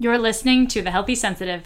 You're 0.00 0.16
listening 0.16 0.68
to 0.68 0.80
The 0.80 0.92
Healthy 0.92 1.16
Sensitive. 1.16 1.64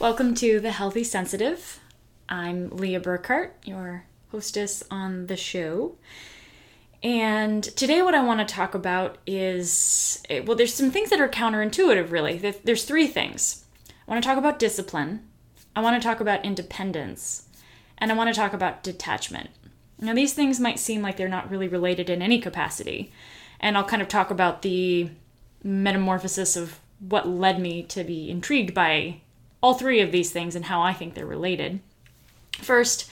Welcome 0.00 0.34
to 0.34 0.58
The 0.58 0.72
Healthy 0.72 1.04
Sensitive. 1.04 1.78
I'm 2.28 2.70
Leah 2.70 3.00
Burkhart, 3.00 3.52
your 3.64 4.06
hostess 4.32 4.82
on 4.90 5.28
the 5.28 5.36
show. 5.36 5.96
And 7.02 7.64
today, 7.64 8.00
what 8.00 8.14
I 8.14 8.22
want 8.22 8.46
to 8.46 8.54
talk 8.54 8.74
about 8.74 9.18
is 9.26 10.22
eh, 10.30 10.40
well, 10.40 10.56
there's 10.56 10.74
some 10.74 10.90
things 10.90 11.10
that 11.10 11.20
are 11.20 11.28
counterintuitive, 11.28 12.10
really. 12.10 12.38
There's 12.38 12.84
three 12.84 13.08
things. 13.08 13.64
I 13.88 14.10
want 14.10 14.22
to 14.22 14.28
talk 14.28 14.38
about 14.38 14.58
discipline, 14.58 15.28
I 15.74 15.80
want 15.80 16.00
to 16.00 16.06
talk 16.06 16.20
about 16.20 16.44
independence, 16.44 17.48
and 17.98 18.12
I 18.12 18.14
want 18.14 18.32
to 18.32 18.38
talk 18.38 18.52
about 18.52 18.82
detachment. 18.82 19.50
Now, 19.98 20.14
these 20.14 20.34
things 20.34 20.60
might 20.60 20.78
seem 20.78 21.02
like 21.02 21.16
they're 21.16 21.28
not 21.28 21.50
really 21.50 21.68
related 21.68 22.10
in 22.10 22.22
any 22.22 22.40
capacity, 22.40 23.12
and 23.60 23.76
I'll 23.76 23.84
kind 23.84 24.02
of 24.02 24.08
talk 24.08 24.30
about 24.30 24.62
the 24.62 25.10
metamorphosis 25.62 26.56
of 26.56 26.80
what 26.98 27.28
led 27.28 27.60
me 27.60 27.82
to 27.84 28.04
be 28.04 28.30
intrigued 28.30 28.74
by 28.74 29.20
all 29.62 29.74
three 29.74 30.00
of 30.00 30.12
these 30.12 30.30
things 30.30 30.56
and 30.56 30.64
how 30.66 30.82
I 30.82 30.92
think 30.92 31.14
they're 31.14 31.24
related. 31.24 31.80
First, 32.58 33.08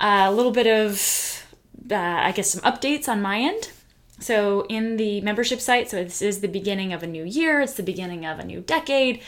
a 0.00 0.32
little 0.32 0.52
bit 0.52 0.66
of, 0.66 1.45
uh, 1.90 1.96
I 1.96 2.32
guess, 2.32 2.50
some 2.50 2.62
updates 2.62 3.08
on 3.08 3.22
my 3.22 3.38
end. 3.38 3.70
So, 4.18 4.66
in 4.68 4.96
the 4.96 5.20
membership 5.20 5.60
site, 5.60 5.90
so 5.90 6.02
this 6.02 6.22
is 6.22 6.40
the 6.40 6.48
beginning 6.48 6.92
of 6.92 7.02
a 7.02 7.06
new 7.06 7.24
year, 7.24 7.60
it's 7.60 7.74
the 7.74 7.82
beginning 7.82 8.24
of 8.24 8.38
a 8.38 8.44
new 8.44 8.60
decade, 8.60 9.20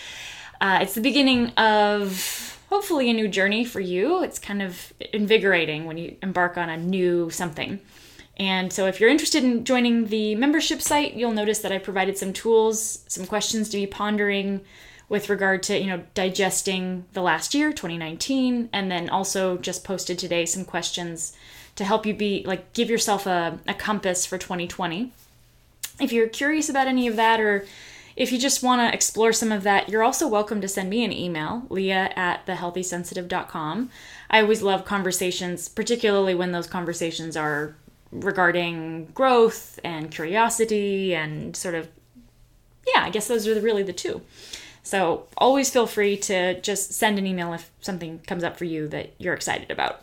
uh, 0.60 0.78
it's 0.80 0.94
the 0.94 1.02
beginning 1.02 1.50
of 1.50 2.58
hopefully 2.70 3.10
a 3.10 3.12
new 3.12 3.28
journey 3.28 3.64
for 3.64 3.80
you. 3.80 4.22
It's 4.22 4.38
kind 4.38 4.62
of 4.62 4.92
invigorating 5.12 5.84
when 5.84 5.98
you 5.98 6.16
embark 6.22 6.56
on 6.56 6.68
a 6.70 6.76
new 6.76 7.30
something. 7.30 7.80
And 8.38 8.72
so, 8.72 8.86
if 8.86 8.98
you're 8.98 9.10
interested 9.10 9.44
in 9.44 9.64
joining 9.64 10.06
the 10.06 10.34
membership 10.36 10.80
site, 10.80 11.14
you'll 11.14 11.32
notice 11.32 11.58
that 11.58 11.72
I 11.72 11.78
provided 11.78 12.16
some 12.16 12.32
tools, 12.32 13.04
some 13.08 13.26
questions 13.26 13.68
to 13.70 13.76
be 13.76 13.86
pondering 13.86 14.62
with 15.08 15.28
regard 15.28 15.62
to 15.64 15.78
you 15.78 15.86
know 15.86 16.02
digesting 16.14 17.04
the 17.12 17.22
last 17.22 17.54
year 17.54 17.72
2019 17.72 18.68
and 18.72 18.90
then 18.90 19.08
also 19.08 19.56
just 19.56 19.84
posted 19.84 20.18
today 20.18 20.44
some 20.44 20.64
questions 20.64 21.34
to 21.78 21.84
help 21.84 22.04
you 22.04 22.14
be 22.14 22.42
like 22.46 22.72
give 22.72 22.90
yourself 22.90 23.26
a, 23.26 23.58
a 23.66 23.74
compass 23.74 24.26
for 24.26 24.38
2020 24.38 25.12
if 26.00 26.12
you're 26.12 26.28
curious 26.28 26.68
about 26.68 26.86
any 26.86 27.06
of 27.06 27.16
that 27.16 27.40
or 27.40 27.66
if 28.16 28.32
you 28.32 28.38
just 28.38 28.62
want 28.62 28.80
to 28.80 28.94
explore 28.94 29.32
some 29.32 29.52
of 29.52 29.62
that 29.62 29.88
you're 29.88 30.02
also 30.02 30.28
welcome 30.28 30.60
to 30.60 30.68
send 30.68 30.90
me 30.90 31.04
an 31.04 31.12
email 31.12 31.62
leah 31.70 32.12
at 32.16 32.44
thehealthysensitive.com 32.46 33.90
i 34.30 34.40
always 34.40 34.62
love 34.62 34.84
conversations 34.84 35.68
particularly 35.68 36.34
when 36.34 36.52
those 36.52 36.66
conversations 36.66 37.36
are 37.36 37.74
regarding 38.10 39.06
growth 39.14 39.78
and 39.84 40.10
curiosity 40.10 41.14
and 41.14 41.56
sort 41.56 41.74
of 41.74 41.88
yeah 42.92 43.02
i 43.02 43.10
guess 43.10 43.28
those 43.28 43.46
are 43.46 43.60
really 43.60 43.82
the 43.82 43.92
two. 43.92 44.20
So 44.88 45.26
always 45.36 45.68
feel 45.68 45.86
free 45.86 46.16
to 46.16 46.58
just 46.62 46.94
send 46.94 47.18
an 47.18 47.26
email 47.26 47.52
if 47.52 47.70
something 47.82 48.20
comes 48.20 48.42
up 48.42 48.56
for 48.56 48.64
you 48.64 48.88
that 48.88 49.12
you're 49.18 49.34
excited 49.34 49.70
about. 49.70 50.02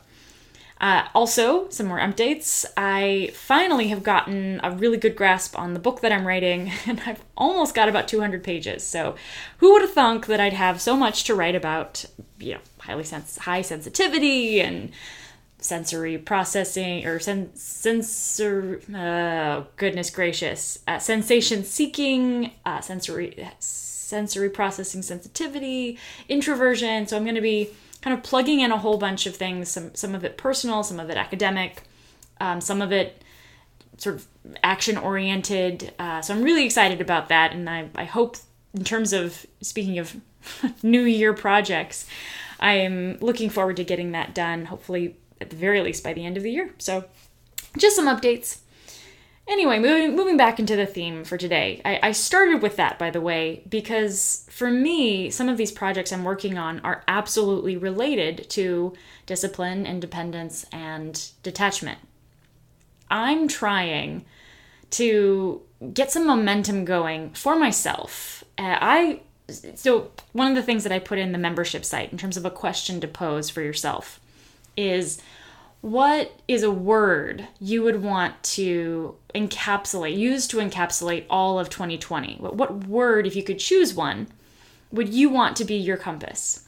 Uh, 0.81 1.07
also, 1.15 1.69
some 1.69 1.87
more 1.87 1.99
updates. 1.99 2.65
I 2.75 3.31
finally 3.33 3.87
have 3.87 4.03
gotten 4.03 4.59
a 4.61 4.71
really 4.71 4.97
good 4.97 5.15
grasp 5.15 5.57
on 5.57 5.73
the 5.73 5.79
book 5.79 6.01
that 6.01 6.11
I'm 6.11 6.27
writing, 6.27 6.71
and 6.85 7.01
I've 7.05 7.23
almost 7.37 7.73
got 7.73 7.87
about 7.87 8.07
200 8.07 8.43
pages. 8.43 8.83
So, 8.83 9.15
who 9.59 9.71
would 9.73 9.81
have 9.81 9.93
thunk 9.93 10.25
that 10.27 10.39
I'd 10.39 10.53
have 10.53 10.81
so 10.81 10.97
much 10.97 11.23
to 11.25 11.35
write 11.35 11.55
about, 11.55 12.05
you 12.39 12.55
know, 12.55 12.59
highly 12.79 13.03
sens- 13.03 13.37
high 13.37 13.61
sensitivity 13.61 14.61
and 14.61 14.91
sensory 15.57 16.17
processing 16.17 17.05
or 17.05 17.19
sen- 17.19 17.55
sensor 17.55 18.81
oh, 18.93 19.65
goodness 19.77 20.11
gracious 20.11 20.77
uh, 20.87 20.99
sensation 20.99 21.63
seeking 21.63 22.51
uh, 22.65 22.81
sensory 22.81 23.47
sensory 23.59 24.49
processing 24.49 25.01
sensitivity, 25.01 25.97
introversion. 26.29 27.07
So 27.07 27.17
I'm 27.17 27.23
going 27.23 27.35
to 27.35 27.41
be 27.41 27.71
kind 28.05 28.15
of 28.15 28.23
plugging 28.23 28.59
in 28.59 28.71
a 28.71 28.77
whole 28.77 28.99
bunch 28.99 29.25
of 29.25 29.35
things, 29.35 29.67
some, 29.67 29.95
some 29.95 30.13
of 30.13 30.23
it 30.23 30.37
personal, 30.37 30.83
some 30.83 30.99
of 30.99 31.09
it 31.09 31.17
academic, 31.17 31.81
um, 32.39 32.61
some 32.61 32.79
of 32.79 32.91
it 32.91 33.23
sort 33.97 34.17
of 34.17 34.27
action 34.61 34.95
oriented. 34.95 35.91
Uh, 35.97 36.21
so 36.21 36.35
I'm 36.35 36.43
really 36.43 36.65
excited 36.65 37.01
about 37.01 37.29
that. 37.29 37.51
And 37.51 37.67
I, 37.67 37.89
I 37.95 38.03
hope, 38.03 38.37
in 38.75 38.83
terms 38.83 39.11
of 39.11 39.47
speaking 39.59 39.97
of 39.97 40.15
new 40.83 41.01
year 41.01 41.33
projects, 41.33 42.05
I 42.59 42.73
am 42.73 43.17
looking 43.21 43.49
forward 43.49 43.77
to 43.77 43.83
getting 43.83 44.11
that 44.11 44.35
done, 44.35 44.65
hopefully, 44.65 45.15
at 45.41 45.49
the 45.49 45.55
very 45.55 45.81
least 45.81 46.03
by 46.03 46.13
the 46.13 46.23
end 46.23 46.37
of 46.37 46.43
the 46.43 46.51
year. 46.51 46.75
So 46.77 47.05
just 47.75 47.95
some 47.95 48.05
updates. 48.05 48.59
Anyway, 49.47 49.77
moving 49.77 50.15
moving 50.15 50.37
back 50.37 50.59
into 50.59 50.75
the 50.75 50.87
theme 50.87 51.23
for 51.23 51.37
today. 51.37 51.79
I, 51.85 51.99
I 52.01 52.11
started 52.13 52.63
with 52.63 52.77
that, 52.77 52.97
by 52.97 53.11
the 53.11 53.21
way, 53.21 53.61
because 53.69 54.45
for 54.49 54.71
me, 54.71 55.29
some 55.29 55.49
of 55.49 55.57
these 55.57 55.71
projects 55.71 56.11
I'm 56.11 56.23
working 56.23 56.57
on 56.57 56.79
are 56.79 57.03
absolutely 57.07 57.77
related 57.77 58.49
to 58.51 58.93
discipline, 59.27 59.85
independence, 59.85 60.65
and 60.71 61.29
detachment. 61.43 61.99
I'm 63.11 63.47
trying 63.47 64.25
to 64.91 65.61
get 65.93 66.11
some 66.11 66.25
momentum 66.25 66.83
going 66.83 67.31
for 67.31 67.55
myself. 67.55 68.43
Uh, 68.57 68.77
I 68.81 69.21
so 69.75 70.11
one 70.33 70.47
of 70.47 70.55
the 70.55 70.63
things 70.63 70.83
that 70.83 70.91
I 70.91 70.97
put 70.97 71.19
in 71.19 71.31
the 71.31 71.37
membership 71.37 71.85
site 71.85 72.11
in 72.11 72.17
terms 72.17 72.37
of 72.37 72.45
a 72.45 72.51
question 72.51 72.99
to 73.01 73.07
pose 73.07 73.51
for 73.51 73.61
yourself 73.61 74.19
is 74.75 75.21
what 75.85 76.39
is 76.47 76.63
a 76.63 76.71
word 76.71 77.47
you 77.59 77.83
would 77.83 78.01
want 78.01 78.41
to 78.41 79.15
encapsulate, 79.35 80.17
use 80.17 80.47
to 80.47 80.57
encapsulate 80.57 81.25
all 81.29 81.59
of 81.59 81.69
2020? 81.69 82.37
What, 82.39 82.55
what 82.55 82.87
word, 82.87 83.27
if 83.27 83.35
you 83.35 83.43
could 83.43 83.59
choose 83.59 83.93
one, 83.93 84.27
would 84.91 85.13
you 85.13 85.29
want 85.29 85.55
to 85.57 85.63
be 85.63 85.75
your 85.75 85.95
compass? 85.95 86.67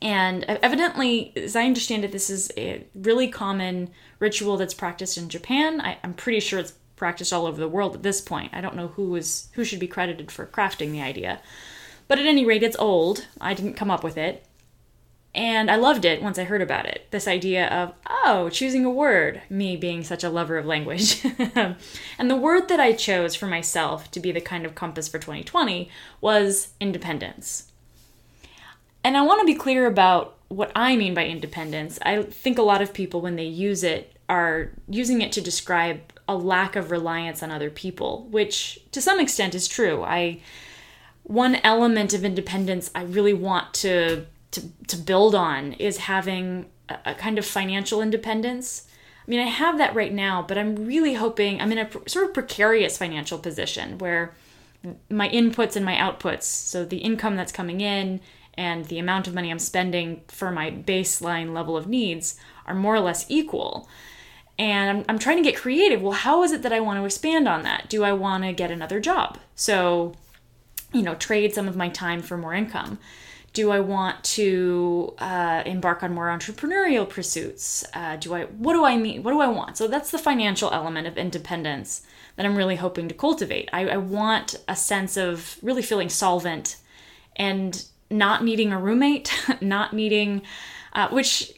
And 0.00 0.44
evidently, 0.44 1.32
as 1.34 1.56
I 1.56 1.64
understand 1.64 2.04
it, 2.04 2.12
this 2.12 2.30
is 2.30 2.52
a 2.56 2.86
really 2.94 3.26
common 3.26 3.90
ritual 4.20 4.56
that's 4.56 4.72
practiced 4.72 5.18
in 5.18 5.28
Japan. 5.28 5.80
I, 5.80 5.98
am 6.04 6.14
pretty 6.14 6.38
sure 6.38 6.60
it's 6.60 6.74
practiced 6.94 7.32
all 7.32 7.44
over 7.44 7.58
the 7.58 7.66
world 7.66 7.96
at 7.96 8.04
this 8.04 8.20
point. 8.20 8.54
I 8.54 8.60
don't 8.60 8.76
know 8.76 8.86
who 8.86 9.16
is 9.16 9.48
who 9.54 9.64
should 9.64 9.80
be 9.80 9.88
credited 9.88 10.30
for 10.30 10.46
crafting 10.46 10.92
the 10.92 11.02
idea. 11.02 11.40
But 12.06 12.20
at 12.20 12.26
any 12.26 12.46
rate, 12.46 12.62
it's 12.62 12.76
old. 12.78 13.26
I 13.40 13.54
didn't 13.54 13.74
come 13.74 13.90
up 13.90 14.04
with 14.04 14.16
it. 14.16 14.46
And 15.38 15.70
I 15.70 15.76
loved 15.76 16.04
it 16.04 16.20
once 16.20 16.36
I 16.36 16.42
heard 16.42 16.62
about 16.62 16.86
it. 16.86 17.06
This 17.12 17.28
idea 17.28 17.68
of, 17.68 17.92
oh, 18.10 18.48
choosing 18.48 18.84
a 18.84 18.90
word, 18.90 19.40
me 19.48 19.76
being 19.76 20.02
such 20.02 20.24
a 20.24 20.30
lover 20.30 20.58
of 20.58 20.66
language. 20.66 21.24
and 21.54 22.28
the 22.28 22.34
word 22.34 22.66
that 22.66 22.80
I 22.80 22.92
chose 22.92 23.36
for 23.36 23.46
myself 23.46 24.10
to 24.10 24.18
be 24.18 24.32
the 24.32 24.40
kind 24.40 24.66
of 24.66 24.74
compass 24.74 25.06
for 25.06 25.20
2020 25.20 25.88
was 26.20 26.70
independence. 26.80 27.70
And 29.04 29.16
I 29.16 29.22
want 29.22 29.38
to 29.40 29.46
be 29.46 29.54
clear 29.54 29.86
about 29.86 30.34
what 30.48 30.72
I 30.74 30.96
mean 30.96 31.14
by 31.14 31.26
independence. 31.26 32.00
I 32.02 32.22
think 32.24 32.58
a 32.58 32.62
lot 32.62 32.82
of 32.82 32.92
people, 32.92 33.20
when 33.20 33.36
they 33.36 33.44
use 33.44 33.84
it, 33.84 34.16
are 34.28 34.72
using 34.88 35.22
it 35.22 35.30
to 35.32 35.40
describe 35.40 36.00
a 36.26 36.34
lack 36.34 36.74
of 36.74 36.90
reliance 36.90 37.44
on 37.44 37.52
other 37.52 37.70
people, 37.70 38.26
which 38.32 38.80
to 38.90 39.00
some 39.00 39.20
extent 39.20 39.54
is 39.54 39.68
true. 39.68 40.02
I 40.02 40.40
one 41.22 41.56
element 41.56 42.12
of 42.12 42.24
independence 42.24 42.90
I 42.92 43.02
really 43.02 43.34
want 43.34 43.72
to 43.74 44.26
to, 44.52 44.62
to 44.88 44.96
build 44.96 45.34
on 45.34 45.74
is 45.74 45.98
having 45.98 46.66
a, 46.88 46.98
a 47.06 47.14
kind 47.14 47.38
of 47.38 47.46
financial 47.46 48.00
independence. 48.00 48.86
I 49.26 49.30
mean, 49.30 49.40
I 49.40 49.46
have 49.50 49.78
that 49.78 49.94
right 49.94 50.12
now, 50.12 50.42
but 50.46 50.56
I'm 50.56 50.86
really 50.86 51.14
hoping 51.14 51.60
I'm 51.60 51.72
in 51.72 51.78
a 51.78 51.90
sort 52.08 52.26
of 52.26 52.34
precarious 52.34 52.96
financial 52.96 53.38
position 53.38 53.98
where 53.98 54.34
my 55.10 55.28
inputs 55.28 55.76
and 55.76 55.84
my 55.84 55.94
outputs, 55.94 56.44
so 56.44 56.84
the 56.84 56.98
income 56.98 57.36
that's 57.36 57.52
coming 57.52 57.80
in 57.80 58.20
and 58.54 58.86
the 58.86 58.98
amount 58.98 59.26
of 59.26 59.34
money 59.34 59.50
I'm 59.50 59.58
spending 59.58 60.22
for 60.28 60.50
my 60.50 60.70
baseline 60.70 61.52
level 61.52 61.76
of 61.76 61.86
needs 61.86 62.38
are 62.66 62.74
more 62.74 62.94
or 62.94 63.00
less 63.00 63.26
equal. 63.28 63.88
And 64.58 64.98
I'm, 64.98 65.04
I'm 65.08 65.18
trying 65.18 65.36
to 65.36 65.48
get 65.48 65.60
creative. 65.60 66.02
Well, 66.02 66.12
how 66.12 66.42
is 66.42 66.52
it 66.52 66.62
that 66.62 66.72
I 66.72 66.80
want 66.80 66.98
to 66.98 67.04
expand 67.04 67.46
on 67.46 67.62
that? 67.62 67.88
Do 67.88 68.02
I 68.02 68.12
want 68.12 68.44
to 68.44 68.52
get 68.52 68.70
another 68.70 68.98
job? 68.98 69.38
So, 69.54 70.14
you 70.92 71.02
know, 71.02 71.14
trade 71.14 71.54
some 71.54 71.68
of 71.68 71.76
my 71.76 71.88
time 71.88 72.22
for 72.22 72.36
more 72.36 72.54
income 72.54 72.98
do 73.58 73.72
I 73.72 73.80
want 73.80 74.22
to 74.38 75.14
uh, 75.18 75.64
embark 75.66 76.04
on 76.04 76.14
more 76.14 76.28
entrepreneurial 76.28 77.08
pursuits? 77.08 77.84
Uh, 77.92 78.14
do 78.14 78.32
I 78.32 78.44
what 78.44 78.74
do 78.74 78.84
I 78.84 78.96
mean? 78.96 79.24
What 79.24 79.32
do 79.32 79.40
I 79.40 79.48
want? 79.48 79.76
So 79.76 79.88
that's 79.88 80.12
the 80.12 80.18
financial 80.18 80.70
element 80.70 81.08
of 81.08 81.18
independence 81.18 82.02
that 82.36 82.46
I'm 82.46 82.54
really 82.54 82.76
hoping 82.76 83.08
to 83.08 83.14
cultivate. 83.16 83.68
I, 83.72 83.88
I 83.88 83.96
want 83.96 84.54
a 84.68 84.76
sense 84.76 85.16
of 85.16 85.58
really 85.60 85.82
feeling 85.82 86.08
solvent 86.08 86.76
and 87.34 87.84
not 88.12 88.44
needing 88.44 88.72
a 88.72 88.78
roommate, 88.78 89.32
not 89.60 89.92
needing, 89.92 90.42
uh, 90.92 91.08
which 91.08 91.52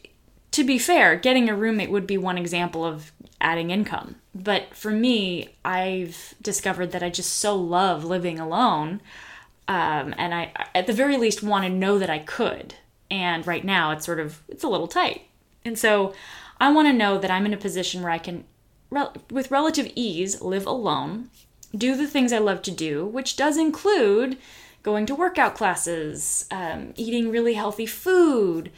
to 0.53 0.65
be 0.65 0.79
fair, 0.79 1.17
getting 1.17 1.51
a 1.51 1.55
roommate 1.55 1.91
would 1.91 2.07
be 2.07 2.17
one 2.17 2.39
example 2.39 2.83
of 2.83 3.13
adding 3.43 3.71
income. 3.71 4.17
But 4.35 4.75
for 4.75 4.91
me, 4.91 5.51
I've 5.67 6.35
discovered 6.41 6.93
that 6.93 7.03
I 7.03 7.11
just 7.11 7.35
so 7.35 7.55
love 7.57 8.07
living 8.07 8.41
alone. 8.41 9.03
Um, 9.71 10.17
and 10.19 10.35
I, 10.35 10.53
at 10.75 10.89
the 10.89 10.93
very 10.93 11.17
least, 11.17 11.45
want 11.45 11.65
to 11.65 11.71
know 11.71 11.97
that 12.01 12.11
I 12.11 12.19
could. 12.19 12.75
And 13.09 13.47
right 13.47 13.65
now, 13.65 13.93
it's 13.93 14.05
sort 14.05 14.19
of 14.19 14.43
it's 14.49 14.65
a 14.65 14.69
little 14.69 14.89
tight. 14.89 15.23
And 15.65 15.79
so, 15.79 16.13
I 16.59 16.73
want 16.73 16.89
to 16.89 16.93
know 16.93 17.19
that 17.19 17.31
I'm 17.31 17.47
in 17.47 17.55
a 17.55 17.57
position 17.57 18.03
where 18.03 18.11
I 18.11 18.19
can, 18.19 18.45
with 19.31 19.53
relative 19.53 19.93
ease, 19.95 20.43
live 20.43 20.67
alone, 20.67 21.31
do 21.77 21.97
the 21.97 22.09
things 22.09 22.33
I 22.33 22.39
love 22.39 22.63
to 22.63 22.73
do, 22.73 23.07
which 23.07 23.37
does 23.37 23.57
include 23.57 24.39
going 24.83 25.07
to 25.07 25.15
workout 25.15 25.55
classes, 25.55 26.47
um, 26.51 26.93
eating 26.97 27.31
really 27.31 27.55
healthy 27.55 27.87
food, 27.87 28.73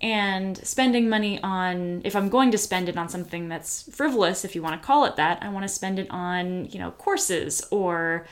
and 0.00 0.56
spending 0.66 1.08
money 1.08 1.42
on 1.42 2.00
if 2.04 2.14
i'm 2.14 2.28
going 2.28 2.52
to 2.52 2.58
spend 2.58 2.88
it 2.88 2.96
on 2.96 3.08
something 3.08 3.48
that's 3.48 3.82
frivolous 3.92 4.44
if 4.44 4.54
you 4.54 4.62
want 4.62 4.80
to 4.80 4.86
call 4.86 5.04
it 5.04 5.16
that 5.16 5.42
i 5.42 5.48
want 5.48 5.64
to 5.64 5.68
spend 5.68 5.98
it 5.98 6.06
on 6.08 6.66
you 6.66 6.78
know 6.78 6.92
courses 6.92 7.66
or 7.72 8.24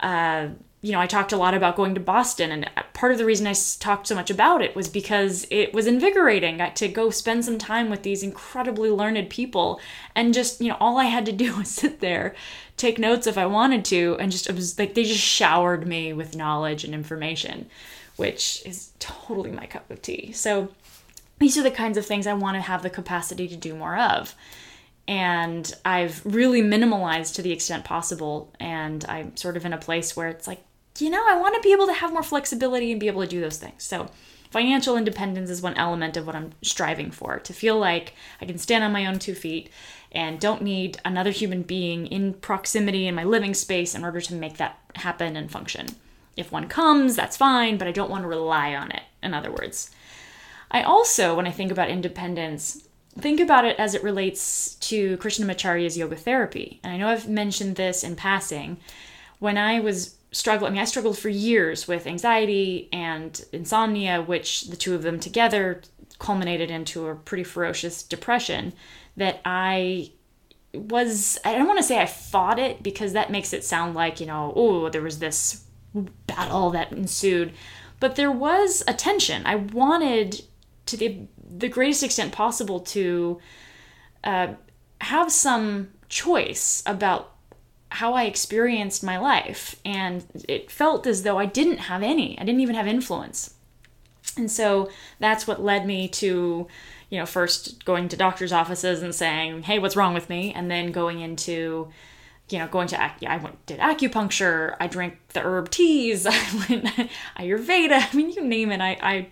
uh, 0.00 0.48
you 0.82 0.92
know 0.92 1.00
i 1.00 1.06
talked 1.06 1.32
a 1.32 1.36
lot 1.36 1.54
about 1.54 1.76
going 1.76 1.94
to 1.94 2.00
boston 2.00 2.50
and 2.50 2.70
part 2.92 3.12
of 3.12 3.18
the 3.18 3.24
reason 3.24 3.46
i 3.46 3.54
talked 3.78 4.06
so 4.06 4.14
much 4.14 4.30
about 4.30 4.60
it 4.60 4.76
was 4.76 4.88
because 4.88 5.46
it 5.50 5.72
was 5.72 5.86
invigorating 5.86 6.60
uh, 6.60 6.70
to 6.70 6.88
go 6.88 7.08
spend 7.08 7.44
some 7.44 7.58
time 7.58 7.88
with 7.88 8.02
these 8.02 8.22
incredibly 8.22 8.90
learned 8.90 9.30
people 9.30 9.80
and 10.14 10.34
just 10.34 10.60
you 10.60 10.68
know 10.68 10.76
all 10.80 10.98
i 10.98 11.04
had 11.04 11.24
to 11.24 11.32
do 11.32 11.56
was 11.56 11.68
sit 11.68 12.00
there 12.00 12.34
take 12.76 12.98
notes 12.98 13.26
if 13.26 13.38
i 13.38 13.46
wanted 13.46 13.84
to 13.84 14.16
and 14.20 14.32
just 14.32 14.48
it 14.48 14.54
was 14.54 14.78
like 14.78 14.94
they 14.94 15.04
just 15.04 15.20
showered 15.20 15.86
me 15.86 16.12
with 16.12 16.36
knowledge 16.36 16.84
and 16.84 16.94
information 16.94 17.68
which 18.16 18.62
is 18.66 18.90
totally 18.98 19.50
my 19.50 19.64
cup 19.64 19.90
of 19.90 20.02
tea 20.02 20.32
so 20.32 20.68
these 21.42 21.58
are 21.58 21.62
the 21.62 21.72
kinds 21.72 21.98
of 21.98 22.06
things 22.06 22.28
I 22.28 22.34
want 22.34 22.54
to 22.54 22.60
have 22.60 22.82
the 22.82 22.90
capacity 22.90 23.48
to 23.48 23.56
do 23.56 23.74
more 23.74 23.98
of. 23.98 24.36
And 25.08 25.74
I've 25.84 26.24
really 26.24 26.62
minimalized 26.62 27.34
to 27.34 27.42
the 27.42 27.50
extent 27.50 27.84
possible. 27.84 28.52
And 28.60 29.04
I'm 29.08 29.36
sort 29.36 29.56
of 29.56 29.66
in 29.66 29.72
a 29.72 29.78
place 29.78 30.16
where 30.16 30.28
it's 30.28 30.46
like, 30.46 30.62
you 30.98 31.10
know, 31.10 31.24
I 31.26 31.38
want 31.38 31.54
to 31.54 31.60
be 31.60 31.72
able 31.72 31.86
to 31.86 31.92
have 31.92 32.12
more 32.12 32.22
flexibility 32.22 32.90
and 32.90 33.00
be 33.00 33.08
able 33.08 33.22
to 33.22 33.28
do 33.28 33.40
those 33.40 33.58
things. 33.58 33.82
So, 33.82 34.10
financial 34.50 34.98
independence 34.98 35.48
is 35.48 35.62
one 35.62 35.74
element 35.76 36.16
of 36.16 36.26
what 36.26 36.36
I'm 36.36 36.52
striving 36.60 37.10
for 37.10 37.38
to 37.38 37.52
feel 37.54 37.78
like 37.78 38.14
I 38.40 38.44
can 38.44 38.58
stand 38.58 38.84
on 38.84 38.92
my 38.92 39.06
own 39.06 39.18
two 39.18 39.34
feet 39.34 39.70
and 40.12 40.38
don't 40.38 40.60
need 40.60 41.00
another 41.04 41.30
human 41.30 41.62
being 41.62 42.06
in 42.06 42.34
proximity 42.34 43.06
in 43.06 43.14
my 43.14 43.24
living 43.24 43.54
space 43.54 43.94
in 43.94 44.04
order 44.04 44.20
to 44.20 44.34
make 44.34 44.58
that 44.58 44.78
happen 44.96 45.36
and 45.36 45.50
function. 45.50 45.86
If 46.36 46.52
one 46.52 46.68
comes, 46.68 47.16
that's 47.16 47.36
fine, 47.36 47.78
but 47.78 47.88
I 47.88 47.92
don't 47.92 48.10
want 48.10 48.24
to 48.24 48.28
rely 48.28 48.74
on 48.74 48.90
it, 48.90 49.02
in 49.22 49.32
other 49.32 49.50
words. 49.50 49.90
I 50.70 50.82
also, 50.82 51.34
when 51.34 51.46
I 51.46 51.50
think 51.50 51.72
about 51.72 51.90
independence, 51.90 52.86
think 53.18 53.40
about 53.40 53.64
it 53.64 53.78
as 53.78 53.94
it 53.94 54.02
relates 54.02 54.74
to 54.76 55.16
Krishnamacharya's 55.18 55.96
yoga 55.96 56.16
therapy. 56.16 56.80
And 56.82 56.92
I 56.92 56.96
know 56.96 57.08
I've 57.08 57.28
mentioned 57.28 57.76
this 57.76 58.04
in 58.04 58.16
passing. 58.16 58.78
When 59.38 59.58
I 59.58 59.80
was 59.80 60.16
struggling, 60.32 60.70
I 60.70 60.72
mean, 60.72 60.82
I 60.82 60.86
struggled 60.86 61.18
for 61.18 61.28
years 61.28 61.86
with 61.86 62.06
anxiety 62.06 62.88
and 62.92 63.44
insomnia, 63.52 64.22
which 64.22 64.62
the 64.62 64.76
two 64.76 64.94
of 64.94 65.02
them 65.02 65.20
together 65.20 65.82
culminated 66.18 66.70
into 66.70 67.06
a 67.08 67.14
pretty 67.14 67.44
ferocious 67.44 68.02
depression 68.02 68.72
that 69.16 69.40
I 69.44 70.12
was, 70.74 71.38
I 71.44 71.52
don't 71.52 71.66
want 71.66 71.78
to 71.78 71.84
say 71.84 72.00
I 72.00 72.06
fought 72.06 72.58
it 72.58 72.82
because 72.82 73.12
that 73.12 73.30
makes 73.30 73.52
it 73.52 73.64
sound 73.64 73.94
like, 73.94 74.20
you 74.20 74.26
know, 74.26 74.52
oh, 74.56 74.88
there 74.88 75.02
was 75.02 75.18
this 75.18 75.64
battle 75.94 76.70
that 76.70 76.92
ensued. 76.92 77.52
But 78.00 78.16
there 78.16 78.32
was 78.32 78.82
a 78.88 78.94
tension. 78.94 79.46
I 79.46 79.56
wanted 79.56 80.42
to 80.86 80.96
the 80.96 81.26
the 81.54 81.68
greatest 81.68 82.02
extent 82.02 82.32
possible 82.32 82.80
to 82.80 83.38
uh, 84.24 84.54
have 85.00 85.30
some 85.30 85.90
choice 86.08 86.82
about 86.86 87.31
how 87.92 88.14
I 88.14 88.24
experienced 88.24 89.02
my 89.02 89.18
life, 89.18 89.76
and 89.84 90.24
it 90.48 90.70
felt 90.70 91.06
as 91.06 91.22
though 91.22 91.38
I 91.38 91.46
didn't 91.46 91.78
have 91.78 92.02
any. 92.02 92.38
I 92.38 92.44
didn't 92.44 92.60
even 92.60 92.74
have 92.74 92.86
influence, 92.86 93.54
and 94.36 94.50
so 94.50 94.90
that's 95.18 95.46
what 95.46 95.62
led 95.62 95.86
me 95.86 96.08
to, 96.08 96.66
you 97.10 97.18
know, 97.18 97.26
first 97.26 97.84
going 97.84 98.08
to 98.08 98.16
doctors' 98.16 98.52
offices 98.52 99.02
and 99.02 99.14
saying, 99.14 99.64
"Hey, 99.64 99.78
what's 99.78 99.96
wrong 99.96 100.14
with 100.14 100.28
me?" 100.28 100.52
and 100.52 100.70
then 100.70 100.92
going 100.92 101.20
into 101.20 101.88
you 102.48 102.58
know, 102.58 102.66
going 102.66 102.88
to 102.88 103.00
I 103.00 103.38
went 103.38 103.64
did 103.66 103.78
acupuncture. 103.80 104.76
I 104.78 104.86
drank 104.86 105.16
the 105.28 105.40
herb 105.40 105.70
teas. 105.70 106.26
I 106.30 106.66
went 106.68 106.84
Ayurveda. 107.38 108.12
I 108.12 108.16
mean, 108.16 108.30
you 108.30 108.44
name 108.44 108.70
it. 108.70 108.80
I 108.80 108.98
I 109.02 109.26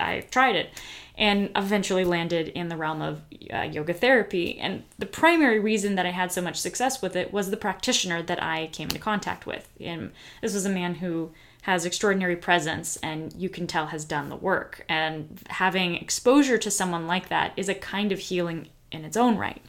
I 0.00 0.20
tried 0.30 0.56
it, 0.56 0.70
and 1.16 1.50
eventually 1.54 2.04
landed 2.04 2.48
in 2.48 2.68
the 2.68 2.76
realm 2.76 3.02
of 3.02 3.22
uh, 3.52 3.62
yoga 3.62 3.92
therapy. 3.92 4.58
And 4.58 4.82
the 4.98 5.06
primary 5.06 5.58
reason 5.58 5.94
that 5.96 6.06
I 6.06 6.10
had 6.10 6.32
so 6.32 6.40
much 6.40 6.60
success 6.60 7.02
with 7.02 7.16
it 7.16 7.32
was 7.32 7.50
the 7.50 7.56
practitioner 7.56 8.22
that 8.22 8.42
I 8.42 8.68
came 8.72 8.88
into 8.88 8.98
contact 8.98 9.46
with. 9.46 9.68
And 9.80 10.12
this 10.40 10.54
was 10.54 10.64
a 10.64 10.70
man 10.70 10.96
who 10.96 11.32
has 11.62 11.84
extraordinary 11.84 12.34
presence 12.34 12.96
and 12.96 13.32
you 13.34 13.48
can 13.48 13.66
tell 13.66 13.86
has 13.86 14.04
done 14.04 14.30
the 14.30 14.36
work. 14.36 14.84
And 14.88 15.40
having 15.48 15.94
exposure 15.96 16.58
to 16.58 16.70
someone 16.70 17.06
like 17.06 17.28
that 17.28 17.52
is 17.56 17.68
a 17.68 17.74
kind 17.74 18.10
of 18.10 18.18
healing 18.18 18.68
in 18.90 19.04
its 19.04 19.16
own 19.16 19.36
right. 19.36 19.62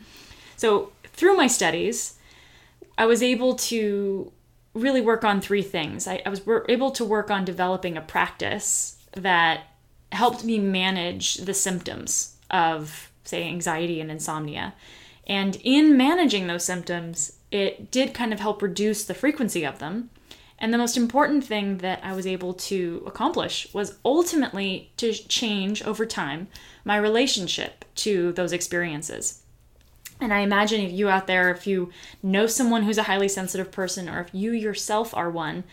So, 0.56 0.92
through 1.06 1.38
my 1.38 1.48
studies, 1.48 2.16
I 2.98 3.06
was 3.06 3.22
able 3.22 3.56
to 3.56 4.32
really 4.74 5.02
work 5.02 5.24
on 5.24 5.40
three 5.40 5.62
things. 5.62 6.08
I, 6.08 6.22
I 6.26 6.30
was 6.30 6.42
able 6.68 6.90
to 6.92 7.06
work 7.06 7.30
on 7.30 7.46
developing 7.46 7.98
a 7.98 8.02
practice 8.02 8.98
that 9.16 9.68
helped 10.14 10.44
me 10.44 10.60
manage 10.60 11.36
the 11.36 11.54
symptoms 11.54 12.36
of, 12.50 13.12
say, 13.24 13.48
anxiety 13.48 14.00
and 14.00 14.12
insomnia. 14.12 14.74
And 15.26 15.58
in 15.64 15.98
managing 15.98 16.48
those 16.48 16.66
symptoms, 16.66 17.34
it 17.52 17.92
did 17.92 18.14
kind 18.14 18.34
of 18.34 18.40
help 18.40 18.62
reduce 18.62 19.06
the 19.06 19.14
frequency 19.14 19.66
of 19.66 19.80
them. 19.80 20.10
And 20.60 20.74
the 20.74 20.78
most 20.78 20.96
important 20.96 21.44
thing 21.44 21.80
that 21.80 22.00
I 22.04 22.14
was 22.14 22.28
able 22.28 22.54
to 22.54 23.04
accomplish 23.06 23.68
was 23.74 23.98
ultimately 24.06 24.92
to 24.98 25.14
change 25.14 25.84
over 25.84 26.06
time 26.06 26.48
my 26.86 26.98
relationship 26.98 27.86
to 27.96 28.32
those 28.34 28.54
experiences. 28.54 29.42
And 30.22 30.34
I 30.34 30.40
imagine 30.40 30.82
if 30.82 30.92
you 30.92 31.10
out 31.10 31.28
there, 31.28 31.52
if 31.52 31.68
you 31.68 31.92
know 32.22 32.48
someone 32.48 32.84
who's 32.84 32.98
a 32.98 33.04
highly 33.04 33.28
sensitive 33.28 33.72
person, 33.72 34.08
or 34.08 34.22
if 34.22 34.30
you 34.34 34.52
yourself 34.52 35.14
are 35.14 35.30
one, 35.30 35.64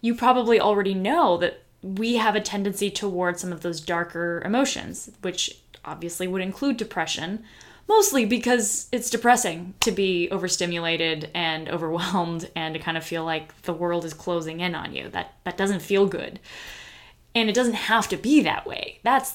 you 0.00 0.14
probably 0.14 0.60
already 0.60 0.94
know 0.94 1.36
that 1.38 1.62
we 1.82 2.16
have 2.16 2.34
a 2.34 2.40
tendency 2.40 2.90
toward 2.90 3.38
some 3.38 3.52
of 3.52 3.62
those 3.62 3.80
darker 3.80 4.42
emotions, 4.44 5.10
which 5.22 5.60
obviously 5.84 6.26
would 6.26 6.42
include 6.42 6.76
depression, 6.76 7.44
mostly 7.88 8.24
because 8.24 8.88
it's 8.90 9.10
depressing 9.10 9.74
to 9.80 9.92
be 9.92 10.28
overstimulated 10.30 11.30
and 11.34 11.68
overwhelmed 11.76 12.50
and 12.56 12.74
to 12.74 12.80
kind 12.80 12.96
of 12.96 13.04
feel 13.04 13.24
like 13.24 13.62
the 13.62 13.72
world 13.72 14.04
is 14.04 14.14
closing 14.14 14.60
in 14.60 14.74
on 14.74 14.94
you. 14.94 15.08
That 15.08 15.34
that 15.44 15.56
doesn't 15.56 15.80
feel 15.80 16.06
good. 16.06 16.40
And 17.34 17.48
it 17.48 17.54
doesn't 17.54 17.74
have 17.74 18.08
to 18.08 18.16
be 18.16 18.40
that 18.42 18.66
way. 18.66 18.98
That's 19.02 19.34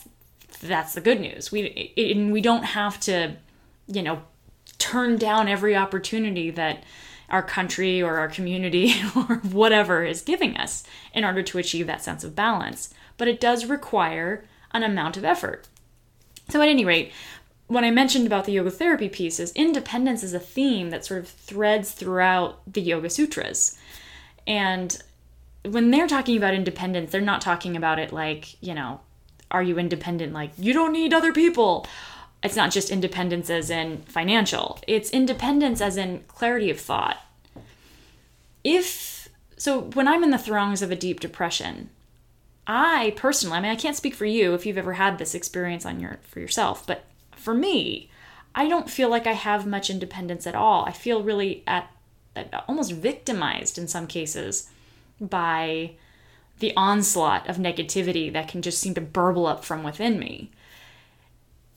that's 0.61 0.93
the 0.93 1.01
good 1.01 1.21
news. 1.21 1.51
We 1.51 1.61
it, 1.95 2.17
we 2.31 2.41
don't 2.41 2.63
have 2.63 2.99
to, 3.01 3.37
you 3.87 4.03
know, 4.03 4.23
turn 4.77 5.17
down 5.17 5.47
every 5.47 5.75
opportunity 5.75 6.49
that 6.51 6.83
our 7.31 7.41
country 7.41 8.01
or 8.01 8.17
our 8.17 8.27
community 8.27 8.93
or 9.15 9.37
whatever 9.37 10.03
is 10.03 10.21
giving 10.21 10.55
us 10.57 10.83
in 11.13 11.25
order 11.25 11.41
to 11.41 11.57
achieve 11.57 11.87
that 11.87 12.03
sense 12.03 12.23
of 12.23 12.35
balance. 12.35 12.93
But 13.17 13.27
it 13.27 13.39
does 13.39 13.65
require 13.65 14.45
an 14.71 14.83
amount 14.83 15.17
of 15.17 15.25
effort. 15.25 15.67
So, 16.49 16.61
at 16.61 16.69
any 16.69 16.85
rate, 16.85 17.11
when 17.67 17.85
I 17.85 17.91
mentioned 17.91 18.27
about 18.27 18.45
the 18.45 18.51
yoga 18.51 18.69
therapy 18.69 19.07
piece, 19.07 19.39
is 19.39 19.53
independence 19.53 20.23
is 20.23 20.33
a 20.33 20.39
theme 20.39 20.89
that 20.89 21.05
sort 21.05 21.21
of 21.21 21.29
threads 21.29 21.91
throughout 21.91 22.61
the 22.71 22.81
Yoga 22.81 23.09
Sutras. 23.09 23.77
And 24.45 25.01
when 25.63 25.91
they're 25.91 26.07
talking 26.07 26.35
about 26.35 26.53
independence, 26.53 27.11
they're 27.11 27.21
not 27.21 27.39
talking 27.39 27.77
about 27.77 27.99
it 27.99 28.11
like, 28.11 28.61
you 28.61 28.73
know, 28.73 28.99
are 29.49 29.63
you 29.63 29.77
independent? 29.77 30.33
Like, 30.33 30.51
you 30.57 30.73
don't 30.73 30.91
need 30.91 31.13
other 31.13 31.31
people 31.31 31.85
it's 32.43 32.55
not 32.55 32.71
just 32.71 32.89
independence 32.89 33.49
as 33.49 33.69
in 33.69 34.01
financial, 34.03 34.79
it's 34.87 35.09
independence 35.11 35.81
as 35.81 35.97
in 35.97 36.23
clarity 36.27 36.69
of 36.69 36.79
thought. 36.79 37.17
If 38.63 39.29
so, 39.57 39.81
when 39.81 40.07
I'm 40.07 40.23
in 40.23 40.31
the 40.31 40.37
throngs 40.37 40.81
of 40.81 40.91
a 40.91 40.95
deep 40.95 41.19
depression, 41.19 41.89
I 42.65 43.13
personally, 43.15 43.57
I 43.57 43.61
mean, 43.61 43.71
I 43.71 43.75
can't 43.75 43.95
speak 43.95 44.15
for 44.15 44.25
you 44.25 44.53
if 44.53 44.65
you've 44.65 44.77
ever 44.77 44.93
had 44.93 45.17
this 45.17 45.35
experience 45.35 45.85
on 45.85 45.99
your 45.99 46.19
for 46.23 46.39
yourself, 46.39 46.85
but 46.85 47.05
for 47.35 47.53
me, 47.53 48.09
I 48.53 48.67
don't 48.67 48.89
feel 48.89 49.09
like 49.09 49.27
I 49.27 49.33
have 49.33 49.65
much 49.65 49.89
independence 49.89 50.45
at 50.45 50.55
all. 50.55 50.85
I 50.85 50.91
feel 50.91 51.23
really 51.23 51.63
at, 51.67 51.89
at 52.35 52.65
almost 52.67 52.91
victimized 52.91 53.77
in 53.77 53.87
some 53.87 54.07
cases 54.07 54.69
by 55.19 55.91
the 56.59 56.73
onslaught 56.75 57.47
of 57.47 57.57
negativity 57.57 58.31
that 58.33 58.47
can 58.47 58.61
just 58.61 58.79
seem 58.79 58.93
to 58.95 59.01
burble 59.01 59.45
up 59.45 59.63
from 59.63 59.83
within 59.83 60.19
me 60.19 60.51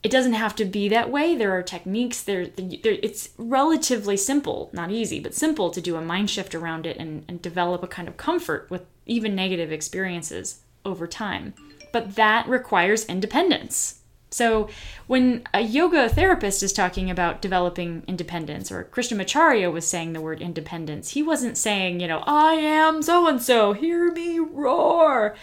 it 0.04 0.10
doesn't 0.10 0.34
have 0.34 0.54
to 0.56 0.66
be 0.66 0.90
that 0.90 1.10
way. 1.10 1.34
There 1.34 1.52
are 1.52 1.62
techniques. 1.62 2.22
There, 2.22 2.46
there, 2.46 2.98
it's 3.02 3.30
relatively 3.38 4.18
simple, 4.18 4.68
not 4.74 4.90
easy, 4.90 5.18
but 5.18 5.34
simple 5.34 5.70
to 5.70 5.80
do 5.80 5.96
a 5.96 6.02
mind 6.02 6.28
shift 6.28 6.54
around 6.54 6.84
it 6.84 6.98
and, 6.98 7.24
and 7.26 7.40
develop 7.40 7.82
a 7.82 7.88
kind 7.88 8.06
of 8.06 8.18
comfort 8.18 8.68
with 8.70 8.84
even 9.06 9.34
negative 9.34 9.72
experiences 9.72 10.60
over 10.84 11.06
time. 11.06 11.54
But 11.90 12.16
that 12.16 12.46
requires 12.46 13.06
independence. 13.06 14.00
So, 14.30 14.68
when 15.06 15.44
a 15.54 15.60
yoga 15.60 16.08
therapist 16.08 16.62
is 16.62 16.72
talking 16.72 17.08
about 17.08 17.40
developing 17.40 18.02
independence, 18.06 18.70
or 18.70 18.84
Krishnamacharya 18.92 19.72
was 19.72 19.86
saying 19.86 20.12
the 20.12 20.20
word 20.20 20.42
independence, 20.42 21.10
he 21.10 21.22
wasn't 21.22 21.56
saying, 21.56 22.00
you 22.00 22.08
know, 22.08 22.22
I 22.26 22.54
am 22.54 23.00
so 23.00 23.26
and 23.28 23.40
so, 23.40 23.72
hear 23.72 24.12
me 24.12 24.38
roar. 24.40 25.36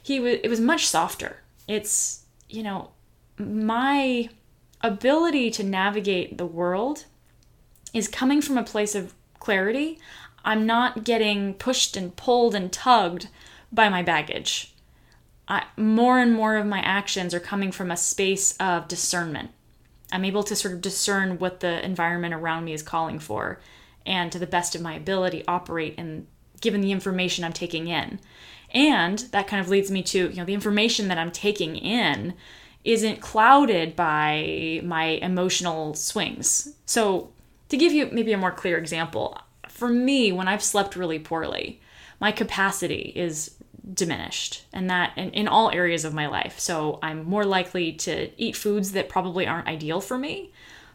He 0.00 0.20
was, 0.20 0.38
it 0.42 0.48
was 0.48 0.60
much 0.60 0.86
softer. 0.86 1.38
It's, 1.66 2.22
you 2.48 2.62
know, 2.62 2.92
my 3.38 4.28
ability 4.82 5.50
to 5.50 5.64
navigate 5.64 6.38
the 6.38 6.46
world 6.46 7.06
is 7.92 8.08
coming 8.08 8.40
from 8.40 8.58
a 8.58 8.62
place 8.62 8.94
of 8.94 9.14
clarity. 9.38 9.98
I'm 10.44 10.66
not 10.66 11.04
getting 11.04 11.54
pushed 11.54 11.96
and 11.96 12.14
pulled 12.14 12.54
and 12.54 12.72
tugged 12.72 13.28
by 13.72 13.88
my 13.88 14.02
baggage. 14.02 14.74
I, 15.48 15.64
more 15.76 16.18
and 16.18 16.32
more 16.32 16.56
of 16.56 16.66
my 16.66 16.80
actions 16.80 17.32
are 17.34 17.40
coming 17.40 17.72
from 17.72 17.90
a 17.90 17.96
space 17.96 18.56
of 18.58 18.88
discernment. 18.88 19.50
I'm 20.12 20.24
able 20.24 20.42
to 20.44 20.56
sort 20.56 20.74
of 20.74 20.80
discern 20.80 21.38
what 21.38 21.60
the 21.60 21.84
environment 21.84 22.34
around 22.34 22.64
me 22.64 22.72
is 22.72 22.82
calling 22.82 23.18
for 23.18 23.60
and 24.04 24.30
to 24.32 24.38
the 24.38 24.46
best 24.46 24.74
of 24.74 24.82
my 24.82 24.94
ability 24.94 25.44
operate 25.48 25.94
in 25.96 26.26
given 26.60 26.80
the 26.80 26.92
information 26.92 27.44
I'm 27.44 27.52
taking 27.52 27.88
in. 27.88 28.20
And 28.70 29.18
that 29.30 29.46
kind 29.46 29.60
of 29.60 29.68
leads 29.68 29.90
me 29.90 30.02
to, 30.04 30.30
you 30.30 30.36
know, 30.36 30.44
the 30.44 30.54
information 30.54 31.08
that 31.08 31.18
I'm 31.18 31.30
taking 31.30 31.76
in 31.76 32.34
isn't 32.86 33.20
clouded 33.20 33.96
by 33.96 34.80
my 34.84 35.04
emotional 35.04 35.92
swings. 35.94 36.74
So, 36.86 37.30
to 37.68 37.76
give 37.76 37.92
you 37.92 38.08
maybe 38.12 38.32
a 38.32 38.38
more 38.38 38.52
clear 38.52 38.78
example, 38.78 39.38
for 39.68 39.88
me, 39.88 40.30
when 40.30 40.46
I've 40.46 40.62
slept 40.62 40.94
really 40.94 41.18
poorly, 41.18 41.80
my 42.20 42.30
capacity 42.30 43.12
is 43.16 43.56
diminished 43.92 44.64
and 44.72 44.88
that 44.88 45.12
in, 45.16 45.30
in 45.30 45.48
all 45.48 45.70
areas 45.70 46.04
of 46.04 46.14
my 46.14 46.28
life. 46.28 46.60
So, 46.60 47.00
I'm 47.02 47.24
more 47.24 47.44
likely 47.44 47.92
to 47.92 48.30
eat 48.40 48.56
foods 48.56 48.92
that 48.92 49.08
probably 49.08 49.46
aren't 49.46 49.68
ideal 49.68 50.00
for 50.00 50.16
me 50.16 50.52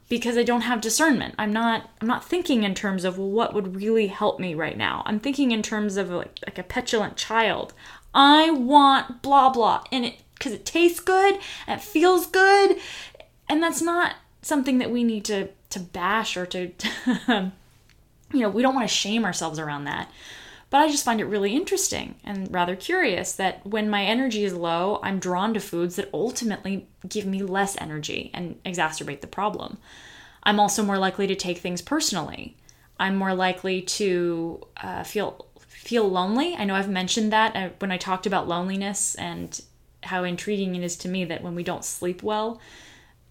because 0.07 0.38
I 0.38 0.43
don't 0.43 0.62
have 0.62 0.81
discernment. 0.81 1.36
I'm 1.38 1.53
not 1.53 1.89
I'm 2.01 2.07
not 2.07 2.25
thinking 2.25 2.63
in 2.63 2.74
terms 2.74 3.05
of 3.05 3.17
well, 3.17 3.29
what 3.29 3.53
would 3.53 3.75
really 3.75 4.07
help 4.07 4.39
me 4.39 4.55
right 4.55 4.77
now. 4.77 5.03
I'm 5.05 5.19
thinking 5.19 5.51
in 5.51 5.62
terms 5.62 5.95
of 5.95 6.10
like, 6.10 6.39
like 6.45 6.57
a 6.57 6.63
petulant 6.63 7.15
child. 7.15 7.74
I 8.13 8.51
want 8.51 9.21
blah 9.21 9.50
blah 9.50 9.83
and 9.89 10.05
it 10.05 10.15
because 10.41 10.53
it 10.53 10.65
tastes 10.65 11.00
good 11.00 11.39
and 11.67 11.79
it 11.79 11.83
feels 11.83 12.25
good. 12.25 12.77
And 13.48 13.62
that's 13.62 13.81
not 13.81 14.15
something 14.41 14.79
that 14.79 14.89
we 14.89 15.03
need 15.03 15.24
to 15.25 15.50
to 15.69 15.79
bash 15.79 16.36
or 16.36 16.45
to, 16.48 16.69
to 16.69 16.89
you 18.33 18.39
know, 18.39 18.50
we 18.50 18.62
don't 18.62 18.75
want 18.75 18.88
to 18.88 18.93
shame 18.93 19.24
ourselves 19.24 19.60
around 19.60 19.86
that. 19.86 20.12
But 20.69 20.79
I 20.79 20.89
just 20.89 21.05
find 21.05 21.21
it 21.21 21.25
really 21.25 21.55
interesting 21.55 22.15
and 22.24 22.51
rather 22.51 22.75
curious 22.75 23.33
that 23.33 23.65
when 23.65 23.89
my 23.89 24.03
energy 24.03 24.43
is 24.43 24.53
low, 24.53 25.00
I'm 25.03 25.19
drawn 25.19 25.53
to 25.53 25.60
foods 25.60 25.95
that 25.98 26.10
ultimately 26.13 26.88
give 27.07 27.25
me 27.25 27.43
less 27.43 27.77
energy 27.79 28.31
and 28.33 28.62
exacerbate 28.63 29.21
the 29.21 29.27
problem. 29.27 29.77
I'm 30.43 30.60
also 30.60 30.83
more 30.83 30.98
likely 30.98 31.27
to 31.27 31.36
take 31.36 31.60
things 31.60 31.81
personally. 31.81 32.57
I'm 33.00 33.15
more 33.15 33.33
likely 33.33 33.81
to 33.81 34.65
uh, 34.77 35.03
feel 35.03 35.45
feel 35.60 36.10
lonely. 36.10 36.55
I 36.55 36.63
know 36.63 36.75
I've 36.75 36.89
mentioned 36.89 37.31
that 37.33 37.55
uh, 37.55 37.69
when 37.79 37.91
I 37.91 37.98
talked 37.98 38.25
about 38.25 38.48
loneliness 38.48 39.15
and 39.15 39.60
how 40.03 40.24
intriguing 40.24 40.75
it 40.75 40.84
is 40.84 40.98
to 40.98 41.10
me 41.10 41.25
that 41.25 41.43
when 41.43 41.55
we 41.55 41.63
don't 41.63 41.86
sleep 41.86 42.24
well, 42.24 42.60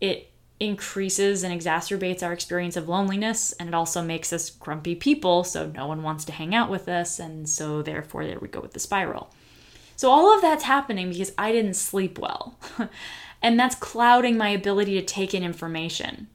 it 0.01 0.31
increases 0.61 1.43
and 1.43 1.59
exacerbates 1.59 2.23
our 2.23 2.35
experience 2.35 2.77
of 2.77 2.89
loneliness 2.89 3.53
and 3.53 3.69
it 3.69 3.75
also 3.75 4.03
makes 4.03 4.31
us 4.31 4.51
grumpy 4.51 4.95
people 4.95 5.43
so 5.43 5.67
no 5.75 5.87
one 5.87 6.03
wants 6.03 6.27
to 6.27 6.33
hang 6.33 6.55
out 6.55 6.71
with 6.71 6.87
us 6.87 7.19
and 7.19 7.49
so 7.49 7.81
therefore 7.81 8.27
there 8.27 8.39
we 8.39 8.47
go 8.47 8.61
with 8.61 8.75
the 8.75 8.79
spiral. 8.81 9.33
So 9.97 10.11
all 10.11 10.35
of 10.35 10.43
that's 10.43 10.65
happening 10.65 11.11
because 11.11 11.33
i 11.39 11.51
didn't 11.51 11.75
sleep 11.75 12.19
well. 12.19 12.59
And 13.43 13.59
that's 13.59 13.75
clouding 13.75 14.37
my 14.37 14.51
ability 14.51 15.01
to 15.01 15.07
take 15.07 15.33
in 15.33 15.43
information. 15.43 16.29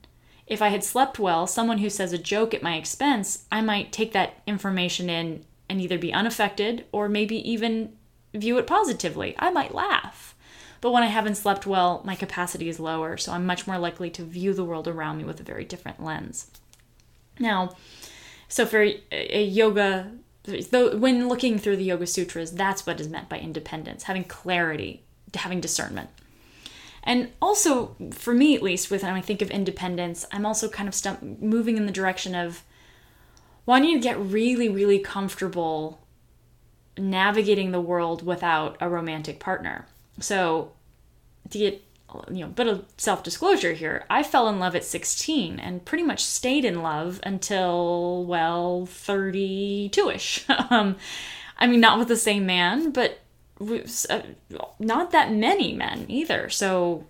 If 0.47 0.59
i 0.59 0.69
had 0.69 0.83
slept 0.83 1.19
well 1.19 1.45
someone 1.45 1.77
who 1.77 1.89
says 1.89 2.11
a 2.11 2.17
joke 2.17 2.53
at 2.55 2.63
my 2.63 2.77
expense 2.77 3.45
i 3.51 3.61
might 3.61 3.91
take 3.91 4.11
that 4.13 4.41
information 4.47 5.07
in 5.07 5.45
and 5.69 5.81
either 5.81 5.99
be 5.99 6.13
unaffected 6.13 6.85
or 6.91 7.09
maybe 7.09 7.37
even 7.49 7.94
view 8.35 8.57
it 8.57 8.67
positively. 8.67 9.35
I 9.39 9.49
might 9.51 9.73
laugh. 9.73 10.35
But 10.81 10.91
when 10.91 11.03
I 11.03 11.07
haven't 11.07 11.35
slept 11.35 11.65
well, 11.65 12.01
my 12.05 12.15
capacity 12.15 12.69
is 12.69 12.79
lower, 12.79 13.17
so 13.17 13.31
I'm 13.31 13.45
much 13.45 13.65
more 13.65 13.79
likely 13.79 14.11
to 14.11 14.23
view 14.23 14.53
the 14.53 14.63
world 14.63 14.87
around 14.87 15.17
me 15.17 15.23
with 15.23 15.39
a 15.39 15.43
very 15.43 15.65
different 15.65 16.03
lens. 16.03 16.51
Now, 17.39 17.75
so 18.47 18.65
for 18.65 18.87
a 19.11 19.43
yoga, 19.43 20.11
when 20.71 21.27
looking 21.27 21.57
through 21.57 21.77
the 21.77 21.83
Yoga 21.83 22.05
Sutras, 22.05 22.51
that's 22.51 22.85
what 22.85 22.99
is 22.99 23.09
meant 23.09 23.29
by 23.29 23.39
independence, 23.39 24.03
having 24.03 24.25
clarity, 24.25 25.01
having 25.33 25.59
discernment. 25.59 26.09
And 27.03 27.29
also, 27.41 27.95
for 28.11 28.33
me 28.33 28.55
at 28.55 28.61
least, 28.61 28.91
when 28.91 29.03
I 29.03 29.21
think 29.21 29.41
of 29.41 29.49
independence, 29.49 30.25
I'm 30.31 30.45
also 30.45 30.69
kind 30.69 30.87
of 30.87 31.41
moving 31.41 31.77
in 31.77 31.87
the 31.87 31.91
direction 31.91 32.35
of 32.35 32.63
wanting 33.65 33.95
to 33.95 33.99
get 33.99 34.19
really, 34.19 34.69
really 34.69 34.99
comfortable 34.99 36.04
navigating 36.97 37.71
the 37.71 37.81
world 37.81 38.25
without 38.25 38.77
a 38.79 38.89
romantic 38.89 39.39
partner. 39.39 39.87
So, 40.19 40.71
to 41.49 41.57
get 41.57 41.81
you 42.29 42.41
know, 42.41 42.45
a 42.45 42.49
bit 42.49 42.67
of 42.67 42.85
self 42.97 43.23
disclosure 43.23 43.73
here, 43.73 44.05
I 44.09 44.23
fell 44.23 44.47
in 44.47 44.59
love 44.59 44.75
at 44.75 44.85
16 44.85 45.59
and 45.59 45.83
pretty 45.85 46.03
much 46.03 46.23
stayed 46.23 46.65
in 46.65 46.81
love 46.81 47.19
until, 47.23 48.25
well, 48.25 48.85
32 48.85 50.09
ish. 50.09 50.45
um, 50.69 50.95
I 51.57 51.67
mean, 51.67 51.79
not 51.79 51.99
with 51.99 52.07
the 52.07 52.17
same 52.17 52.45
man, 52.45 52.91
but 52.91 53.19
uh, 54.09 54.21
not 54.79 55.11
that 55.11 55.31
many 55.31 55.73
men 55.73 56.05
either. 56.07 56.49
So, 56.49 57.05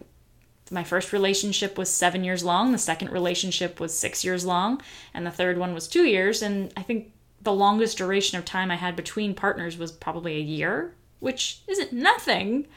my 0.72 0.84
first 0.84 1.14
relationship 1.14 1.78
was 1.78 1.90
seven 1.90 2.24
years 2.24 2.44
long, 2.44 2.72
the 2.72 2.80
second 2.80 3.12
relationship 3.12 3.80
was 3.80 3.96
six 3.96 4.26
years 4.26 4.46
long, 4.46 4.82
and 5.14 5.26
the 5.26 5.32
third 5.32 5.60
one 5.60 5.76
was 5.76 5.88
two 5.88 6.06
years. 6.06 6.42
And 6.42 6.74
I 6.76 6.82
think 6.82 7.12
the 7.46 7.54
longest 7.54 7.98
duration 7.98 8.38
of 8.38 8.46
time 8.46 8.70
I 8.70 8.76
had 8.76 8.96
between 8.96 9.34
partners 9.34 9.78
was 9.78 9.92
probably 9.92 10.36
a 10.36 10.42
year, 10.42 10.94
which 11.20 11.62
isn't 11.68 11.94
nothing. 11.94 12.68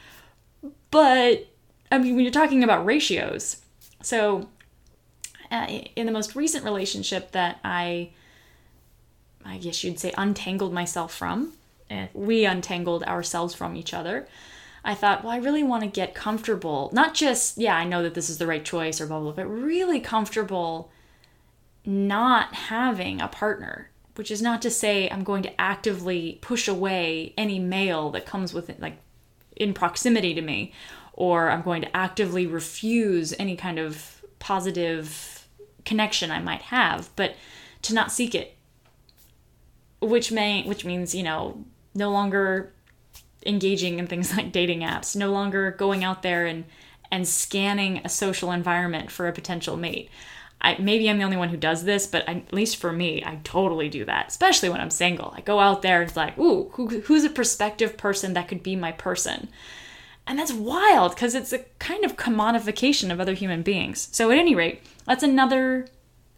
But 0.91 1.47
I 1.91 1.97
mean, 1.97 2.15
when 2.15 2.23
you're 2.23 2.31
talking 2.31 2.63
about 2.63 2.85
ratios, 2.85 3.57
so 4.01 4.47
uh, 5.51 5.81
in 5.95 6.05
the 6.05 6.11
most 6.11 6.35
recent 6.35 6.63
relationship 6.63 7.31
that 7.31 7.59
I, 7.63 8.11
I 9.43 9.57
guess 9.57 9.83
you'd 9.83 9.99
say, 9.99 10.13
untangled 10.17 10.73
myself 10.73 11.13
from, 11.13 11.53
eh, 11.89 12.07
we 12.13 12.45
untangled 12.45 13.03
ourselves 13.03 13.53
from 13.53 13.75
each 13.75 13.93
other. 13.93 14.27
I 14.85 14.95
thought, 14.95 15.23
well, 15.23 15.33
I 15.33 15.37
really 15.37 15.63
want 15.63 15.83
to 15.83 15.89
get 15.89 16.15
comfortable. 16.15 16.89
Not 16.93 17.13
just, 17.13 17.57
yeah, 17.57 17.75
I 17.75 17.83
know 17.83 18.01
that 18.03 18.13
this 18.13 18.29
is 18.29 18.37
the 18.37 18.47
right 18.47 18.63
choice 18.63 19.01
or 19.01 19.07
blah, 19.07 19.19
blah, 19.19 19.31
blah, 19.31 19.43
but 19.43 19.49
really 19.49 19.99
comfortable 19.99 20.91
not 21.85 22.53
having 22.53 23.19
a 23.21 23.27
partner 23.27 23.88
which 24.19 24.31
is 24.31 24.41
not 24.41 24.61
to 24.61 24.69
say 24.69 25.09
I'm 25.09 25.23
going 25.23 25.43
to 25.43 25.61
actively 25.61 26.39
push 26.41 26.67
away 26.67 27.33
any 27.37 27.57
male 27.57 28.09
that 28.09 28.25
comes 28.25 28.53
with 28.53 28.69
it, 28.69 28.81
like 28.81 28.97
in 29.55 29.73
proximity 29.73 30.33
to 30.33 30.41
me 30.41 30.73
or 31.13 31.49
I'm 31.49 31.61
going 31.61 31.81
to 31.83 31.95
actively 31.95 32.45
refuse 32.45 33.33
any 33.39 33.55
kind 33.55 33.79
of 33.79 34.21
positive 34.39 35.47
connection 35.85 36.31
I 36.31 36.41
might 36.41 36.63
have, 36.63 37.09
but 37.15 37.37
to 37.83 37.93
not 37.93 38.11
seek 38.11 38.35
it. 38.35 38.57
Which 40.01 40.33
may 40.33 40.63
which 40.63 40.83
means, 40.83 41.15
you 41.15 41.23
know, 41.23 41.63
no 41.95 42.11
longer 42.11 42.73
engaging 43.45 43.99
in 43.99 44.07
things 44.07 44.33
like 44.35 44.51
dating 44.51 44.81
apps, 44.81 45.15
no 45.15 45.31
longer 45.31 45.71
going 45.71 46.03
out 46.03 46.23
there 46.23 46.45
and 46.45 46.65
and 47.09 47.25
scanning 47.25 48.01
a 48.03 48.09
social 48.09 48.51
environment 48.51 49.11
for 49.11 49.29
a 49.29 49.33
potential 49.33 49.77
mate. 49.77 50.09
I, 50.61 50.77
maybe 50.77 51.09
I'm 51.09 51.17
the 51.17 51.23
only 51.23 51.37
one 51.37 51.49
who 51.49 51.57
does 51.57 51.85
this, 51.85 52.05
but 52.05 52.27
I, 52.27 52.33
at 52.33 52.53
least 52.53 52.77
for 52.77 52.91
me, 52.91 53.23
I 53.25 53.39
totally 53.43 53.87
do 53.87 54.03
that, 54.05 54.27
especially 54.27 54.69
when 54.69 54.81
I'm 54.81 54.89
single. 54.89 55.33
I 55.35 55.41
go 55.41 55.59
out 55.59 55.81
there 55.81 56.01
and 56.01 56.09
it's 56.09 56.17
like, 56.17 56.37
ooh, 56.37 56.69
who, 56.73 56.87
who's 57.01 57.23
a 57.23 57.29
prospective 57.29 57.97
person 57.97 58.33
that 58.33 58.47
could 58.49 58.61
be 58.61 58.75
my 58.75 58.91
person? 58.91 59.49
And 60.27 60.37
that's 60.37 60.53
wild 60.53 61.15
because 61.15 61.33
it's 61.33 61.53
a 61.53 61.65
kind 61.79 62.03
of 62.03 62.17
commodification 62.17 63.11
of 63.11 63.19
other 63.19 63.33
human 63.33 63.63
beings. 63.63 64.09
So, 64.11 64.29
at 64.31 64.37
any 64.37 64.53
rate, 64.53 64.81
that's 65.05 65.23
another 65.23 65.87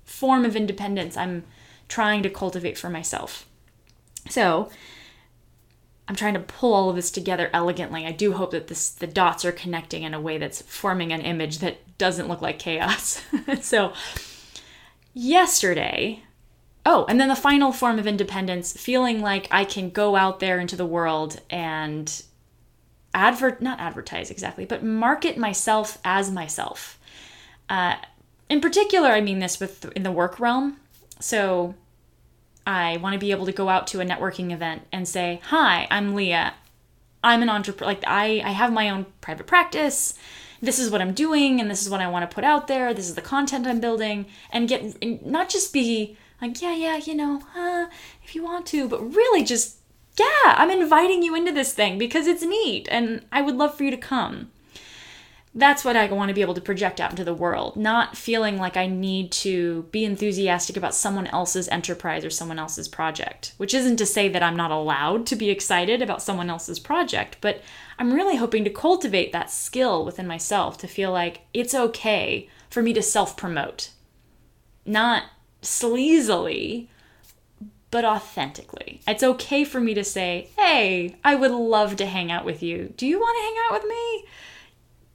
form 0.06 0.46
of 0.46 0.56
independence 0.56 1.18
I'm 1.18 1.44
trying 1.90 2.24
to 2.24 2.30
cultivate 2.30 2.78
for 2.78 2.90
myself. 2.90 3.46
So, 4.30 4.70
I'm 6.12 6.16
trying 6.18 6.34
to 6.34 6.42
pull 6.42 6.74
all 6.74 6.90
of 6.90 6.98
this 6.98 7.10
together 7.10 7.50
elegantly. 7.54 8.06
I 8.06 8.12
do 8.12 8.34
hope 8.34 8.52
that 8.52 8.68
this 8.68 8.90
the 8.90 9.08
dots 9.08 9.46
are 9.46 9.54
connecting 9.54 10.04
in 10.04 10.14
a 10.14 10.20
way 10.20 10.38
that's 10.38 10.62
forming 10.62 11.14
an 11.14 11.22
image 11.22 11.60
that 11.60 11.98
doesn't 11.98 12.28
look 12.28 12.42
like 12.42 12.60
chaos. 12.60 13.22
so 13.62 13.94
yesterday, 15.14 16.24
oh, 16.86 17.06
and 17.08 17.18
then 17.18 17.30
the 17.30 17.36
final 17.38 17.72
form 17.72 17.98
of 17.98 18.08
independence, 18.08 18.74
feeling 18.74 19.22
like 19.22 19.48
I 19.52 19.64
can 19.64 19.90
go 19.90 20.18
out 20.18 20.42
there 20.42 20.60
into 20.60 20.76
the 20.76 20.86
world 20.86 21.40
and 21.50 22.24
advert 23.14 23.62
not 23.62 23.80
advertise 23.80 24.30
exactly, 24.30 24.66
but 24.66 24.84
market 24.84 25.38
myself 25.38 25.98
as 26.04 26.30
myself. 26.30 27.00
Uh, 27.70 27.96
in 28.50 28.60
particular, 28.60 29.08
I 29.08 29.22
mean 29.22 29.40
this 29.40 29.62
with 29.62 29.90
in 29.96 30.04
the 30.04 30.12
work 30.12 30.42
realm. 30.42 30.76
So 31.22 31.74
I 32.72 32.98
want 32.98 33.14
to 33.14 33.20
be 33.20 33.32
able 33.32 33.46
to 33.46 33.52
go 33.52 33.70
out 33.70 33.88
to 33.88 34.02
a 34.02 34.06
networking 34.06 34.52
event 34.52 34.88
and 34.92 35.08
say, 35.08 35.42
"Hi, 35.46 35.88
I'm 35.92 36.16
Leah. 36.16 36.54
I'm 37.24 37.42
an 37.42 37.50
entrepreneur. 37.50 37.94
Like 37.94 38.04
I, 38.08 38.42
I 38.44 38.52
have 38.52 38.74
my 38.74 38.90
own 38.90 39.06
private 39.22 39.48
practice. 39.48 40.14
this 40.64 40.80
is 40.80 40.92
what 40.92 41.02
I'm 41.02 41.14
doing 41.14 41.60
and 41.60 41.70
this 41.72 41.82
is 41.82 41.90
what 41.90 42.02
I 42.02 42.08
want 42.08 42.30
to 42.30 42.34
put 42.34 42.44
out 42.44 42.68
there. 42.68 42.94
This 42.94 43.10
is 43.10 43.16
the 43.16 43.22
content 43.22 43.68
I'm 43.68 43.80
building 43.80 44.28
and 44.52 44.70
get 44.70 44.96
and 45.02 45.24
not 45.26 45.50
just 45.50 45.74
be 45.74 46.18
like, 46.42 46.62
yeah, 46.62 46.76
yeah, 46.76 46.98
you 46.98 47.16
know, 47.16 47.42
if 48.24 48.36
you 48.36 48.44
want 48.44 48.66
to, 48.68 48.88
but 48.88 49.02
really 49.16 49.44
just, 49.44 49.78
yeah, 50.20 50.44
I'm 50.46 50.72
inviting 50.72 51.24
you 51.24 51.36
into 51.36 51.52
this 51.52 51.74
thing 51.74 51.98
because 51.98 52.28
it's 52.28 52.44
neat 52.44 52.88
and 52.92 53.26
I 53.32 53.42
would 53.42 53.56
love 53.56 53.76
for 53.76 53.84
you 53.84 53.92
to 53.92 53.98
come 53.98 54.52
that's 55.54 55.84
what 55.84 55.98
I 55.98 56.08
want 56.08 56.30
to 56.30 56.34
be 56.34 56.42
able 56.42 56.54
to 56.54 56.62
project 56.62 57.02
out 57.02 57.12
into 57.12 57.26
the 57.26 57.34
world, 57.34 57.76
not 57.76 58.16
feeling 58.16 58.58
like 58.58 58.78
I 58.78 58.88
need 58.88 59.34
to 59.34 59.84
be 59.92 60.06
enthusiastic 60.06 60.78
about 60.78 60.96
someone 60.96 61.28
else's 61.28 61.68
enterprise 61.68 62.24
or 62.24 62.30
someone 62.30 62.58
else's 62.58 62.88
project, 62.88 63.54
which 63.58 63.74
isn't 63.74 63.98
to 63.98 64.06
say 64.06 64.30
that 64.30 64.44
I'm 64.44 64.56
not 64.56 64.72
allowed 64.72 65.26
to 65.28 65.36
be 65.36 65.50
excited 65.50 66.02
about 66.02 66.22
someone 66.22 66.50
else's 66.50 66.80
project, 66.80 67.36
but 67.42 67.62
I'm 68.00 68.14
really 68.14 68.38
hoping 68.38 68.64
to 68.64 68.70
cultivate 68.70 69.34
that 69.34 69.52
skill 69.52 70.06
within 70.06 70.26
myself 70.26 70.78
to 70.80 70.88
feel 70.88 71.12
like 71.12 71.42
it's 71.54 71.76
okay 71.76 72.48
for 72.70 72.82
me 72.82 72.94
to 72.94 73.02
self 73.02 73.36
promote. 73.36 73.90
Not 74.86 75.24
sleazily, 75.62 76.88
but 77.92 78.06
authentically. 78.06 79.02
It's 79.06 79.22
okay 79.22 79.66
for 79.66 79.82
me 79.82 79.94
to 79.96 80.04
say, 80.06 80.50
hey, 80.58 81.18
I 81.26 81.36
would 81.36 81.52
love 81.52 81.98
to 81.98 82.06
hang 82.06 82.32
out 82.32 82.46
with 82.46 82.64
you. 82.64 82.94
Do 82.96 83.06
you 83.06 83.20
want 83.20 83.38
to 83.38 83.44
hang 83.44 83.56
out 83.68 83.84
with 83.84 83.90
me? 83.90 84.26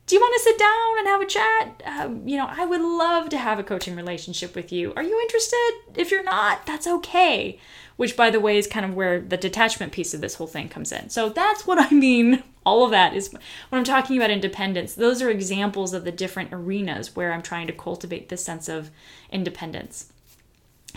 Do 0.06 0.14
you 0.14 0.20
want 0.20 0.34
to 0.34 0.40
sit 0.40 0.58
down 0.58 0.98
and 0.98 1.08
have 1.08 1.20
a 1.20 1.26
chat? 1.26 1.82
Um, 1.84 2.28
you 2.28 2.36
know, 2.36 2.46
I 2.48 2.64
would 2.64 2.80
love 2.80 3.28
to 3.30 3.38
have 3.38 3.58
a 3.58 3.64
coaching 3.64 3.96
relationship 3.96 4.54
with 4.54 4.70
you. 4.70 4.92
Are 4.94 5.02
you 5.02 5.20
interested? 5.20 5.72
If 5.96 6.12
you're 6.12 6.22
not, 6.22 6.64
that's 6.64 6.86
okay. 6.86 7.58
Which, 7.96 8.16
by 8.16 8.30
the 8.30 8.38
way, 8.38 8.56
is 8.56 8.68
kind 8.68 8.86
of 8.86 8.94
where 8.94 9.20
the 9.20 9.36
detachment 9.36 9.92
piece 9.92 10.14
of 10.14 10.20
this 10.20 10.36
whole 10.36 10.46
thing 10.46 10.68
comes 10.68 10.92
in. 10.92 11.10
So 11.10 11.28
that's 11.28 11.66
what 11.66 11.80
I 11.80 11.90
mean. 11.92 12.44
All 12.66 12.84
of 12.84 12.90
that 12.92 13.14
is 13.14 13.32
when 13.32 13.78
I'm 13.78 13.84
talking 13.84 14.16
about 14.16 14.30
independence. 14.30 14.94
Those 14.94 15.22
are 15.22 15.30
examples 15.30 15.92
of 15.92 16.04
the 16.04 16.12
different 16.12 16.50
arenas 16.52 17.14
where 17.14 17.32
I'm 17.32 17.42
trying 17.42 17.66
to 17.68 17.72
cultivate 17.72 18.28
this 18.28 18.44
sense 18.44 18.68
of 18.68 18.90
independence. 19.30 20.12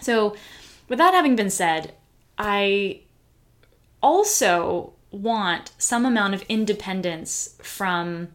So, 0.01 0.36
with 0.88 0.98
that 0.98 1.13
having 1.13 1.36
been 1.36 1.51
said, 1.51 1.94
I 2.39 3.01
also 4.01 4.94
want 5.12 5.72
some 5.78 6.06
amount 6.06 6.34
of 6.34 6.44
independence 6.50 7.56
from 7.62 8.30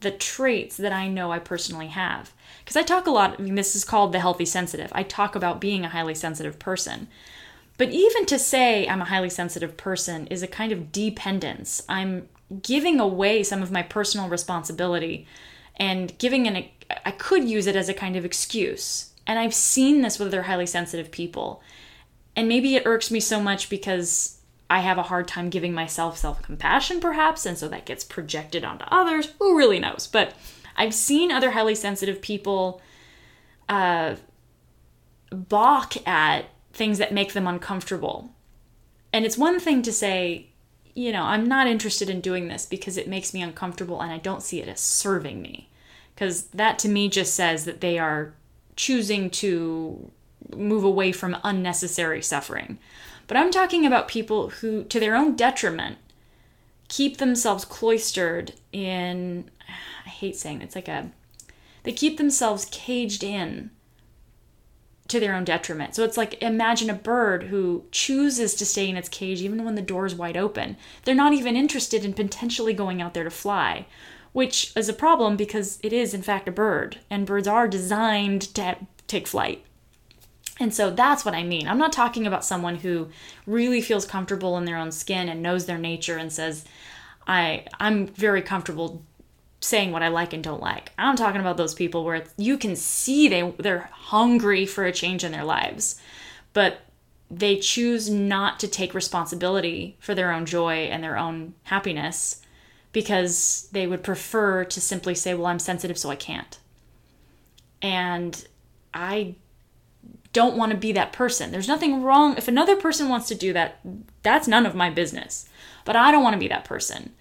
the 0.00 0.10
traits 0.10 0.76
that 0.76 0.92
I 0.92 1.08
know 1.08 1.32
I 1.32 1.38
personally 1.38 1.88
have. 1.88 2.32
Because 2.60 2.76
I 2.76 2.82
talk 2.82 3.06
a 3.06 3.10
lot, 3.10 3.36
I 3.38 3.42
mean, 3.42 3.54
this 3.54 3.74
is 3.74 3.84
called 3.84 4.12
the 4.12 4.20
healthy 4.20 4.44
sensitive. 4.44 4.92
I 4.94 5.02
talk 5.02 5.34
about 5.34 5.60
being 5.60 5.84
a 5.84 5.88
highly 5.88 6.14
sensitive 6.14 6.58
person. 6.58 7.08
But 7.78 7.90
even 7.90 8.26
to 8.26 8.38
say 8.38 8.86
I'm 8.88 9.00
a 9.00 9.06
highly 9.06 9.30
sensitive 9.30 9.76
person 9.76 10.26
is 10.28 10.42
a 10.42 10.48
kind 10.48 10.72
of 10.72 10.92
dependence. 10.92 11.82
I'm 11.88 12.28
giving 12.62 13.00
away 13.00 13.42
some 13.42 13.62
of 13.62 13.70
my 13.70 13.82
personal 13.82 14.28
responsibility 14.28 15.26
and 15.76 16.16
giving 16.18 16.46
an, 16.46 16.64
I 17.04 17.10
could 17.12 17.48
use 17.48 17.66
it 17.66 17.76
as 17.76 17.88
a 17.88 17.94
kind 17.94 18.16
of 18.16 18.24
excuse. 18.24 19.12
And 19.26 19.38
I've 19.38 19.54
seen 19.54 20.02
this 20.02 20.18
with 20.18 20.28
other 20.28 20.42
highly 20.42 20.66
sensitive 20.66 21.10
people. 21.10 21.62
And 22.34 22.48
maybe 22.48 22.74
it 22.74 22.86
irks 22.86 23.10
me 23.10 23.20
so 23.20 23.40
much 23.40 23.68
because 23.68 24.37
I 24.70 24.80
have 24.80 24.98
a 24.98 25.04
hard 25.04 25.26
time 25.26 25.48
giving 25.50 25.72
myself 25.72 26.18
self 26.18 26.42
compassion, 26.42 27.00
perhaps, 27.00 27.46
and 27.46 27.56
so 27.56 27.68
that 27.68 27.86
gets 27.86 28.04
projected 28.04 28.64
onto 28.64 28.84
others. 28.88 29.32
Who 29.38 29.56
really 29.56 29.78
knows? 29.78 30.06
But 30.06 30.34
I've 30.76 30.94
seen 30.94 31.32
other 31.32 31.52
highly 31.52 31.74
sensitive 31.74 32.20
people 32.20 32.80
uh, 33.68 34.16
balk 35.30 36.06
at 36.06 36.46
things 36.72 36.98
that 36.98 37.12
make 37.12 37.32
them 37.32 37.46
uncomfortable. 37.46 38.30
And 39.12 39.24
it's 39.24 39.38
one 39.38 39.58
thing 39.58 39.82
to 39.82 39.92
say, 39.92 40.48
you 40.94 41.12
know, 41.12 41.22
I'm 41.22 41.46
not 41.46 41.66
interested 41.66 42.10
in 42.10 42.20
doing 42.20 42.48
this 42.48 42.66
because 42.66 42.96
it 42.96 43.08
makes 43.08 43.32
me 43.32 43.42
uncomfortable 43.42 44.00
and 44.00 44.12
I 44.12 44.18
don't 44.18 44.42
see 44.42 44.60
it 44.60 44.68
as 44.68 44.80
serving 44.80 45.40
me. 45.40 45.70
Because 46.14 46.48
that 46.48 46.78
to 46.80 46.88
me 46.88 47.08
just 47.08 47.34
says 47.34 47.64
that 47.64 47.80
they 47.80 47.98
are 47.98 48.34
choosing 48.76 49.30
to 49.30 50.10
move 50.56 50.84
away 50.84 51.12
from 51.12 51.36
unnecessary 51.42 52.22
suffering. 52.22 52.78
But 53.28 53.36
I'm 53.36 53.52
talking 53.52 53.86
about 53.86 54.08
people 54.08 54.48
who, 54.48 54.82
to 54.84 54.98
their 54.98 55.14
own 55.14 55.36
detriment, 55.36 55.98
keep 56.88 57.18
themselves 57.18 57.64
cloistered 57.64 58.54
in, 58.72 59.50
I 60.06 60.08
hate 60.08 60.34
saying 60.34 60.62
it, 60.62 60.64
it's 60.64 60.74
like 60.74 60.88
a, 60.88 61.12
they 61.84 61.92
keep 61.92 62.16
themselves 62.16 62.66
caged 62.72 63.22
in 63.22 63.70
to 65.08 65.20
their 65.20 65.34
own 65.34 65.44
detriment. 65.44 65.94
So 65.94 66.04
it's 66.04 66.16
like 66.16 66.42
imagine 66.42 66.90
a 66.90 66.94
bird 66.94 67.44
who 67.44 67.84
chooses 67.90 68.54
to 68.54 68.66
stay 68.66 68.88
in 68.88 68.96
its 68.96 69.08
cage 69.08 69.40
even 69.40 69.64
when 69.64 69.74
the 69.74 69.82
door 69.82 70.06
is 70.06 70.14
wide 70.14 70.36
open. 70.36 70.76
They're 71.04 71.14
not 71.14 71.32
even 71.32 71.56
interested 71.56 72.04
in 72.04 72.12
potentially 72.14 72.74
going 72.74 73.00
out 73.00 73.14
there 73.14 73.24
to 73.24 73.30
fly, 73.30 73.86
which 74.32 74.72
is 74.76 74.88
a 74.88 74.94
problem 74.94 75.36
because 75.36 75.78
it 75.82 75.92
is 75.92 76.12
in 76.12 76.22
fact 76.22 76.48
a 76.48 76.52
bird 76.52 76.98
and 77.10 77.26
birds 77.26 77.48
are 77.48 77.68
designed 77.68 78.42
to 78.54 78.76
take 79.06 79.26
flight. 79.26 79.64
And 80.60 80.74
so 80.74 80.90
that's 80.90 81.24
what 81.24 81.34
I 81.34 81.44
mean. 81.44 81.68
I'm 81.68 81.78
not 81.78 81.92
talking 81.92 82.26
about 82.26 82.44
someone 82.44 82.76
who 82.76 83.08
really 83.46 83.80
feels 83.80 84.04
comfortable 84.04 84.56
in 84.58 84.64
their 84.64 84.76
own 84.76 84.90
skin 84.90 85.28
and 85.28 85.42
knows 85.42 85.66
their 85.66 85.78
nature 85.78 86.16
and 86.16 86.32
says, 86.32 86.64
I 87.26 87.66
I'm 87.78 88.06
very 88.08 88.42
comfortable 88.42 89.02
saying 89.60 89.92
what 89.92 90.02
I 90.02 90.08
like 90.08 90.32
and 90.32 90.42
don't 90.42 90.62
like. 90.62 90.92
I'm 90.98 91.16
talking 91.16 91.40
about 91.40 91.56
those 91.56 91.74
people 91.74 92.04
where 92.04 92.24
you 92.36 92.58
can 92.58 92.74
see 92.76 93.28
they 93.28 93.54
they're 93.58 93.90
hungry 93.92 94.66
for 94.66 94.84
a 94.84 94.92
change 94.92 95.24
in 95.24 95.32
their 95.32 95.44
lives, 95.44 96.00
but 96.52 96.80
they 97.30 97.58
choose 97.58 98.08
not 98.08 98.58
to 98.60 98.68
take 98.68 98.94
responsibility 98.94 99.96
for 100.00 100.14
their 100.14 100.32
own 100.32 100.46
joy 100.46 100.88
and 100.90 101.04
their 101.04 101.18
own 101.18 101.54
happiness 101.64 102.40
because 102.92 103.68
they 103.72 103.86
would 103.86 104.02
prefer 104.02 104.64
to 104.64 104.80
simply 104.80 105.14
say, 105.14 105.34
"Well, 105.34 105.46
I'm 105.46 105.58
sensitive 105.58 105.98
so 105.98 106.10
I 106.10 106.16
can't." 106.16 106.58
And 107.82 108.46
I 108.94 109.34
don't 110.38 110.56
want 110.56 110.70
to 110.70 110.78
be 110.78 110.92
that 110.92 111.12
person. 111.12 111.50
There's 111.50 111.66
nothing 111.66 112.00
wrong. 112.04 112.36
If 112.36 112.46
another 112.46 112.76
person 112.76 113.08
wants 113.08 113.26
to 113.26 113.34
do 113.34 113.52
that, 113.54 113.80
that's 114.22 114.46
none 114.46 114.66
of 114.66 114.74
my 114.76 114.88
business. 114.88 115.48
But 115.84 115.96
I 115.96 116.12
don't 116.12 116.22
want 116.22 116.34
to 116.34 116.38
be 116.38 116.46
that 116.46 116.64
person. 116.64 117.12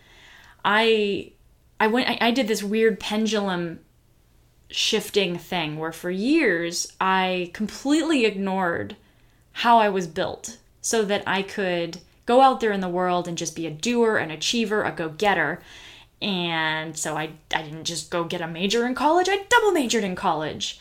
I 0.63 1.31
I 1.79 1.87
went 1.87 2.07
I, 2.07 2.27
I 2.27 2.31
did 2.31 2.47
this 2.47 2.61
weird 2.61 2.99
pendulum 2.99 3.79
shifting 4.69 5.39
thing 5.39 5.79
where 5.79 5.91
for 5.91 6.11
years 6.11 6.93
I 7.01 7.49
completely 7.53 8.23
ignored 8.25 8.95
how 9.63 9.79
I 9.79 9.89
was 9.89 10.05
built 10.05 10.59
so 10.79 11.03
that 11.05 11.23
I 11.25 11.41
could 11.41 12.01
go 12.27 12.41
out 12.41 12.59
there 12.59 12.71
in 12.71 12.81
the 12.81 12.87
world 12.87 13.27
and 13.27 13.35
just 13.35 13.55
be 13.55 13.65
a 13.65 13.71
doer, 13.71 14.17
an 14.17 14.29
achiever, 14.29 14.83
a 14.83 14.91
go-getter. 14.91 15.59
And 16.21 16.95
so 16.95 17.17
I, 17.17 17.31
I 17.51 17.63
didn't 17.63 17.85
just 17.85 18.11
go 18.11 18.25
get 18.25 18.41
a 18.41 18.47
major 18.47 18.85
in 18.85 18.93
college, 18.93 19.27
I 19.27 19.45
double 19.49 19.71
majored 19.71 20.03
in 20.03 20.15
college 20.15 20.79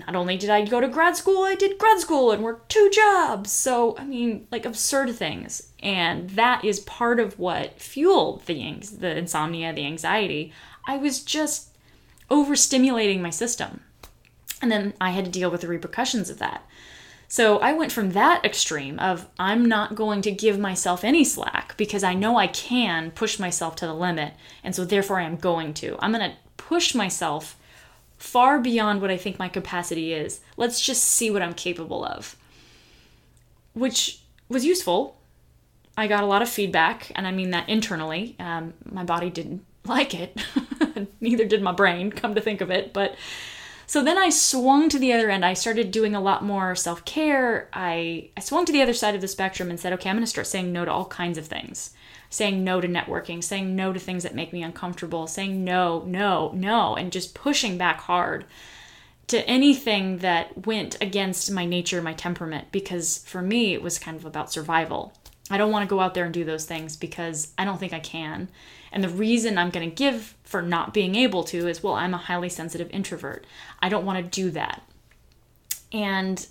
not 0.00 0.16
only 0.16 0.36
did 0.36 0.50
I 0.50 0.64
go 0.64 0.80
to 0.80 0.88
grad 0.88 1.16
school, 1.16 1.42
I 1.42 1.54
did 1.54 1.78
grad 1.78 2.00
school 2.00 2.30
and 2.30 2.42
worked 2.42 2.70
two 2.70 2.90
jobs. 2.90 3.50
So, 3.50 3.96
I 3.96 4.04
mean, 4.04 4.46
like 4.50 4.66
absurd 4.66 5.14
things. 5.14 5.70
And 5.80 6.30
that 6.30 6.64
is 6.64 6.80
part 6.80 7.20
of 7.20 7.38
what 7.38 7.80
fueled 7.80 8.44
the 8.46 8.80
the 8.98 9.16
insomnia, 9.16 9.72
the 9.72 9.86
anxiety. 9.86 10.52
I 10.86 10.96
was 10.96 11.22
just 11.22 11.76
overstimulating 12.30 13.20
my 13.20 13.30
system. 13.30 13.80
And 14.62 14.72
then 14.72 14.94
I 15.00 15.10
had 15.10 15.24
to 15.26 15.30
deal 15.30 15.50
with 15.50 15.60
the 15.60 15.68
repercussions 15.68 16.30
of 16.30 16.38
that. 16.38 16.64
So 17.28 17.58
I 17.58 17.72
went 17.72 17.92
from 17.92 18.12
that 18.12 18.44
extreme 18.44 18.98
of 18.98 19.26
I'm 19.38 19.66
not 19.66 19.94
going 19.94 20.22
to 20.22 20.30
give 20.30 20.58
myself 20.58 21.02
any 21.02 21.24
slack 21.24 21.76
because 21.76 22.04
I 22.04 22.14
know 22.14 22.36
I 22.36 22.46
can 22.46 23.10
push 23.10 23.38
myself 23.38 23.76
to 23.76 23.86
the 23.86 23.94
limit. 23.94 24.34
And 24.62 24.74
so 24.74 24.84
therefore 24.84 25.20
I 25.20 25.24
am 25.24 25.36
going 25.36 25.74
to. 25.74 25.96
I'm 25.98 26.12
going 26.12 26.30
to 26.30 26.36
push 26.56 26.94
myself 26.94 27.56
far 28.18 28.58
beyond 28.58 29.00
what 29.00 29.10
I 29.10 29.16
think 29.16 29.38
my 29.38 29.48
capacity 29.48 30.12
is. 30.12 30.40
Let's 30.56 30.80
just 30.80 31.04
see 31.04 31.30
what 31.30 31.42
I'm 31.42 31.54
capable 31.54 32.04
of. 32.04 32.36
Which 33.74 34.22
was 34.48 34.64
useful. 34.64 35.20
I 35.96 36.06
got 36.06 36.24
a 36.24 36.26
lot 36.26 36.42
of 36.42 36.48
feedback, 36.48 37.10
and 37.14 37.26
I 37.26 37.32
mean 37.32 37.50
that 37.50 37.68
internally. 37.68 38.36
Um, 38.38 38.74
my 38.90 39.04
body 39.04 39.30
didn't 39.30 39.64
like 39.84 40.14
it, 40.14 40.36
neither 41.20 41.44
did 41.44 41.62
my 41.62 41.72
brain, 41.72 42.10
come 42.10 42.34
to 42.34 42.40
think 42.40 42.60
of 42.60 42.70
it. 42.70 42.92
But 42.92 43.14
so 43.86 44.02
then 44.02 44.18
I 44.18 44.30
swung 44.30 44.88
to 44.88 44.98
the 44.98 45.12
other 45.12 45.30
end. 45.30 45.44
I 45.44 45.54
started 45.54 45.92
doing 45.92 46.14
a 46.16 46.20
lot 46.20 46.42
more 46.42 46.74
self 46.74 47.04
care. 47.04 47.68
I, 47.72 48.30
I 48.36 48.40
swung 48.40 48.64
to 48.64 48.72
the 48.72 48.82
other 48.82 48.94
side 48.94 49.14
of 49.14 49.20
the 49.20 49.28
spectrum 49.28 49.70
and 49.70 49.78
said, 49.78 49.92
okay, 49.92 50.10
I'm 50.10 50.16
going 50.16 50.24
to 50.24 50.30
start 50.30 50.48
saying 50.48 50.72
no 50.72 50.84
to 50.84 50.90
all 50.90 51.06
kinds 51.06 51.38
of 51.38 51.46
things 51.46 51.94
saying 52.30 52.62
no 52.64 52.80
to 52.80 52.88
networking, 52.88 53.42
saying 53.42 53.74
no 53.74 53.92
to 53.92 54.00
things 54.00 54.22
that 54.22 54.34
make 54.34 54.52
me 54.52 54.62
uncomfortable, 54.62 55.26
saying 55.26 55.64
no, 55.64 56.02
no, 56.06 56.50
no, 56.54 56.96
and 56.96 57.12
just 57.12 57.34
pushing 57.34 57.78
back 57.78 58.00
hard 58.00 58.44
to 59.28 59.46
anything 59.48 60.18
that 60.18 60.66
went 60.66 60.96
against 61.00 61.50
my 61.50 61.64
nature, 61.64 62.00
my 62.00 62.12
temperament, 62.12 62.68
because 62.70 63.18
for 63.18 63.42
me, 63.42 63.74
it 63.74 63.82
was 63.82 63.98
kind 63.98 64.16
of 64.16 64.24
about 64.24 64.52
survival. 64.52 65.12
I 65.50 65.58
don't 65.58 65.70
want 65.70 65.88
to 65.88 65.92
go 65.92 66.00
out 66.00 66.14
there 66.14 66.24
and 66.24 66.34
do 66.34 66.44
those 66.44 66.64
things 66.64 66.96
because 66.96 67.52
I 67.58 67.64
don't 67.64 67.78
think 67.78 67.92
I 67.92 68.00
can. 68.00 68.48
And 68.92 69.02
the 69.02 69.08
reason 69.08 69.58
I'm 69.58 69.70
going 69.70 69.88
to 69.88 69.94
give 69.94 70.36
for 70.44 70.62
not 70.62 70.94
being 70.94 71.14
able 71.14 71.44
to 71.44 71.68
is 71.68 71.82
well, 71.82 71.94
I'm 71.94 72.14
a 72.14 72.18
highly 72.18 72.48
sensitive 72.48 72.90
introvert. 72.90 73.46
I 73.80 73.88
don't 73.88 74.06
want 74.06 74.24
to 74.24 74.42
do 74.42 74.50
that. 74.52 74.82
And 75.92 76.44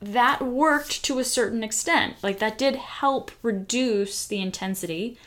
that 0.00 0.42
worked 0.42 1.04
to 1.04 1.18
a 1.18 1.24
certain 1.24 1.64
extent. 1.64 2.16
Like 2.22 2.38
that 2.38 2.58
did 2.58 2.76
help 2.76 3.30
reduce 3.42 4.26
the 4.26 4.40
intensity 4.40 5.18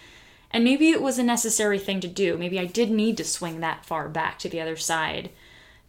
And 0.52 0.64
maybe 0.64 0.90
it 0.90 1.02
was 1.02 1.18
a 1.18 1.24
necessary 1.24 1.80
thing 1.80 2.00
to 2.02 2.08
do. 2.08 2.38
Maybe 2.38 2.60
I 2.60 2.66
did 2.66 2.92
need 2.92 3.18
to 3.18 3.24
swing 3.24 3.60
that 3.62 3.86
far 3.86 4.10
back 4.10 4.38
to 4.40 4.50
the 4.50 4.62
other 4.62 4.76
side 4.76 5.30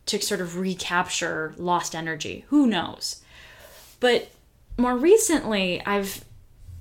to 0.06 0.20
sort 0.20 0.40
of 0.40 0.56
recapture 0.56 1.54
lost 1.56 1.94
energy. 1.94 2.44
Who 2.48 2.66
knows? 2.66 3.22
But 4.00 4.30
more 4.78 4.96
recently, 4.96 5.84
I've, 5.84 6.24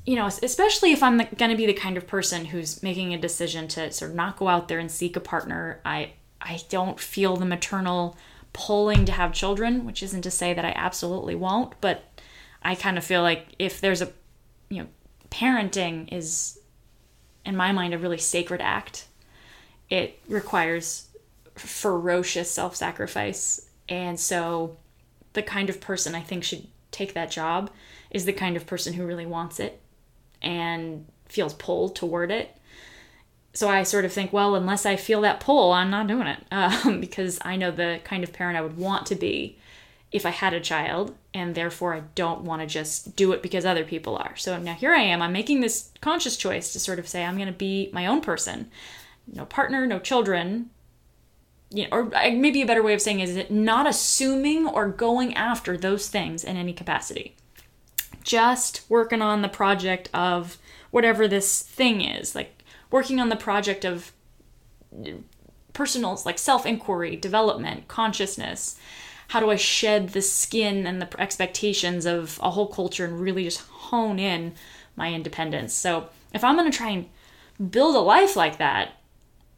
you 0.06 0.16
know, 0.16 0.28
especially 0.28 0.92
if 0.92 1.04
I'm 1.04 1.18
going 1.18 1.52
to 1.52 1.58
be 1.58 1.66
the 1.66 1.74
kind 1.74 1.98
of 1.98 2.08
person 2.08 2.46
who's 2.46 2.82
making 2.84 3.14
a 3.14 3.18
decision 3.20 3.68
to 3.70 3.92
sort 3.92 4.12
of 4.12 4.18
not 4.18 4.38
go 4.38 4.48
out 4.48 4.68
there 4.68 4.80
and 4.80 4.92
seek 4.92 5.16
a 5.16 5.20
partner, 5.20 5.82
I, 5.86 6.14
I 6.40 6.62
don't 6.70 7.00
feel 7.00 7.36
the 7.36 7.46
maternal 7.46 8.18
pulling 8.54 9.06
to 9.06 9.12
have 9.12 9.34
children, 9.34 9.86
which 9.86 10.04
isn't 10.04 10.22
to 10.24 10.32
say 10.32 10.54
that 10.54 10.66
I 10.66 10.74
absolutely 10.76 11.36
won't, 11.36 11.74
but 11.82 12.04
I 12.62 12.76
kind 12.76 12.98
of 12.98 13.04
feel 13.04 13.22
like 13.22 13.56
if 13.58 13.82
there's 13.82 14.02
a, 14.02 14.12
you 14.70 14.84
know, 14.84 14.88
parenting 15.30 16.12
is, 16.12 16.60
in 17.46 17.56
my 17.56 17.72
mind, 17.72 17.94
a 17.94 17.98
really 17.98 18.18
sacred 18.18 18.62
act. 18.62 19.08
It 19.90 20.20
requires 20.28 21.08
ferocious 21.56 22.50
self 22.50 22.76
sacrifice. 22.76 23.70
And 23.90 24.20
so 24.20 24.78
the 25.34 25.44
kind 25.44 25.70
of 25.70 25.82
person 25.82 26.16
I 26.16 26.22
think 26.22 26.44
should 26.44 26.68
take 26.92 27.14
that 27.14 27.32
job 27.32 27.72
is 28.10 28.26
the 28.26 28.34
kind 28.34 28.56
of 28.58 28.68
person 28.68 28.94
who 28.94 29.06
really 29.06 29.26
wants 29.26 29.60
it 29.60 29.82
and 30.42 31.06
feels 31.28 31.54
pulled 31.54 31.96
toward 31.96 32.32
it. 32.32 32.56
So 33.54 33.68
I 33.68 33.84
sort 33.84 34.06
of 34.06 34.14
think, 34.14 34.32
well, 34.32 34.56
unless 34.56 34.86
I 34.86 34.96
feel 34.96 35.22
that 35.22 35.42
pull, 35.42 35.74
I'm 35.74 35.90
not 35.90 36.08
doing 36.08 36.28
it 36.28 36.40
um, 36.52 37.02
because 37.02 37.40
I 37.44 37.56
know 37.56 37.72
the 37.72 38.00
kind 38.04 38.24
of 38.24 38.34
parent 38.34 38.58
I 38.58 38.62
would 38.62 38.78
want 38.78 39.06
to 39.08 39.16
be 39.16 39.58
if 40.12 40.26
I 40.26 40.30
had 40.30 40.54
a 40.54 40.60
child, 40.60 41.16
and 41.34 41.56
therefore 41.56 41.94
I 41.94 42.02
don't 42.16 42.42
want 42.42 42.62
to 42.62 42.68
just 42.68 43.16
do 43.16 43.32
it 43.32 43.42
because 43.42 43.66
other 43.66 43.86
people 43.86 44.18
are. 44.18 44.36
So 44.36 44.58
now 44.60 44.74
here 44.74 44.94
I 44.94 45.00
am, 45.02 45.22
I'm 45.22 45.32
making 45.32 45.62
this 45.62 45.92
conscious 46.02 46.36
choice 46.36 46.74
to 46.74 46.80
sort 46.82 47.00
of 47.00 47.08
say, 47.08 47.24
I'm 47.24 47.38
going 47.38 47.48
to 47.48 47.54
be 47.54 47.90
my 47.94 48.06
own 48.06 48.20
person. 48.20 48.70
No 49.32 49.46
partner, 49.46 49.86
no 49.88 50.00
children. 50.00 50.70
You 51.70 51.88
know, 51.88 51.90
or 51.92 52.04
maybe 52.32 52.62
a 52.62 52.66
better 52.66 52.84
way 52.84 52.94
of 52.94 53.02
saying 53.02 53.22
is 53.22 53.38
it 53.38 53.50
not 53.50 53.88
assuming 53.88 54.68
or 54.68 54.90
going 54.90 55.34
after 55.36 55.78
those 55.78 56.10
things 56.10 56.44
in 56.44 56.58
any 56.58 56.74
capacity. 56.74 57.36
Just 58.22 58.82
working 58.90 59.22
on 59.22 59.42
the 59.42 59.48
project 59.48 60.10
of 60.14 60.58
whatever 60.92 61.30
this 61.30 61.62
thing 61.62 62.02
is, 62.02 62.36
like 62.36 62.61
working 62.92 63.20
on 63.20 63.30
the 63.30 63.36
project 63.36 63.86
of 63.86 64.12
personals 65.74 66.26
like 66.26 66.38
self 66.38 66.66
inquiry, 66.66 67.16
development, 67.16 67.88
consciousness 67.88 68.78
how 69.32 69.40
do 69.40 69.50
I 69.50 69.56
shed 69.56 70.10
the 70.10 70.22
skin 70.22 70.86
and 70.86 71.02
the 71.02 71.22
expectations 71.22 72.06
of 72.06 72.38
a 72.44 72.50
whole 72.50 72.68
culture 72.68 73.06
and 73.06 73.18
really 73.18 73.46
just 73.46 73.62
hone 73.62 74.20
in 74.20 74.56
my 74.98 75.14
independence. 75.14 75.74
So 75.74 76.10
if 76.34 76.44
I'm 76.44 76.58
going 76.58 76.70
to 76.70 76.78
try 76.78 76.90
and 76.90 77.72
build 77.72 77.96
a 77.96 78.00
life 78.00 78.36
like 78.36 78.58
that, 78.58 78.98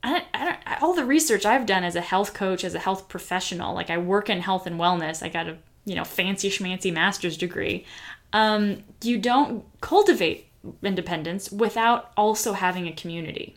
I 0.04 0.26
I 0.32 0.46
don't, 0.46 0.84
all 0.84 0.93
the 0.93 1.04
research 1.04 1.43
I've 1.43 1.65
done 1.65 1.84
as 1.84 1.96
a 1.96 2.02
health 2.02 2.36
coach, 2.36 2.63
as 2.63 2.76
a 2.76 2.80
health 2.80 3.10
professional, 3.10 3.74
like 3.74 3.89
I 3.89 3.98
work 3.98 4.30
in 4.30 4.41
health 4.41 4.67
and 4.67 4.80
wellness, 4.80 5.24
I 5.24 5.30
got 5.30 5.48
a 5.48 5.58
you 5.86 5.96
know 5.96 6.04
fancy 6.04 6.52
schmancy 6.52 6.93
master's 6.93 7.36
degree. 7.36 7.84
Um, 8.32 8.84
you 9.02 9.17
don't 9.17 9.65
cultivate 9.82 10.50
independence 10.82 11.52
without 11.52 12.12
also 12.15 12.54
having 12.54 12.88
a 12.88 12.93
community. 12.93 13.56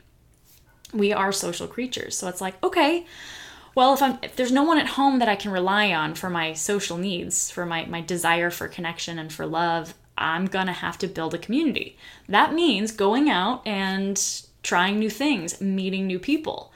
We 0.92 1.12
are 1.12 1.33
social 1.33 1.66
creatures, 1.66 2.16
so 2.16 2.29
it's 2.29 2.40
like 2.40 2.62
okay, 2.62 3.07
well 3.77 3.95
if 3.95 4.03
i'm 4.03 4.19
if 4.23 4.35
there's 4.35 4.51
no 4.51 4.64
one 4.64 4.79
at 4.79 4.88
home 4.88 5.21
that 5.21 5.29
i 5.29 5.37
can 5.37 5.53
rely 5.53 5.92
on 5.92 6.16
for 6.16 6.29
my 6.29 6.53
social 6.53 6.97
needs 6.97 7.49
for 7.49 7.64
my, 7.64 7.85
my 7.87 8.01
desire 8.01 8.51
for 8.51 8.66
connection 8.66 9.21
and 9.21 9.33
for 9.33 9.47
love 9.47 9.95
i'm 10.19 10.47
gonna 10.47 10.73
have 10.73 10.99
to 10.99 11.07
build 11.07 11.33
a 11.33 11.38
community 11.38 11.97
that 12.29 12.53
means 12.53 12.90
going 12.90 13.31
out 13.31 13.64
and 13.64 14.42
trying 14.64 14.99
new 14.99 15.11
things 15.11 15.61
meeting 15.61 16.09
new 16.09 16.19
people 16.19 16.73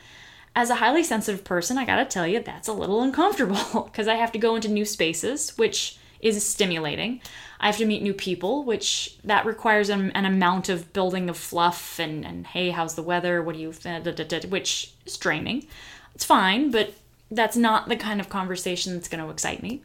as 0.54 0.70
a 0.70 0.76
highly 0.76 1.02
sensitive 1.02 1.42
person 1.42 1.76
i 1.76 1.84
gotta 1.84 2.04
tell 2.04 2.26
you 2.26 2.40
that's 2.40 2.68
a 2.68 2.72
little 2.72 3.02
uncomfortable 3.02 3.82
because 3.90 4.06
i 4.06 4.14
have 4.14 4.30
to 4.30 4.38
go 4.38 4.54
into 4.54 4.68
new 4.68 4.84
spaces 4.84 5.56
which 5.58 5.96
is 6.20 6.44
stimulating. 6.44 7.20
I 7.58 7.66
have 7.66 7.76
to 7.78 7.86
meet 7.86 8.02
new 8.02 8.14
people 8.14 8.64
which 8.64 9.18
that 9.24 9.46
requires 9.46 9.88
an, 9.88 10.10
an 10.12 10.24
amount 10.24 10.68
of 10.68 10.92
building 10.92 11.28
of 11.28 11.36
fluff 11.36 11.98
and, 11.98 12.24
and 12.24 12.46
hey 12.46 12.70
how's 12.70 12.94
the 12.94 13.02
weather? 13.02 13.42
What 13.42 13.54
do 13.54 13.60
you 13.60 13.74
uh, 13.84 14.00
which 14.48 14.92
is 15.06 15.16
draining. 15.16 15.66
It's 16.14 16.24
fine, 16.24 16.70
but 16.70 16.94
that's 17.30 17.56
not 17.56 17.88
the 17.88 17.96
kind 17.96 18.20
of 18.20 18.28
conversation 18.28 18.94
that's 18.94 19.08
going 19.08 19.24
to 19.24 19.30
excite 19.30 19.62
me. 19.62 19.82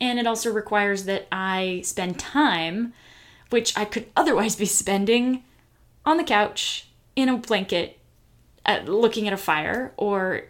And 0.00 0.18
it 0.18 0.26
also 0.26 0.52
requires 0.52 1.04
that 1.04 1.26
I 1.32 1.80
spend 1.84 2.18
time, 2.18 2.92
which 3.50 3.76
I 3.76 3.84
could 3.84 4.06
otherwise 4.16 4.54
be 4.54 4.66
spending 4.66 5.42
on 6.04 6.16
the 6.16 6.24
couch 6.24 6.86
in 7.16 7.28
a 7.28 7.36
blanket, 7.36 7.97
at, 8.68 8.88
looking 8.88 9.26
at 9.26 9.32
a 9.32 9.38
fire, 9.38 9.92
or 9.96 10.42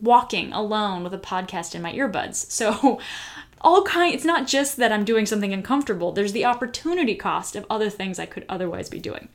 walking 0.00 0.54
alone 0.54 1.04
with 1.04 1.12
a 1.12 1.18
podcast 1.18 1.74
in 1.74 1.82
my 1.82 1.92
earbuds. 1.92 2.36
So, 2.50 2.98
all 3.60 3.82
kind. 3.82 4.14
It's 4.14 4.24
not 4.24 4.46
just 4.46 4.78
that 4.78 4.92
I'm 4.92 5.04
doing 5.04 5.26
something 5.26 5.52
uncomfortable. 5.52 6.12
There's 6.12 6.32
the 6.32 6.46
opportunity 6.46 7.14
cost 7.14 7.56
of 7.56 7.66
other 7.68 7.90
things 7.90 8.18
I 8.18 8.26
could 8.26 8.46
otherwise 8.48 8.88
be 8.88 9.00
doing. 9.00 9.28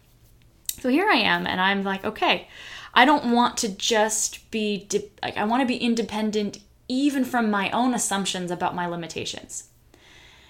So 0.80 0.90
here 0.90 1.08
I 1.08 1.18
am, 1.18 1.46
and 1.46 1.62
I'm 1.62 1.84
like, 1.84 2.04
okay, 2.04 2.48
I 2.94 3.06
don't 3.06 3.32
want 3.32 3.58
to 3.58 3.70
just 3.70 4.50
be 4.50 4.86
de- 4.86 5.12
like 5.22 5.38
I 5.38 5.46
want 5.46 5.62
to 5.62 5.68
be 5.68 5.78
independent 5.78 6.60
even 6.88 7.24
from 7.24 7.52
my 7.52 7.70
own 7.72 7.94
assumptions 7.94 8.52
about 8.52 8.76
my 8.76 8.86
limitations. 8.88 9.70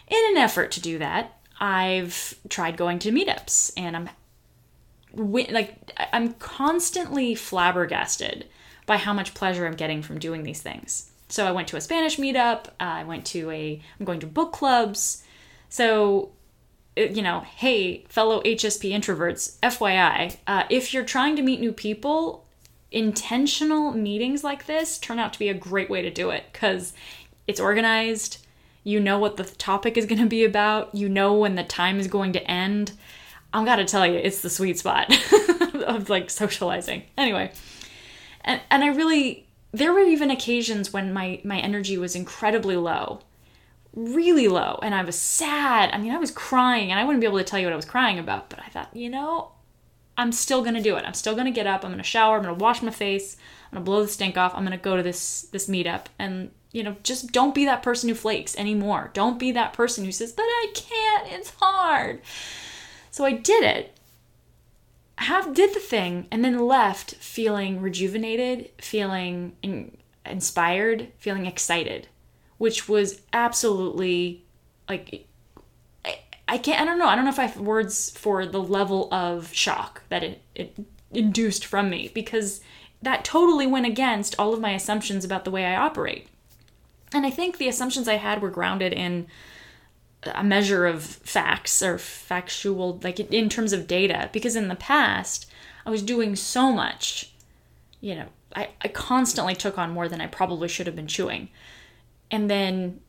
In 0.07 0.17
an 0.31 0.37
effort 0.37 0.71
to 0.71 0.81
do 0.81 0.97
that, 0.97 1.37
I've 1.59 2.35
tried 2.49 2.77
going 2.77 2.99
to 2.99 3.11
meetups 3.11 3.73
and 3.77 3.95
I'm 3.95 4.09
like 5.13 5.91
I'm 6.13 6.33
constantly 6.33 7.35
flabbergasted 7.35 8.45
by 8.85 8.97
how 8.97 9.13
much 9.13 9.33
pleasure 9.33 9.65
I'm 9.65 9.75
getting 9.75 10.01
from 10.01 10.19
doing 10.19 10.43
these 10.43 10.61
things. 10.61 11.11
So 11.29 11.47
I 11.47 11.51
went 11.51 11.67
to 11.69 11.77
a 11.77 11.81
Spanish 11.81 12.17
meetup, 12.17 12.67
uh, 12.67 12.71
I 12.79 13.03
went 13.03 13.25
to 13.27 13.49
a 13.51 13.81
I'm 13.99 14.05
going 14.05 14.19
to 14.21 14.27
book 14.27 14.51
clubs. 14.53 15.23
So 15.69 16.31
uh, 16.97 17.03
you 17.03 17.21
know, 17.21 17.41
hey, 17.41 18.03
fellow 18.09 18.41
HSP 18.41 18.91
introverts, 18.91 19.57
FYI, 19.59 20.37
uh, 20.47 20.63
if 20.69 20.93
you're 20.93 21.05
trying 21.05 21.35
to 21.37 21.41
meet 21.41 21.59
new 21.59 21.71
people, 21.71 22.45
intentional 22.91 23.91
meetings 23.91 24.43
like 24.43 24.65
this 24.65 24.97
turn 24.97 25.17
out 25.17 25.31
to 25.31 25.39
be 25.39 25.47
a 25.47 25.53
great 25.53 25.89
way 25.89 26.01
to 26.01 26.09
do 26.09 26.29
it 26.29 26.43
because 26.51 26.93
it's 27.47 27.59
organized. 27.59 28.45
You 28.83 28.99
know 28.99 29.19
what 29.19 29.37
the 29.37 29.43
topic 29.43 29.95
is 29.95 30.05
going 30.05 30.21
to 30.21 30.27
be 30.27 30.43
about. 30.43 30.93
You 30.93 31.07
know 31.07 31.35
when 31.35 31.55
the 31.55 31.63
time 31.63 31.99
is 31.99 32.07
going 32.07 32.33
to 32.33 32.43
end. 32.49 32.93
I'm 33.53 33.65
gotta 33.65 33.85
tell 33.85 34.07
you, 34.07 34.15
it's 34.15 34.41
the 34.41 34.49
sweet 34.49 34.79
spot 34.79 35.13
of 35.85 36.09
like 36.09 36.29
socializing. 36.29 37.03
Anyway, 37.17 37.51
and 38.41 38.61
and 38.69 38.83
I 38.83 38.87
really 38.87 39.47
there 39.71 39.93
were 39.93 40.01
even 40.01 40.31
occasions 40.31 40.91
when 40.93 41.13
my 41.13 41.41
my 41.43 41.59
energy 41.59 41.97
was 41.97 42.15
incredibly 42.15 42.75
low 42.75 43.21
really 43.93 44.47
low 44.47 44.79
and 44.81 44.95
I 44.95 45.03
was 45.03 45.15
sad. 45.15 45.91
I 45.91 45.97
mean, 45.97 46.11
I 46.11 46.17
was 46.17 46.31
crying 46.31 46.91
and 46.91 46.99
I 46.99 47.03
wouldn't 47.03 47.21
be 47.21 47.27
able 47.27 47.39
to 47.39 47.43
tell 47.43 47.59
you 47.59 47.65
what 47.65 47.73
I 47.73 47.77
was 47.77 47.85
crying 47.85 48.19
about, 48.19 48.49
but 48.49 48.59
I 48.59 48.69
thought, 48.69 48.95
you 48.95 49.09
know, 49.09 49.51
I'm 50.17 50.31
still 50.31 50.63
to 50.75 50.81
do 50.81 50.95
it. 50.97 51.05
I'm 51.05 51.13
still 51.13 51.35
to 51.35 51.51
get 51.51 51.67
up. 51.67 51.83
I'm 51.83 51.97
to 51.97 52.03
shower. 52.03 52.37
I'm 52.37 52.43
to 52.43 52.53
wash 52.53 52.81
my 52.81 52.91
face. 52.91 53.37
I'm 53.71 53.77
to 53.77 53.83
blow 53.83 54.01
the 54.01 54.07
stink 54.07 54.37
off. 54.37 54.53
I'm 54.55 54.65
to 54.67 54.77
go 54.77 54.95
to 54.95 55.03
this 55.03 55.43
this 55.51 55.67
meetup 55.67 56.05
and 56.19 56.51
you 56.71 56.83
know, 56.83 56.95
just 57.03 57.33
don't 57.33 57.53
be 57.53 57.65
that 57.65 57.83
person 57.83 58.07
who 58.07 58.15
flakes 58.15 58.55
anymore. 58.55 59.11
Don't 59.13 59.37
be 59.37 59.51
that 59.51 59.73
person 59.73 60.05
who 60.05 60.11
says, 60.11 60.31
"But 60.31 60.43
I 60.43 60.67
can't. 60.73 61.33
It's 61.33 61.51
hard." 61.59 62.21
So 63.11 63.25
I 63.25 63.33
did 63.33 63.63
it. 63.63 63.97
Have 65.17 65.53
did 65.53 65.75
the 65.75 65.79
thing 65.79 66.27
and 66.31 66.43
then 66.43 66.57
left 66.57 67.13
feeling 67.15 67.79
rejuvenated, 67.79 68.71
feeling 68.79 69.55
in, 69.61 69.97
inspired, 70.25 71.09
feeling 71.19 71.45
excited 71.45 72.07
which 72.61 72.87
was 72.87 73.23
absolutely 73.33 74.45
like 74.87 75.25
I, 76.05 76.19
I 76.47 76.59
can't 76.59 76.79
I 76.79 76.85
don't 76.85 76.99
know 76.99 77.07
I 77.07 77.15
don't 77.15 77.25
know 77.25 77.31
if 77.31 77.39
I 77.39 77.47
have 77.47 77.59
words 77.59 78.11
for 78.11 78.45
the 78.45 78.61
level 78.61 79.11
of 79.11 79.51
shock 79.51 80.03
that 80.09 80.23
it, 80.23 80.43
it 80.53 80.77
induced 81.09 81.65
from 81.65 81.89
me 81.89 82.11
because 82.13 82.61
that 83.01 83.25
totally 83.25 83.65
went 83.65 83.87
against 83.87 84.35
all 84.37 84.53
of 84.53 84.61
my 84.61 84.73
assumptions 84.73 85.25
about 85.25 85.43
the 85.43 85.49
way 85.49 85.65
I 85.65 85.75
operate. 85.75 86.27
And 87.11 87.25
I 87.25 87.31
think 87.31 87.57
the 87.57 87.67
assumptions 87.67 88.07
I 88.07 88.17
had 88.17 88.43
were 88.43 88.51
grounded 88.51 88.93
in 88.93 89.25
a 90.23 90.43
measure 90.43 90.85
of 90.85 91.03
facts 91.03 91.81
or 91.81 91.97
factual, 91.97 92.99
like 93.03 93.19
in 93.19 93.49
terms 93.49 93.73
of 93.73 93.87
data, 93.87 94.29
because 94.31 94.55
in 94.55 94.67
the 94.67 94.75
past 94.75 95.47
I 95.85 95.89
was 95.89 96.03
doing 96.03 96.35
so 96.35 96.71
much. 96.71 97.33
You 97.99 98.15
know, 98.15 98.25
I, 98.55 98.69
I 98.81 98.87
constantly 98.87 99.55
took 99.55 99.77
on 99.77 99.91
more 99.91 100.07
than 100.07 100.21
I 100.21 100.27
probably 100.27 100.67
should 100.67 100.87
have 100.87 100.95
been 100.95 101.07
chewing. 101.07 101.49
And 102.29 102.49
then 102.49 103.01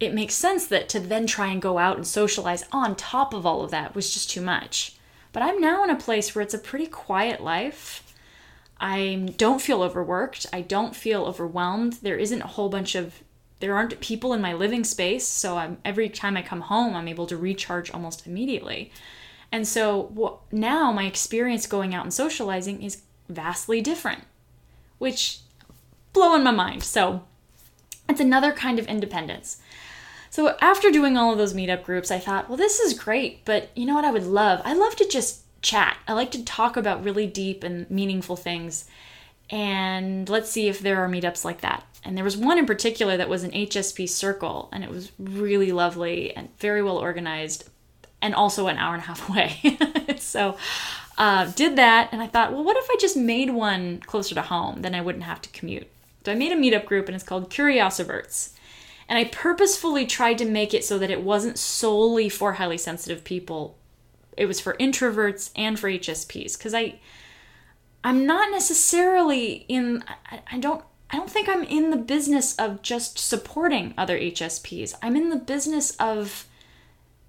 it 0.00 0.14
makes 0.14 0.34
sense 0.34 0.66
that 0.66 0.88
to 0.90 1.00
then 1.00 1.26
try 1.26 1.46
and 1.46 1.62
go 1.62 1.78
out 1.78 1.96
and 1.96 2.06
socialize 2.06 2.64
on 2.72 2.96
top 2.96 3.32
of 3.32 3.46
all 3.46 3.62
of 3.62 3.70
that 3.70 3.94
was 3.94 4.12
just 4.12 4.30
too 4.30 4.40
much. 4.40 4.96
But 5.32 5.42
I'm 5.42 5.60
now 5.60 5.82
in 5.84 5.90
a 5.90 5.96
place 5.96 6.34
where 6.34 6.42
it's 6.42 6.54
a 6.54 6.58
pretty 6.58 6.86
quiet 6.86 7.42
life. 7.42 8.14
I 8.80 9.32
don't 9.36 9.62
feel 9.62 9.82
overworked. 9.82 10.46
I 10.52 10.60
don't 10.60 10.94
feel 10.94 11.24
overwhelmed. 11.24 11.94
There 11.94 12.18
isn't 12.18 12.42
a 12.42 12.46
whole 12.46 12.68
bunch 12.68 12.94
of 12.94 13.22
there 13.64 13.74
aren't 13.74 13.98
people 14.00 14.34
in 14.34 14.42
my 14.42 14.52
living 14.52 14.84
space, 14.84 15.26
so 15.26 15.56
I'm 15.56 15.78
every 15.86 16.10
time 16.10 16.36
I 16.36 16.42
come 16.42 16.60
home 16.60 16.94
I'm 16.94 17.08
able 17.08 17.26
to 17.28 17.36
recharge 17.38 17.90
almost 17.90 18.26
immediately. 18.26 18.92
And 19.50 19.66
so 19.66 20.42
now 20.52 20.92
my 20.92 21.06
experience 21.06 21.66
going 21.66 21.94
out 21.94 22.04
and 22.04 22.12
socializing 22.12 22.82
is 22.82 23.00
vastly 23.26 23.80
different, 23.80 24.24
which 24.98 25.38
blowing 26.12 26.44
my 26.44 26.50
mind. 26.50 26.82
So 26.82 27.24
it's 28.06 28.20
another 28.20 28.52
kind 28.52 28.78
of 28.78 28.86
independence. 28.86 29.62
So 30.28 30.58
after 30.60 30.90
doing 30.90 31.16
all 31.16 31.32
of 31.32 31.38
those 31.38 31.54
meetup 31.54 31.84
groups, 31.84 32.10
I 32.10 32.18
thought, 32.18 32.50
well, 32.50 32.58
this 32.58 32.80
is 32.80 32.92
great, 32.92 33.46
but 33.46 33.70
you 33.74 33.86
know 33.86 33.94
what 33.94 34.04
I 34.04 34.10
would 34.10 34.26
love? 34.26 34.60
I 34.62 34.74
love 34.74 34.94
to 34.96 35.08
just 35.08 35.40
chat. 35.62 35.96
I 36.06 36.12
like 36.12 36.32
to 36.32 36.44
talk 36.44 36.76
about 36.76 37.02
really 37.02 37.26
deep 37.26 37.64
and 37.64 37.90
meaningful 37.90 38.36
things. 38.36 38.84
And 39.50 40.28
let's 40.28 40.50
see 40.50 40.68
if 40.68 40.80
there 40.80 41.04
are 41.04 41.08
meetups 41.08 41.44
like 41.44 41.60
that. 41.60 41.84
And 42.04 42.16
there 42.16 42.24
was 42.24 42.36
one 42.36 42.58
in 42.58 42.66
particular 42.66 43.16
that 43.16 43.28
was 43.28 43.44
an 43.44 43.50
HSP 43.52 44.08
circle, 44.08 44.68
and 44.72 44.84
it 44.84 44.90
was 44.90 45.12
really 45.18 45.72
lovely 45.72 46.34
and 46.36 46.48
very 46.58 46.82
well 46.82 46.98
organized, 46.98 47.68
and 48.20 48.34
also 48.34 48.66
an 48.66 48.78
hour 48.78 48.94
and 48.94 49.02
a 49.02 49.06
half 49.06 49.28
away. 49.30 49.78
so, 50.18 50.56
uh, 51.16 51.50
did 51.52 51.76
that, 51.76 52.08
and 52.12 52.20
I 52.20 52.26
thought, 52.26 52.52
well, 52.52 52.64
what 52.64 52.76
if 52.76 52.88
I 52.90 52.96
just 53.00 53.16
made 53.16 53.50
one 53.50 54.00
closer 54.00 54.34
to 54.34 54.42
home? 54.42 54.82
Then 54.82 54.94
I 54.94 55.00
wouldn't 55.00 55.24
have 55.24 55.40
to 55.42 55.48
commute. 55.50 55.88
So 56.24 56.32
I 56.32 56.34
made 56.34 56.52
a 56.52 56.56
meetup 56.56 56.86
group, 56.86 57.06
and 57.06 57.14
it's 57.14 57.24
called 57.24 57.50
Curiosiverts. 57.50 58.50
And 59.08 59.18
I 59.18 59.24
purposefully 59.24 60.06
tried 60.06 60.38
to 60.38 60.44
make 60.46 60.72
it 60.72 60.84
so 60.84 60.98
that 60.98 61.10
it 61.10 61.22
wasn't 61.22 61.58
solely 61.58 62.28
for 62.28 62.54
highly 62.54 62.78
sensitive 62.78 63.22
people. 63.22 63.76
It 64.36 64.46
was 64.46 64.60
for 64.60 64.74
introverts 64.74 65.50
and 65.54 65.78
for 65.78 65.88
HSPs 65.88 66.56
because 66.56 66.74
I 66.74 66.98
I'm 68.04 68.26
not 68.26 68.50
necessarily 68.52 69.64
in 69.68 70.04
I, 70.30 70.42
I 70.52 70.58
don't 70.58 70.84
I 71.10 71.16
don't 71.16 71.30
think 71.30 71.48
I'm 71.48 71.64
in 71.64 71.90
the 71.90 71.96
business 71.96 72.54
of 72.56 72.82
just 72.82 73.18
supporting 73.18 73.94
other 73.96 74.18
HSPs. 74.18 74.94
I'm 75.02 75.16
in 75.16 75.30
the 75.30 75.36
business 75.36 75.92
of 75.96 76.46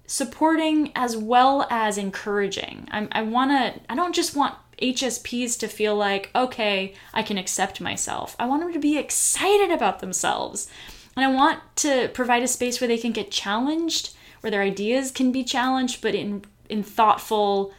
supporting 0.06 0.92
as 0.94 1.16
well 1.16 1.66
as 1.70 1.98
encouraging. 1.98 2.88
I'm, 2.90 3.08
I 3.12 3.22
want 3.22 3.50
to, 3.50 3.80
I 3.90 3.94
don't 3.94 4.14
just 4.14 4.34
want 4.34 4.54
HSPs 4.80 5.58
to 5.60 5.68
feel 5.68 5.94
like, 5.94 6.30
okay, 6.34 6.94
I 7.12 7.22
can 7.22 7.38
accept 7.38 7.80
myself. 7.80 8.36
I 8.38 8.46
want 8.46 8.62
them 8.62 8.72
to 8.72 8.78
be 8.78 8.98
excited 8.98 9.70
about 9.70 10.00
themselves. 10.00 10.68
And 11.16 11.24
I 11.24 11.32
want 11.32 11.60
to 11.76 12.08
provide 12.12 12.42
a 12.42 12.48
space 12.48 12.80
where 12.80 12.88
they 12.88 12.98
can 12.98 13.12
get 13.12 13.30
challenged, 13.30 14.14
where 14.40 14.50
their 14.50 14.62
ideas 14.62 15.10
can 15.10 15.32
be 15.32 15.44
challenged, 15.44 16.02
but 16.02 16.14
in 16.14 16.44
in 16.68 16.82
thoughtful 16.82 17.72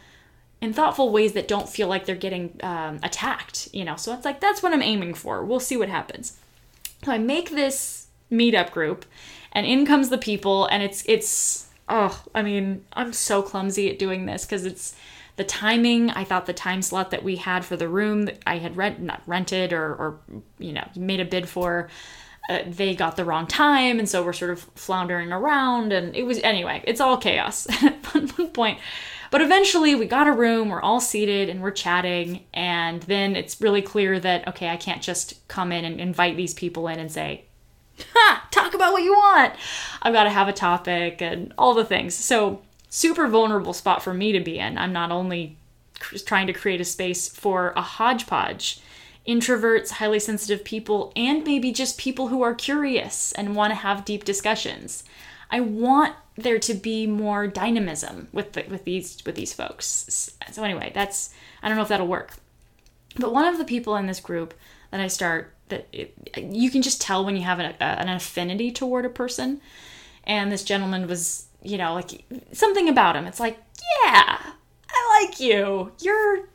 in 0.61 0.73
thoughtful 0.73 1.11
ways 1.11 1.33
that 1.33 1.47
don't 1.47 1.69
feel 1.69 1.87
like 1.87 2.05
they're 2.05 2.15
getting 2.15 2.59
um, 2.63 2.99
attacked. 3.03 3.69
You 3.73 3.85
know, 3.85 3.95
so 3.95 4.13
it's 4.13 4.25
like 4.25 4.39
that's 4.39 4.63
what 4.63 4.73
I'm 4.73 4.81
aiming 4.81 5.13
for. 5.13 5.43
We'll 5.43 5.59
see 5.59 5.77
what 5.77 5.89
happens. 5.89 6.37
So 7.03 7.11
I 7.11 7.17
make 7.17 7.51
this 7.51 8.07
meetup 8.31 8.71
group, 8.71 9.05
and 9.51 9.65
in 9.65 9.85
comes 9.85 10.09
the 10.09 10.17
people, 10.17 10.65
and 10.65 10.83
it's 10.83 11.03
it's 11.07 11.67
oh, 11.89 12.23
I 12.35 12.41
mean, 12.41 12.85
I'm 12.93 13.13
so 13.13 13.41
clumsy 13.41 13.89
at 13.89 13.99
doing 13.99 14.25
this 14.25 14.45
because 14.45 14.65
it's 14.65 14.95
the 15.37 15.43
timing. 15.43 16.09
I 16.09 16.23
thought 16.23 16.45
the 16.45 16.53
time 16.53 16.81
slot 16.81 17.11
that 17.11 17.23
we 17.23 17.37
had 17.37 17.63
for 17.63 17.77
the 17.77 17.87
room 17.87 18.23
that 18.23 18.39
I 18.45 18.57
had 18.57 18.75
rent 18.75 18.99
not 18.99 19.21
rented 19.25 19.73
or 19.73 19.93
or 19.93 20.19
you 20.59 20.73
know 20.73 20.87
made 20.95 21.19
a 21.19 21.25
bid 21.25 21.47
for 21.47 21.89
uh, 22.49 22.59
they 22.65 22.95
got 22.95 23.15
the 23.15 23.25
wrong 23.25 23.45
time 23.45 23.99
and 23.99 24.07
so 24.07 24.23
we're 24.23 24.33
sort 24.33 24.51
of 24.51 24.61
floundering 24.75 25.31
around 25.33 25.91
and 25.91 26.15
it 26.15 26.23
was 26.23 26.39
anyway 26.43 26.81
it's 26.85 27.01
all 27.01 27.17
chaos 27.17 27.67
at 27.83 27.93
one 28.13 28.27
point 28.51 28.79
but 29.31 29.41
eventually 29.41 29.95
we 29.95 30.05
got 30.05 30.27
a 30.27 30.31
room 30.31 30.69
we're 30.69 30.81
all 30.81 30.99
seated 30.99 31.49
and 31.49 31.61
we're 31.61 31.71
chatting 31.71 32.43
and 32.53 33.03
then 33.03 33.35
it's 33.35 33.61
really 33.61 33.81
clear 33.81 34.19
that 34.19 34.47
okay 34.47 34.69
i 34.69 34.77
can't 34.77 35.01
just 35.01 35.47
come 35.47 35.71
in 35.71 35.85
and 35.85 35.99
invite 35.99 36.37
these 36.37 36.53
people 36.53 36.87
in 36.87 36.99
and 36.99 37.11
say 37.11 37.43
ha 38.13 38.47
talk 38.51 38.73
about 38.73 38.93
what 38.93 39.03
you 39.03 39.13
want. 39.13 39.53
I've 40.01 40.13
got 40.13 40.23
to 40.23 40.29
have 40.29 40.47
a 40.47 40.53
topic 40.53 41.21
and 41.21 41.53
all 41.57 41.73
the 41.73 41.85
things. 41.85 42.15
So 42.15 42.61
super 42.89 43.27
vulnerable 43.27 43.73
spot 43.73 44.01
for 44.03 44.13
me 44.13 44.31
to 44.31 44.39
be 44.39 44.59
in. 44.59 44.77
I'm 44.77 44.93
not 44.93 45.11
only 45.11 45.57
trying 46.25 46.47
to 46.47 46.53
create 46.53 46.81
a 46.81 46.85
space 46.85 47.27
for 47.27 47.73
a 47.75 47.81
hodgepodge 47.81 48.81
introverts, 49.27 49.91
highly 49.91 50.19
sensitive 50.19 50.63
people, 50.63 51.11
and 51.15 51.43
maybe 51.43 51.71
just 51.71 51.97
people 51.97 52.29
who 52.29 52.43
are 52.43 52.55
curious 52.55 53.33
and 53.33 53.55
want 53.55 53.71
to 53.71 53.75
have 53.75 54.05
deep 54.05 54.23
discussions. 54.23 55.03
I 55.51 55.59
want 55.59 56.15
there 56.37 56.59
to 56.59 56.73
be 56.73 57.07
more 57.07 57.47
dynamism 57.47 58.27
with 58.31 58.53
the, 58.53 58.65
with 58.69 58.83
these 58.83 59.17
with 59.25 59.35
these 59.35 59.53
folks. 59.53 60.31
So 60.51 60.63
anyway, 60.63 60.91
that's 60.93 61.33
I 61.61 61.67
don't 61.67 61.77
know 61.77 61.83
if 61.83 61.89
that'll 61.89 62.07
work. 62.07 62.33
But 63.17 63.33
one 63.33 63.45
of 63.45 63.57
the 63.57 63.65
people 63.65 63.95
in 63.95 64.05
this 64.05 64.19
group 64.19 64.53
that 64.91 65.01
I 65.01 65.07
start 65.07 65.53
that 65.69 65.87
it, 65.91 66.13
you 66.37 66.69
can 66.69 66.81
just 66.81 67.01
tell 67.01 67.25
when 67.25 67.35
you 67.35 67.43
have 67.43 67.59
an, 67.59 67.73
a, 67.79 67.83
an 67.83 68.09
affinity 68.09 68.71
toward 68.71 69.05
a 69.05 69.09
person. 69.09 69.59
And 70.23 70.51
this 70.51 70.63
gentleman 70.63 71.07
was, 71.07 71.47
you 71.63 71.77
know, 71.77 71.93
like 71.93 72.23
something 72.51 72.87
about 72.89 73.15
him. 73.15 73.25
It's 73.25 73.39
like, 73.39 73.57
yeah, 74.03 74.37
I 74.89 75.21
like 75.21 75.39
you. 75.39 75.91
You're 75.99 76.47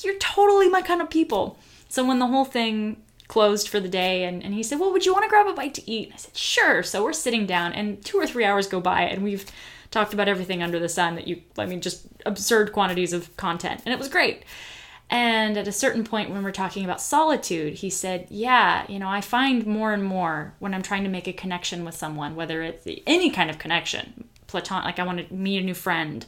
you're 0.00 0.18
totally 0.18 0.68
my 0.68 0.82
kind 0.82 1.02
of 1.02 1.10
people. 1.10 1.58
So 1.88 2.04
when 2.04 2.18
the 2.18 2.26
whole 2.26 2.44
thing 2.44 3.02
closed 3.28 3.68
for 3.68 3.80
the 3.80 3.88
day 3.88 4.24
and, 4.24 4.42
and 4.42 4.54
he 4.54 4.62
said, 4.62 4.78
Well, 4.78 4.92
would 4.92 5.06
you 5.06 5.12
want 5.12 5.24
to 5.24 5.28
grab 5.28 5.46
a 5.46 5.54
bite 5.54 5.74
to 5.74 5.90
eat? 5.90 6.10
I 6.12 6.16
said, 6.16 6.36
Sure. 6.36 6.82
So 6.82 7.02
we're 7.02 7.12
sitting 7.12 7.46
down 7.46 7.72
and 7.72 8.04
two 8.04 8.18
or 8.18 8.26
three 8.26 8.44
hours 8.44 8.66
go 8.66 8.80
by 8.80 9.02
and 9.02 9.22
we've 9.22 9.46
talked 9.90 10.12
about 10.12 10.28
everything 10.28 10.62
under 10.62 10.78
the 10.78 10.88
sun 10.88 11.14
that 11.14 11.28
you, 11.28 11.42
I 11.56 11.66
mean, 11.66 11.80
just 11.80 12.06
absurd 12.26 12.72
quantities 12.72 13.12
of 13.12 13.34
content. 13.36 13.82
And 13.84 13.92
it 13.92 13.98
was 13.98 14.08
great. 14.08 14.44
And 15.10 15.56
at 15.56 15.68
a 15.68 15.72
certain 15.72 16.02
point, 16.02 16.30
when 16.30 16.42
we're 16.42 16.50
talking 16.50 16.84
about 16.84 17.00
solitude, 17.00 17.74
he 17.74 17.90
said, 17.90 18.26
Yeah, 18.30 18.84
you 18.88 18.98
know, 18.98 19.08
I 19.08 19.20
find 19.20 19.66
more 19.66 19.92
and 19.92 20.02
more 20.02 20.54
when 20.58 20.74
I'm 20.74 20.82
trying 20.82 21.04
to 21.04 21.10
make 21.10 21.28
a 21.28 21.32
connection 21.32 21.84
with 21.84 21.94
someone, 21.94 22.36
whether 22.36 22.62
it's 22.62 22.86
any 23.06 23.30
kind 23.30 23.50
of 23.50 23.58
connection, 23.58 24.28
platonic, 24.46 24.84
like 24.84 24.98
I 24.98 25.04
want 25.04 25.28
to 25.28 25.34
meet 25.34 25.62
a 25.62 25.64
new 25.64 25.74
friend, 25.74 26.24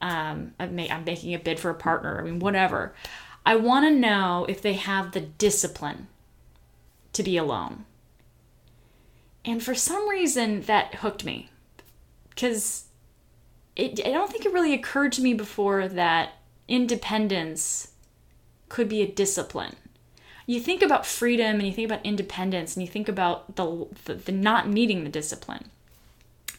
um, 0.00 0.54
I'm 0.58 0.74
making 0.74 1.34
a 1.34 1.38
bid 1.38 1.58
for 1.58 1.70
a 1.70 1.74
partner, 1.74 2.18
I 2.18 2.24
mean, 2.24 2.38
whatever. 2.38 2.94
I 3.44 3.56
want 3.56 3.86
to 3.86 3.90
know 3.90 4.46
if 4.48 4.62
they 4.62 4.74
have 4.74 5.12
the 5.12 5.20
discipline 5.20 6.08
to 7.12 7.22
be 7.22 7.36
alone. 7.36 7.84
And 9.44 9.62
for 9.62 9.74
some 9.74 10.08
reason, 10.08 10.62
that 10.62 10.96
hooked 10.96 11.24
me. 11.24 11.50
Because 12.28 12.84
I 13.78 13.92
don't 13.94 14.30
think 14.30 14.44
it 14.44 14.52
really 14.52 14.74
occurred 14.74 15.12
to 15.12 15.22
me 15.22 15.34
before 15.34 15.88
that 15.88 16.34
independence 16.68 17.92
could 18.68 18.88
be 18.88 19.02
a 19.02 19.10
discipline. 19.10 19.76
You 20.46 20.60
think 20.60 20.82
about 20.82 21.06
freedom 21.06 21.56
and 21.56 21.66
you 21.66 21.72
think 21.72 21.90
about 21.90 22.04
independence 22.04 22.76
and 22.76 22.84
you 22.84 22.90
think 22.90 23.08
about 23.08 23.56
the, 23.56 23.86
the, 24.04 24.14
the 24.14 24.32
not 24.32 24.68
needing 24.68 25.04
the 25.04 25.10
discipline. 25.10 25.70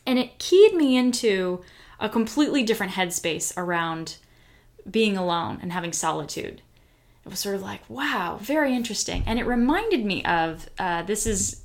And 0.06 0.18
it 0.18 0.40
keyed 0.40 0.74
me 0.74 0.98
into 0.98 1.64
a 2.00 2.10
completely 2.10 2.64
different 2.64 2.94
headspace 2.94 3.54
around 3.56 4.18
being 4.90 5.16
alone 5.16 5.60
and 5.62 5.72
having 5.72 5.94
solitude 5.94 6.62
it 7.26 7.30
was 7.30 7.40
sort 7.40 7.56
of 7.56 7.62
like, 7.62 7.88
wow, 7.90 8.40
very 8.42 8.76
interesting. 8.76 9.24
And 9.26 9.40
it 9.40 9.46
reminded 9.46 10.06
me 10.06 10.24
of 10.26 10.70
uh, 10.80 11.04
this 11.04 11.28
is 11.28 11.62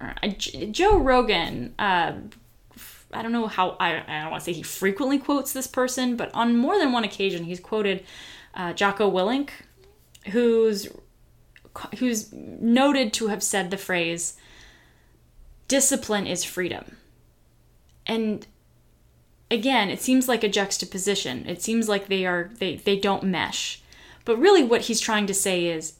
uh, 0.00 0.28
Joe 0.28 0.98
Rogan. 0.98 1.74
Uh, 1.78 2.12
I 3.12 3.22
don't 3.22 3.32
know 3.32 3.46
how, 3.46 3.76
I, 3.80 4.02
I 4.06 4.22
don't 4.22 4.30
want 4.30 4.42
to 4.42 4.44
say 4.44 4.52
he 4.52 4.62
frequently 4.62 5.18
quotes 5.18 5.52
this 5.52 5.66
person, 5.66 6.16
but 6.16 6.30
on 6.34 6.56
more 6.56 6.78
than 6.78 6.92
one 6.92 7.04
occasion, 7.04 7.44
he's 7.44 7.60
quoted 7.60 8.04
uh, 8.54 8.74
Jocko 8.74 9.10
Willink, 9.10 9.50
who's 10.30 10.88
who's 11.98 12.32
noted 12.32 13.12
to 13.12 13.28
have 13.28 13.42
said 13.42 13.70
the 13.70 13.76
phrase 13.76 14.36
discipline 15.68 16.26
is 16.26 16.44
freedom 16.44 16.96
and 18.06 18.46
again 19.50 19.90
it 19.90 20.00
seems 20.00 20.28
like 20.28 20.42
a 20.42 20.48
juxtaposition 20.48 21.46
it 21.46 21.62
seems 21.62 21.88
like 21.88 22.08
they 22.08 22.24
are 22.26 22.50
they 22.58 22.76
they 22.76 22.98
don't 22.98 23.22
mesh 23.22 23.82
but 24.28 24.38
really, 24.38 24.62
what 24.62 24.82
he's 24.82 25.00
trying 25.00 25.26
to 25.28 25.32
say 25.32 25.68
is 25.68 25.94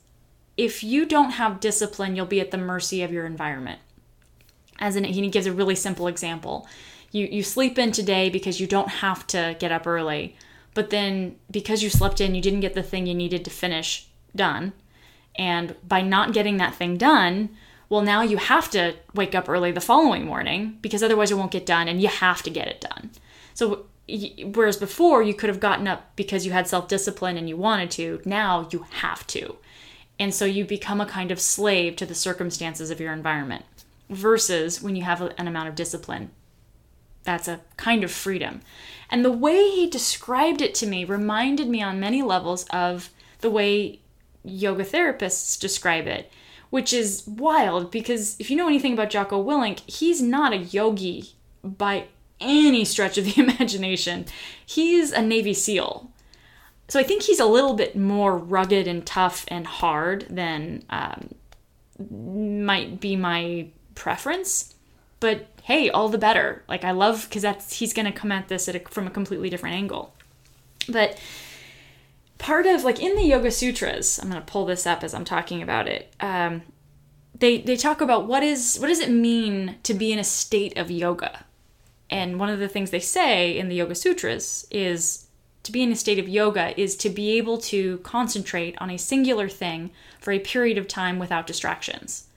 if 0.59 0.85
you 0.85 1.07
don't 1.07 1.31
have 1.31 1.61
discipline, 1.61 2.15
you'll 2.15 2.27
be 2.27 2.43
at 2.43 2.51
the 2.51 2.59
mercy 2.59 3.03
of 3.03 3.11
your 3.11 3.25
environment. 3.25 3.81
As 4.79 4.97
in, 4.97 5.05
he 5.05 5.31
gives 5.31 5.47
a 5.47 5.53
really 5.53 5.75
simple 5.75 6.09
example. 6.09 6.69
You, 7.11 7.25
you 7.25 7.43
sleep 7.43 7.79
in 7.79 7.91
today 7.91 8.29
because 8.29 8.61
you 8.61 8.67
don't 8.67 8.91
have 8.91 9.27
to 9.29 9.57
get 9.59 9.73
up 9.73 9.87
early, 9.87 10.37
but 10.75 10.91
then 10.91 11.37
because 11.51 11.83
you 11.83 11.89
slept 11.89 12.21
in, 12.21 12.35
you 12.35 12.43
didn't 12.43 12.61
get 12.61 12.75
the 12.75 12.83
thing 12.83 13.07
you 13.07 13.15
needed 13.15 13.47
to 13.47 13.51
finish 13.51 14.09
done. 14.37 14.75
And 15.35 15.75
by 15.83 16.03
not 16.03 16.35
getting 16.35 16.59
that 16.59 16.75
thing 16.75 16.99
done, 16.99 17.49
well, 17.89 18.03
now 18.03 18.21
you 18.21 18.37
have 18.37 18.69
to 18.73 18.97
wake 19.15 19.35
up 19.35 19.49
early 19.49 19.73
the 19.73 19.81
following 19.81 20.27
morning 20.27 20.77
because 20.83 21.03
otherwise 21.03 21.31
it 21.31 21.39
won't 21.39 21.51
get 21.51 21.65
done 21.65 21.89
and 21.89 22.03
you 22.03 22.09
have 22.09 22.43
to 22.43 22.51
get 22.51 22.69
it 22.69 22.83
done. 22.83 23.09
So 23.55 23.87
whereas 24.53 24.77
before 24.77 25.23
you 25.23 25.35
could 25.35 25.49
have 25.49 25.61
gotten 25.61 25.87
up 25.87 26.17
because 26.17 26.47
you 26.47 26.53
had 26.53 26.67
self-discipline 26.67 27.37
and 27.37 27.49
you 27.49 27.57
wanted 27.57 27.91
to 27.93 28.21
now 28.25 28.69
you 28.71 28.87
have 28.91 29.27
to. 29.29 29.57
And 30.19 30.35
so 30.35 30.45
you 30.45 30.65
become 30.65 31.01
a 31.01 31.07
kind 31.07 31.31
of 31.31 31.41
slave 31.41 31.97
to 31.97 32.07
the 32.07 32.15
circumstances 32.15 32.91
of 32.91 33.01
your 33.01 33.13
environment 33.13 33.65
versus 34.11 34.83
when 34.83 34.97
you 34.97 35.03
have 35.03 35.21
an 35.21 35.47
amount 35.47 35.69
of 35.69 35.75
discipline. 35.75 36.31
That's 37.25 37.49
a 37.49 37.61
kind 37.77 38.03
of 38.03 38.11
freedom. 38.11 38.63
And 39.11 39.25
the 39.25 39.31
way 39.31 39.71
he 39.71 39.89
described 39.89 40.63
it 40.63 40.75
to 40.77 40.87
me 40.87 41.05
reminded 41.05 41.69
me 41.69 41.83
on 41.83 42.01
many 42.01 42.23
levels 42.23 42.65
of 42.71 43.11
the 43.41 43.51
way 43.51 44.01
yoga 44.43 44.85
therapists 44.85 45.61
describe 45.61 46.07
it 46.07 46.31
which 46.71 46.93
is 46.93 47.25
wild 47.27 47.91
because 47.91 48.37
if 48.39 48.51
you 48.51 48.57
know 48.57 48.67
anything 48.67 48.93
about 48.93 49.11
Jocko 49.11 49.43
Willink, 49.43 49.81
he's 49.89 50.21
not 50.21 50.53
a 50.53 50.59
yogi 50.59 51.31
by 51.63 52.07
any 52.41 52.85
stretch 52.85 53.19
of 53.19 53.25
the 53.25 53.41
imagination. 53.41 54.27
He's 54.65 55.13
a 55.13 55.23
Navy 55.23 55.55
SEAL. 55.55 56.11
So 56.89 56.99
I 56.99 57.03
think 57.03 57.23
he's 57.23 57.41
a 57.41 57.47
little 57.47 57.75
bit 57.75 57.97
more 57.97 58.37
rugged 58.37 58.87
and 58.87 59.05
tough 59.05 59.45
and 59.49 59.67
hard 59.67 60.27
than 60.31 60.85
um, 60.89 61.35
might 62.11 63.01
be 63.01 63.15
my 63.15 63.69
preference. 63.95 64.75
But 65.21 65.49
hey, 65.65 65.91
all 65.91 66.09
the 66.09 66.19
better. 66.19 66.65
Like 66.67 66.85
I 66.85 66.93
love 66.93 67.27
because 67.29 67.43
that's 67.43 67.75
he's 67.75 67.93
gonna 67.93 68.13
come 68.13 68.33
at 68.33 68.49
this 68.49 68.69
at 68.69 68.77
a, 68.77 68.81
from 68.81 69.07
a 69.07 69.11
completely 69.11 69.51
different 69.51 69.77
angle. 69.77 70.15
But 70.89 71.21
part 72.39 72.67
of 72.67 72.85
like 72.85 73.01
in 73.01 73.17
the 73.17 73.25
Yoga 73.25 73.51
Sutras, 73.51 74.19
I'm 74.19 74.29
gonna 74.29 74.41
pull 74.41 74.65
this 74.65 74.87
up 74.87 75.05
as 75.05 75.13
I'm 75.13 75.27
talking 75.27 75.61
about 75.61 75.89
it. 75.89 76.15
Um, 76.21 76.63
they 77.39 77.59
they 77.59 77.77
talk 77.77 78.01
about 78.01 78.27
what 78.27 78.43
is 78.43 78.79
what 78.79 78.89
does 78.89 79.01
it 79.01 79.11
mean 79.11 79.77
to 79.83 79.93
be 79.93 80.11
in 80.13 80.19
a 80.19 80.25
state 80.25 80.77
of 80.79 80.91
yoga 80.91 81.45
and 82.11 82.39
one 82.39 82.49
of 82.49 82.59
the 82.59 82.69
things 82.69 82.91
they 82.91 83.01
say 83.01 83.57
in 83.57 83.69
the 83.69 83.77
yoga 83.77 83.95
sutras 83.95 84.67
is 84.71 85.27
to 85.63 85.73
be 85.73 85.83
in 85.83 85.93
a 85.93 85.97
state 85.97 86.19
of 86.19 86.29
yoga 86.29 86.79
is 86.81 86.97
to 86.97 87.11
be 87.11 87.37
able 87.37 87.59
to 87.59 87.99
concentrate 87.99 88.75
on 88.81 88.91
a 88.91 88.97
singular 88.97 89.49
thing 89.49 89.91
for 90.19 90.33
a 90.33 90.39
period 90.39 90.79
of 90.79 90.89
time 90.89 91.19
without 91.19 91.47
distractions 91.47 92.29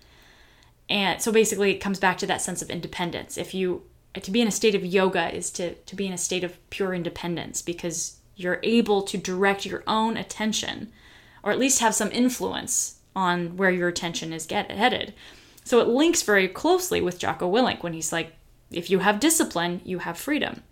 and 0.89 1.21
so 1.21 1.31
basically 1.31 1.71
it 1.71 1.79
comes 1.79 1.99
back 1.99 2.17
to 2.17 2.27
that 2.27 2.41
sense 2.41 2.61
of 2.61 2.69
independence 2.69 3.37
if 3.37 3.53
you 3.53 3.83
to 4.13 4.31
be 4.31 4.41
in 4.41 4.47
a 4.47 4.51
state 4.51 4.75
of 4.75 4.85
yoga 4.85 5.33
is 5.33 5.49
to 5.49 5.75
to 5.75 5.95
be 5.95 6.07
in 6.07 6.13
a 6.13 6.17
state 6.17 6.43
of 6.43 6.57
pure 6.69 6.93
independence 6.93 7.61
because 7.61 8.17
you're 8.35 8.59
able 8.63 9.01
to 9.03 9.17
direct 9.17 9.65
your 9.65 9.83
own 9.87 10.17
attention 10.17 10.91
or 11.43 11.51
at 11.51 11.59
least 11.59 11.79
have 11.79 11.95
some 11.95 12.11
influence 12.11 12.99
on 13.15 13.57
where 13.57 13.71
your 13.71 13.87
attention 13.87 14.33
is 14.33 14.45
get 14.45 14.71
headed. 14.71 15.13
So 15.63 15.79
it 15.79 15.87
links 15.87 16.21
very 16.23 16.47
closely 16.47 17.01
with 17.01 17.19
Jocko 17.19 17.51
Willink 17.51 17.83
when 17.83 17.93
he's 17.93 18.11
like, 18.11 18.33
if 18.71 18.89
you 18.89 18.99
have 18.99 19.19
discipline, 19.19 19.81
you 19.83 19.99
have 19.99 20.17
freedom. 20.17 20.63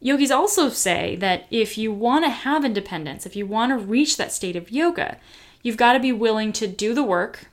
Yogis 0.00 0.30
also 0.30 0.68
say 0.68 1.16
that 1.16 1.46
if 1.50 1.78
you 1.78 1.92
want 1.92 2.24
to 2.24 2.30
have 2.30 2.64
independence, 2.64 3.26
if 3.26 3.34
you 3.34 3.46
want 3.46 3.70
to 3.70 3.78
reach 3.78 4.16
that 4.16 4.32
state 4.32 4.56
of 4.56 4.70
yoga, 4.70 5.18
you've 5.62 5.76
got 5.76 5.94
to 5.94 6.00
be 6.00 6.12
willing 6.12 6.52
to 6.52 6.66
do 6.66 6.94
the 6.94 7.02
work, 7.02 7.48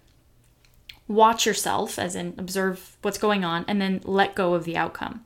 watch 1.08 1.46
yourself, 1.46 1.98
as 1.98 2.16
in 2.16 2.34
observe 2.38 2.98
what's 3.02 3.18
going 3.18 3.44
on, 3.44 3.66
and 3.68 3.82
then 3.82 4.02
let 4.04 4.36
go 4.36 4.54
of 4.54 4.66
the 4.66 4.78
outcome. 4.78 5.24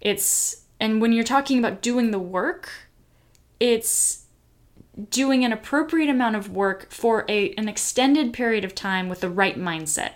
It's, 0.00 0.64
and 0.78 1.00
when 1.00 1.12
you're 1.12 1.24
talking 1.24 1.58
about 1.58 1.82
doing 1.82 2.10
the 2.10 2.18
work, 2.18 2.70
it's 3.58 4.26
doing 5.08 5.44
an 5.44 5.52
appropriate 5.52 6.10
amount 6.10 6.36
of 6.36 6.50
work 6.50 6.90
for 6.90 7.24
a, 7.28 7.52
an 7.54 7.68
extended 7.68 8.32
period 8.32 8.64
of 8.64 8.74
time 8.74 9.08
with 9.08 9.20
the 9.20 9.30
right 9.30 9.58
mindset. 9.58 10.12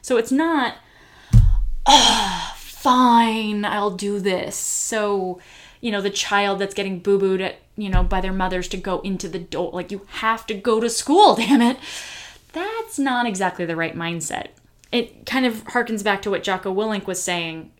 So 0.00 0.16
it's 0.16 0.32
not, 0.32 0.76
oh, 1.86 2.55
fine, 2.86 3.64
I'll 3.64 3.90
do 3.90 4.20
this. 4.20 4.54
So, 4.54 5.40
you 5.80 5.90
know, 5.90 6.00
the 6.00 6.08
child 6.08 6.60
that's 6.60 6.72
getting 6.72 7.00
boo 7.00 7.18
booed 7.18 7.40
at, 7.40 7.56
you 7.76 7.88
know, 7.88 8.04
by 8.04 8.20
their 8.20 8.32
mothers 8.32 8.68
to 8.68 8.76
go 8.76 9.00
into 9.00 9.28
the 9.28 9.40
door, 9.40 9.72
like, 9.72 9.90
you 9.90 10.02
have 10.06 10.46
to 10.46 10.54
go 10.54 10.78
to 10.78 10.88
school, 10.88 11.34
damn 11.36 11.60
it. 11.60 11.78
That's 12.52 12.96
not 12.96 13.26
exactly 13.26 13.64
the 13.64 13.74
right 13.74 13.96
mindset. 13.96 14.50
It 14.92 15.26
kind 15.26 15.44
of 15.44 15.64
harkens 15.64 16.04
back 16.04 16.22
to 16.22 16.30
what 16.30 16.44
Jocko 16.44 16.72
Willink 16.72 17.08
was 17.08 17.20
saying. 17.20 17.72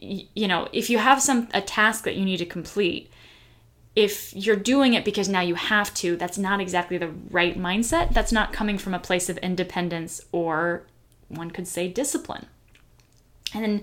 You 0.00 0.48
know, 0.48 0.68
if 0.72 0.90
you 0.90 0.98
have 0.98 1.22
some 1.22 1.46
a 1.54 1.60
task 1.60 2.02
that 2.02 2.16
you 2.16 2.24
need 2.24 2.38
to 2.38 2.46
complete, 2.46 3.08
if 3.94 4.34
you're 4.34 4.56
doing 4.56 4.94
it 4.94 5.04
because 5.04 5.28
now 5.28 5.40
you 5.40 5.54
have 5.54 5.94
to, 5.94 6.16
that's 6.16 6.36
not 6.36 6.60
exactly 6.60 6.98
the 6.98 7.12
right 7.30 7.56
mindset. 7.56 8.12
That's 8.12 8.32
not 8.32 8.52
coming 8.52 8.76
from 8.76 8.92
a 8.92 8.98
place 8.98 9.28
of 9.28 9.38
independence 9.38 10.20
or 10.32 10.82
one 11.28 11.52
could 11.52 11.68
say 11.68 11.86
discipline. 11.86 12.46
And 13.54 13.82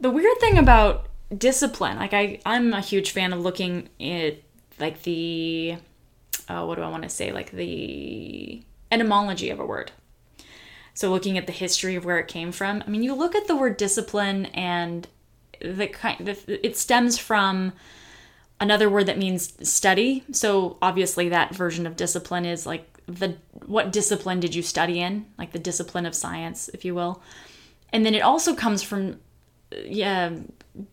the 0.00 0.10
weird 0.10 0.38
thing 0.38 0.58
about 0.58 1.06
discipline, 1.36 1.96
like 1.98 2.14
I, 2.14 2.40
I'm 2.44 2.72
a 2.72 2.80
huge 2.80 3.10
fan 3.12 3.32
of 3.32 3.40
looking 3.40 3.88
at 4.00 4.38
like 4.78 5.02
the, 5.02 5.76
oh, 6.48 6.66
what 6.66 6.76
do 6.76 6.82
I 6.82 6.88
want 6.88 7.02
to 7.02 7.08
say? 7.08 7.32
Like 7.32 7.50
the 7.52 8.62
etymology 8.90 9.50
of 9.50 9.60
a 9.60 9.66
word. 9.66 9.92
So 10.94 11.10
looking 11.10 11.38
at 11.38 11.46
the 11.46 11.52
history 11.52 11.94
of 11.94 12.04
where 12.04 12.18
it 12.18 12.28
came 12.28 12.50
from. 12.52 12.82
I 12.86 12.90
mean, 12.90 13.02
you 13.02 13.14
look 13.14 13.34
at 13.34 13.46
the 13.46 13.56
word 13.56 13.76
discipline 13.76 14.46
and 14.46 15.06
the 15.60 15.86
kind, 15.86 16.26
the, 16.26 16.66
it 16.66 16.76
stems 16.76 17.18
from 17.18 17.72
another 18.58 18.90
word 18.90 19.06
that 19.06 19.18
means 19.18 19.68
study. 19.68 20.24
So 20.32 20.78
obviously 20.82 21.28
that 21.28 21.54
version 21.54 21.86
of 21.86 21.96
discipline 21.96 22.44
is 22.44 22.66
like 22.66 22.86
the 23.06 23.36
what 23.66 23.92
discipline 23.92 24.40
did 24.40 24.54
you 24.54 24.62
study 24.62 25.00
in? 25.00 25.26
Like 25.38 25.52
the 25.52 25.58
discipline 25.58 26.06
of 26.06 26.14
science, 26.14 26.68
if 26.72 26.84
you 26.84 26.94
will. 26.94 27.22
And 27.92 28.04
then 28.04 28.14
it 28.14 28.20
also 28.20 28.54
comes 28.54 28.82
from 28.82 29.20
yeah, 29.84 30.32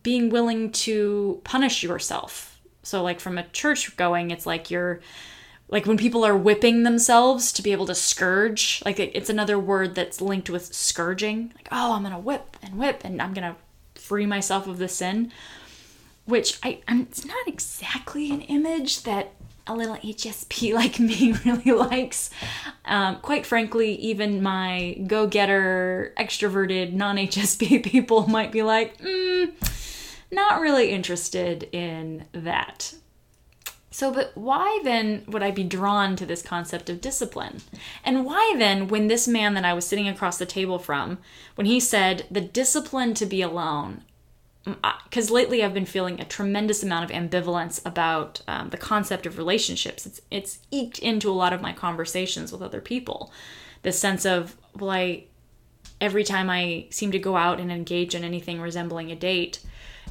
being 0.02 0.30
willing 0.30 0.72
to 0.72 1.40
punish 1.44 1.82
yourself. 1.82 2.60
So 2.82 3.02
like 3.02 3.20
from 3.20 3.38
a 3.38 3.48
church 3.48 3.96
going, 3.96 4.30
it's 4.30 4.46
like 4.46 4.70
you're 4.70 5.00
like 5.68 5.86
when 5.86 5.98
people 5.98 6.24
are 6.24 6.36
whipping 6.36 6.82
themselves 6.82 7.52
to 7.52 7.62
be 7.62 7.72
able 7.72 7.86
to 7.86 7.94
scourge, 7.94 8.82
like 8.84 8.98
it's 8.98 9.28
another 9.28 9.58
word 9.58 9.94
that's 9.94 10.20
linked 10.20 10.48
with 10.48 10.74
scourging. 10.74 11.52
Like, 11.54 11.68
oh, 11.70 11.94
I'm 11.94 12.02
gonna 12.02 12.18
whip 12.18 12.56
and 12.62 12.78
whip 12.78 13.02
and 13.04 13.20
I'm 13.20 13.34
gonna 13.34 13.56
free 13.94 14.26
myself 14.26 14.66
of 14.66 14.78
the 14.78 14.88
sin 14.88 15.32
which 16.28 16.58
I 16.62 16.80
I'm, 16.86 17.02
it's 17.02 17.24
not 17.24 17.48
exactly 17.48 18.30
an 18.30 18.42
image 18.42 19.02
that 19.04 19.32
a 19.68 19.74
little 19.74 19.96
HSP 19.96 20.74
like 20.74 20.98
me 20.98 21.32
really 21.44 21.72
likes. 21.72 22.30
Um, 22.84 23.16
quite 23.16 23.46
frankly, 23.46 23.94
even 23.96 24.42
my 24.42 25.02
go 25.06 25.26
getter, 25.26 26.12
extroverted, 26.18 26.92
non 26.92 27.16
HSP 27.16 27.82
people 27.84 28.26
might 28.28 28.52
be 28.52 28.62
like, 28.62 28.98
mm, 28.98 29.52
not 30.30 30.60
really 30.60 30.90
interested 30.90 31.68
in 31.72 32.26
that. 32.32 32.94
So, 33.90 34.12
but 34.12 34.30
why 34.36 34.80
then 34.84 35.24
would 35.26 35.42
I 35.42 35.50
be 35.50 35.64
drawn 35.64 36.14
to 36.16 36.24
this 36.24 36.40
concept 36.40 36.88
of 36.88 37.00
discipline? 37.00 37.62
And 38.04 38.24
why 38.24 38.54
then, 38.56 38.86
when 38.86 39.08
this 39.08 39.26
man 39.26 39.54
that 39.54 39.64
I 39.64 39.72
was 39.72 39.86
sitting 39.86 40.06
across 40.06 40.38
the 40.38 40.46
table 40.46 40.78
from, 40.78 41.18
when 41.56 41.66
he 41.66 41.80
said, 41.80 42.24
the 42.30 42.40
discipline 42.40 43.14
to 43.14 43.26
be 43.26 43.42
alone, 43.42 44.04
because 45.04 45.30
lately 45.30 45.62
I've 45.62 45.74
been 45.74 45.86
feeling 45.86 46.20
a 46.20 46.24
tremendous 46.24 46.82
amount 46.82 47.10
of 47.10 47.16
ambivalence 47.16 47.84
about 47.84 48.42
um, 48.48 48.70
the 48.70 48.76
concept 48.76 49.26
of 49.26 49.38
relationships. 49.38 50.06
It's 50.06 50.20
it's 50.30 50.58
eked 50.70 50.98
into 50.98 51.30
a 51.30 51.32
lot 51.32 51.52
of 51.52 51.62
my 51.62 51.72
conversations 51.72 52.52
with 52.52 52.62
other 52.62 52.80
people. 52.80 53.32
This 53.82 53.98
sense 53.98 54.24
of 54.24 54.56
well, 54.76 54.90
I 54.90 55.24
every 56.00 56.24
time 56.24 56.50
I 56.50 56.86
seem 56.90 57.10
to 57.12 57.18
go 57.18 57.36
out 57.36 57.60
and 57.60 57.72
engage 57.72 58.14
in 58.14 58.24
anything 58.24 58.60
resembling 58.60 59.10
a 59.10 59.16
date, 59.16 59.60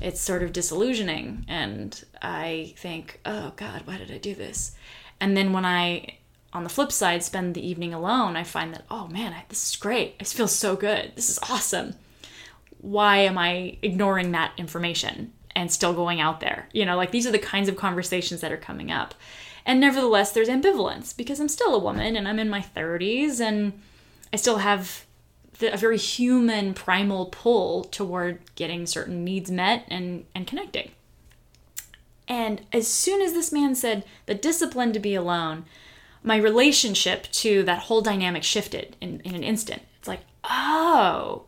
it's 0.02 0.20
sort 0.20 0.44
of 0.44 0.54
disillusioning, 0.54 1.46
and 1.48 2.04
I 2.22 2.74
think, 2.78 3.20
oh 3.26 3.54
God, 3.56 3.84
why 3.86 3.98
did 3.98 4.12
I 4.12 4.18
do 4.18 4.36
this? 4.36 4.76
And 5.20 5.36
then 5.36 5.54
when 5.54 5.66
I 5.66 6.18
on 6.54 6.64
the 6.64 6.70
flip 6.70 6.92
side 6.92 7.24
spend 7.24 7.54
the 7.54 7.68
evening 7.68 7.94
alone, 7.94 8.36
I 8.36 8.44
find 8.44 8.74
that 8.74 8.86
oh 8.90 9.08
man, 9.08 9.34
I, 9.34 9.46
this 9.50 9.70
is 9.70 9.76
great. 9.76 10.16
I 10.20 10.24
feel 10.24 10.48
so 10.48 10.76
good. 10.76 11.14
This 11.16 11.30
is 11.30 11.40
awesome 11.50 11.96
why 12.80 13.18
am 13.18 13.38
I 13.38 13.78
ignoring 13.82 14.32
that 14.32 14.52
information 14.58 15.34
and 15.56 15.72
still 15.72 15.94
going 15.94 16.22
out 16.22 16.40
there? 16.40 16.70
You 16.74 16.86
know, 16.86 16.96
like 16.96 17.12
these 17.12 17.28
are 17.28 17.32
the 17.32 17.40
kinds 17.40 17.70
of 17.70 17.76
conversations 17.76 18.42
that 18.42 18.52
are 18.52 18.58
coming 18.58 18.92
up. 18.92 19.16
And 19.66 19.80
nevertheless, 19.80 20.32
there's 20.32 20.48
ambivalence 20.48 21.16
because 21.16 21.40
I'm 21.40 21.50
still 21.50 21.76
a 21.76 21.80
woman 21.80 22.16
and 22.16 22.28
I'm 22.28 22.40
in 22.40 22.50
my 22.50 22.62
30s 22.62 23.42
and 23.42 23.74
I 24.32 24.38
still 24.38 24.60
have 24.60 25.06
the, 25.60 25.74
a 25.74 25.78
very 25.78 25.98
human 25.98 26.74
primal 26.74 27.26
pull 27.28 27.84
toward 27.84 28.40
getting 28.56 28.86
certain 28.86 29.24
needs 29.24 29.52
met 29.52 29.86
and, 29.90 30.26
and 30.34 30.48
connecting. 30.48 30.92
And 32.28 32.62
as 32.72 32.88
soon 32.88 33.22
as 33.22 33.34
this 33.34 33.52
man 33.52 33.76
said 33.76 34.06
the 34.26 34.36
discipline 34.36 34.94
to 34.94 35.00
be 35.00 35.16
alone, 35.16 35.66
my 36.24 36.38
relationship 36.38 37.24
to 37.32 37.64
that 37.64 37.84
whole 37.84 38.02
dynamic 38.02 38.44
shifted 38.44 38.96
in, 39.00 39.22
in 39.22 39.36
an 39.36 39.44
instant. 39.44 39.82
It's 40.00 40.08
like, 40.08 40.22
oh, 40.44 41.46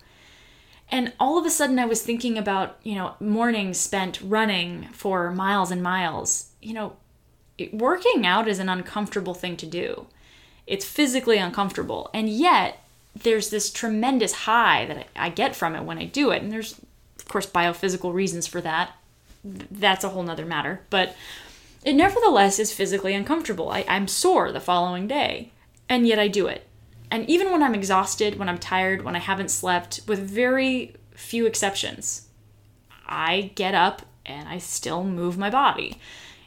and 0.92 1.14
all 1.20 1.38
of 1.38 1.46
a 1.46 1.50
sudden, 1.50 1.78
I 1.78 1.86
was 1.86 2.02
thinking 2.02 2.38
about, 2.38 2.78
you 2.84 2.96
know, 2.96 3.16
mornings 3.20 3.78
spent 3.80 4.20
running 4.22 4.88
for 4.92 5.32
miles 5.32 5.72
and 5.72 5.84
miles. 5.84 6.50
You 6.62 6.74
know, 6.74 6.96
it, 7.58 7.74
working 7.74 8.26
out 8.26 8.48
is 8.48 8.60
an 8.60 8.70
uncomfortable 8.70 9.34
thing 9.34 9.56
to 9.58 9.66
do. 9.66 10.08
It's 10.66 10.86
physically 10.86 11.38
uncomfortable. 11.38 12.10
And 12.14 12.30
yet, 12.30 12.84
there's 13.16 13.50
this 13.50 13.72
tremendous 13.72 14.34
high 14.34 14.86
that 14.86 15.08
I 15.16 15.30
get 15.30 15.56
from 15.56 15.76
it 15.76 15.84
when 15.84 15.98
I 15.98 16.06
do 16.06 16.32
it. 16.32 16.42
And 16.42 16.52
there's, 16.52 16.80
of 17.18 17.28
course, 17.28 17.46
biophysical 17.46 18.14
reasons 18.14 18.48
for 18.48 18.62
that. 18.62 18.96
That's 19.44 20.04
a 20.04 20.10
whole 20.10 20.24
nother 20.24 20.46
matter. 20.46 20.82
But 20.90 21.16
it 21.84 21.94
nevertheless 21.94 22.60
is 22.60 22.74
physically 22.74 23.14
uncomfortable. 23.14 23.70
I, 23.70 23.86
I'm 23.88 24.08
sore 24.08 24.52
the 24.52 24.60
following 24.60 25.08
day. 25.08 25.52
And 25.88 26.08
yet 26.08 26.20
I 26.20 26.28
do 26.28 26.48
it. 26.48 26.68
And 27.12 27.28
even 27.30 27.52
when 27.52 27.64
I'm 27.64 27.76
exhausted, 27.76 28.38
when 28.38 28.50
I'm 28.50 28.58
tired, 28.58 29.04
when 29.04 29.16
I 29.16 29.20
haven't 29.20 29.52
slept, 29.52 30.02
with 30.08 30.20
very 30.20 30.96
few 31.16 31.46
exceptions, 31.46 32.28
I 33.06 33.52
get 33.56 33.74
up 33.74 34.04
and 34.26 34.48
I 34.48 34.60
still 34.60 35.04
move 35.04 35.38
my 35.38 35.50
body. 35.50 36.00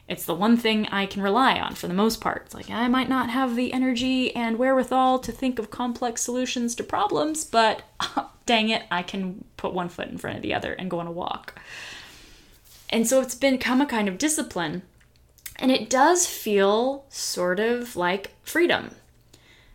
It's 0.09 0.25
the 0.25 0.35
one 0.35 0.57
thing 0.57 0.87
I 0.89 1.07
can 1.07 1.23
rely 1.23 1.59
on 1.59 1.75
for 1.75 1.89
the 1.89 1.95
most 1.95 2.21
part. 2.21 2.43
It's 2.47 2.55
like 2.55 2.71
I 2.71 2.87
might 2.89 3.09
not 3.09 3.31
have 3.31 3.57
the 3.57 3.73
energy 3.73 4.35
and 4.35 4.59
wherewithal 4.59 5.19
to 5.21 5.33
think 5.33 5.59
of 5.59 5.71
complex 5.71 6.23
solutions 6.23 6.75
to 6.77 6.85
problems, 6.85 7.45
but 7.45 7.83
dang 8.47 8.69
it, 8.69 8.85
I 8.91 9.03
can 9.03 9.45
put 9.57 9.73
one 9.73 9.89
foot 9.89 10.09
in 10.09 10.19
front 10.19 10.37
of 10.37 10.43
the 10.43 10.55
other 10.55 10.75
and 10.75 10.91
go 10.91 11.01
on 11.01 11.07
a 11.07 11.13
walk. 11.13 11.61
and 12.91 13.07
so 13.07 13.21
it's 13.21 13.35
become 13.35 13.81
a 13.81 13.87
kind 13.87 14.09
of 14.09 14.19
discipline. 14.19 14.83
And 15.57 15.71
it 15.71 15.89
does 15.89 16.27
feel 16.27 17.05
sort 17.09 17.61
of 17.61 17.95
like 17.97 18.33
freedom 18.43 18.97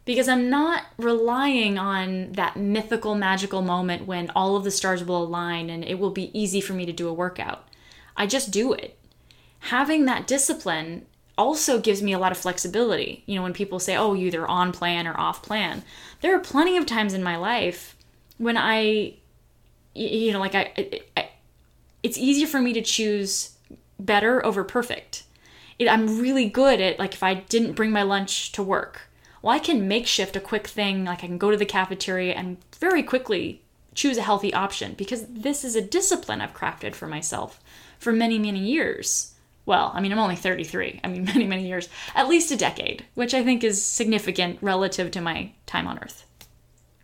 because 0.08 0.30
I'm 0.30 0.50
not 0.50 0.86
relying 0.98 1.78
on 1.78 2.32
that 2.32 2.56
mythical, 2.56 3.14
magical 3.14 3.62
moment 3.62 4.08
when 4.08 4.32
all 4.32 4.56
of 4.56 4.64
the 4.64 4.72
stars 4.72 5.04
will 5.04 5.22
align 5.22 5.70
and 5.70 5.84
it 5.84 6.00
will 6.00 6.12
be 6.12 6.32
easy 6.38 6.62
for 6.62 6.72
me 6.72 6.86
to 6.86 6.94
do 6.94 7.10
a 7.10 7.14
workout. 7.14 7.68
I 8.16 8.26
just 8.26 8.50
do 8.50 8.72
it. 8.72 8.98
Having 9.60 10.06
that 10.06 10.26
discipline 10.26 11.06
also 11.38 11.82
gives 11.82 12.02
me 12.02 12.14
a 12.14 12.20
lot 12.20 12.32
of 12.32 12.38
flexibility. 12.38 13.24
You 13.26 13.36
know, 13.36 13.44
when 13.44 13.54
people 13.54 13.80
say, 13.80 13.98
oh, 13.98 14.14
you 14.14 14.28
either 14.28 14.48
on 14.48 14.72
plan 14.72 15.08
or 15.08 15.20
off 15.20 15.44
plan, 15.44 15.84
there 16.22 16.34
are 16.34 16.40
plenty 16.40 16.78
of 16.78 16.86
times 16.86 17.14
in 17.14 17.22
my 17.22 17.36
life 17.36 17.98
when 18.38 18.56
I, 18.56 19.16
you 19.94 20.32
know, 20.32 20.40
like 20.40 20.56
I, 20.56 21.02
I 21.18 21.30
it's 22.02 22.18
easier 22.18 22.48
for 22.48 22.62
me 22.62 22.72
to 22.72 22.82
choose 22.82 23.58
better 24.00 24.46
over 24.46 24.64
perfect. 24.64 25.24
It, 25.78 25.90
I'm 25.90 26.18
really 26.18 26.48
good 26.48 26.80
at, 26.80 26.98
like, 26.98 27.14
if 27.14 27.24
I 27.24 27.34
didn't 27.34 27.74
bring 27.74 27.92
my 27.92 28.04
lunch 28.04 28.54
to 28.54 28.64
work, 28.64 29.07
well, 29.42 29.56
I 29.56 29.60
can 29.60 29.88
makeshift 29.88 30.36
a 30.36 30.42
quick 30.42 30.68
thing. 30.68 31.06
Like 31.06 31.24
I 31.24 31.28
can 31.28 31.38
go 31.38 31.52
to 31.52 31.58
the 31.58 31.66
cafeteria 31.66 32.34
and 32.34 32.58
very 32.80 33.04
quickly 33.04 33.62
choose 33.94 34.18
a 34.18 34.24
healthy 34.24 34.54
option 34.54 34.94
because 34.94 35.26
this 35.28 35.64
is 35.64 35.76
a 35.76 35.82
discipline 35.82 36.40
I've 36.42 36.54
crafted 36.54 36.96
for 36.96 37.08
myself 37.08 37.60
for 38.00 38.14
many, 38.14 38.38
many 38.38 38.60
years. 38.60 39.34
Well, 39.66 39.92
I 39.94 40.00
mean, 40.00 40.12
I'm 40.12 40.20
only 40.20 40.36
33. 40.36 41.02
I 41.04 41.08
mean, 41.08 41.26
many, 41.34 41.46
many 41.46 41.68
years, 41.68 41.90
at 42.16 42.30
least 42.30 42.52
a 42.52 42.58
decade, 42.58 43.06
which 43.16 43.34
I 43.34 43.44
think 43.44 43.64
is 43.64 43.84
significant 43.84 44.60
relative 44.62 45.12
to 45.12 45.22
my 45.22 45.52
time 45.66 45.88
on 45.88 46.00
Earth. 46.00 46.26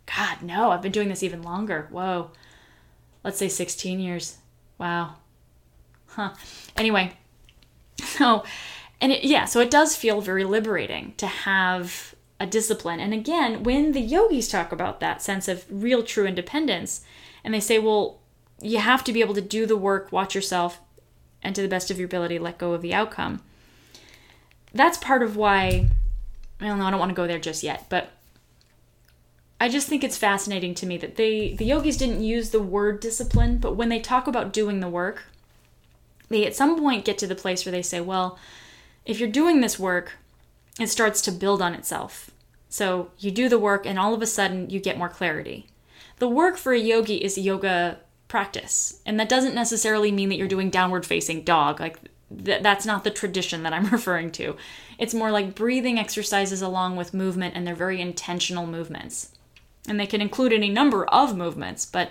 God, 0.06 0.42
no, 0.42 0.72
I've 0.72 0.82
been 0.82 0.92
doing 0.92 1.10
this 1.10 1.24
even 1.24 1.42
longer. 1.42 1.88
Whoa. 1.92 2.32
Let's 3.24 3.38
say 3.38 3.48
16 3.48 4.00
years. 4.00 4.38
Wow. 4.78 5.16
Huh. 6.08 6.34
Anyway, 6.78 7.14
so, 8.00 8.44
and 9.02 9.12
it, 9.12 9.24
yeah, 9.24 9.46
so 9.46 9.60
it 9.60 9.72
does 9.72 9.96
feel 9.96 10.22
very 10.22 10.44
liberating 10.44 11.14
to 11.18 11.28
have 11.28 12.14
a 12.44 12.46
discipline. 12.46 13.00
And 13.00 13.14
again, 13.14 13.64
when 13.64 13.94
the 13.94 14.02
yogis 14.02 14.50
talk 14.50 14.74
about 14.74 15.00
that 15.00 15.22
sense 15.22 15.48
of 15.48 15.66
real 15.70 16.04
true 16.04 16.28
independence, 16.28 17.02
and 17.42 17.54
they 17.54 17.62
say, 17.62 17.80
well, 17.80 18.20
you 18.62 18.80
have 18.80 19.04
to 19.06 19.14
be 19.14 19.22
able 19.22 19.34
to 19.34 19.42
do 19.42 19.66
the 19.66 19.78
work, 19.78 20.12
watch 20.12 20.36
yourself, 20.36 20.82
and 21.42 21.56
to 21.56 21.62
the 21.62 21.70
best 21.70 21.90
of 21.90 21.98
your 21.98 22.06
ability, 22.06 22.38
let 22.38 22.58
go 22.58 22.74
of 22.74 22.82
the 22.82 22.94
outcome. 22.94 23.42
That's 24.74 24.98
part 24.98 25.24
of 25.24 25.38
why, 25.38 25.90
I 26.60 26.68
don't 26.68 26.80
know, 26.80 26.86
I 26.86 26.92
don't 26.92 27.00
want 27.00 27.12
to 27.12 27.16
go 27.16 27.28
there 27.28 27.40
just 27.40 27.64
yet, 27.64 27.86
but 27.88 28.12
I 29.62 29.70
just 29.70 29.88
think 29.88 30.04
it's 30.04 30.18
fascinating 30.18 30.76
to 30.76 30.86
me 30.86 30.98
that 30.98 31.16
they, 31.16 31.54
the 31.54 31.66
yogis 31.66 31.96
didn't 31.96 32.24
use 32.24 32.50
the 32.50 32.62
word 32.62 33.00
discipline, 33.00 33.58
but 33.58 33.78
when 33.78 33.88
they 33.88 34.00
talk 34.00 34.28
about 34.28 34.52
doing 34.52 34.82
the 34.82 34.90
work, 34.90 35.24
they 36.28 36.46
at 36.46 36.56
some 36.56 36.78
point 36.78 37.06
get 37.06 37.18
to 37.20 37.28
the 37.28 37.36
place 37.36 37.66
where 37.66 37.72
they 37.72 37.82
say, 37.82 38.02
well, 38.02 38.38
if 39.06 39.20
you're 39.20 39.30
doing 39.30 39.62
this 39.62 39.80
work, 39.80 40.18
it 40.78 40.88
starts 40.88 41.22
to 41.22 41.32
build 41.32 41.62
on 41.62 41.74
itself. 41.74 42.32
So 42.74 43.12
you 43.20 43.30
do 43.30 43.50
the 43.50 43.60
work, 43.60 43.86
and 43.86 44.00
all 44.00 44.16
of 44.16 44.24
a 44.24 44.26
sudden, 44.26 44.72
you 44.72 44.80
get 44.80 44.98
more 44.98 45.08
clarity. 45.08 45.68
The 46.18 46.28
work 46.28 46.58
for 46.58 46.74
a 46.74 46.80
yogi 46.80 47.24
is 47.24 47.38
yoga 47.38 48.00
practice, 48.28 49.00
and 49.06 49.20
that 49.20 49.30
doesn't 49.30 49.54
necessarily 49.54 50.12
mean 50.12 50.30
that 50.30 50.38
you're 50.38 50.48
doing 50.48 50.72
downward 50.72 51.06
facing 51.06 51.44
dog. 51.44 51.80
Like, 51.80 52.00
th- 52.36 52.64
that's 52.64 52.84
not 52.84 53.04
the 53.04 53.12
tradition 53.12 53.62
that 53.62 53.74
I'm 53.74 53.86
referring 53.92 54.32
to. 54.32 54.58
It's 54.98 55.14
more 55.14 55.30
like 55.30 55.54
breathing 55.54 56.00
exercises 56.00 56.64
along 56.64 56.96
with 56.96 57.14
movement, 57.14 57.56
and 57.56 57.68
they're 57.68 57.76
very 57.76 58.02
intentional 58.02 58.66
movements. 58.66 59.36
And 59.88 60.00
they 60.00 60.08
can 60.08 60.20
include 60.20 60.52
any 60.52 60.70
number 60.70 61.06
of 61.06 61.38
movements, 61.38 61.86
but 61.86 62.10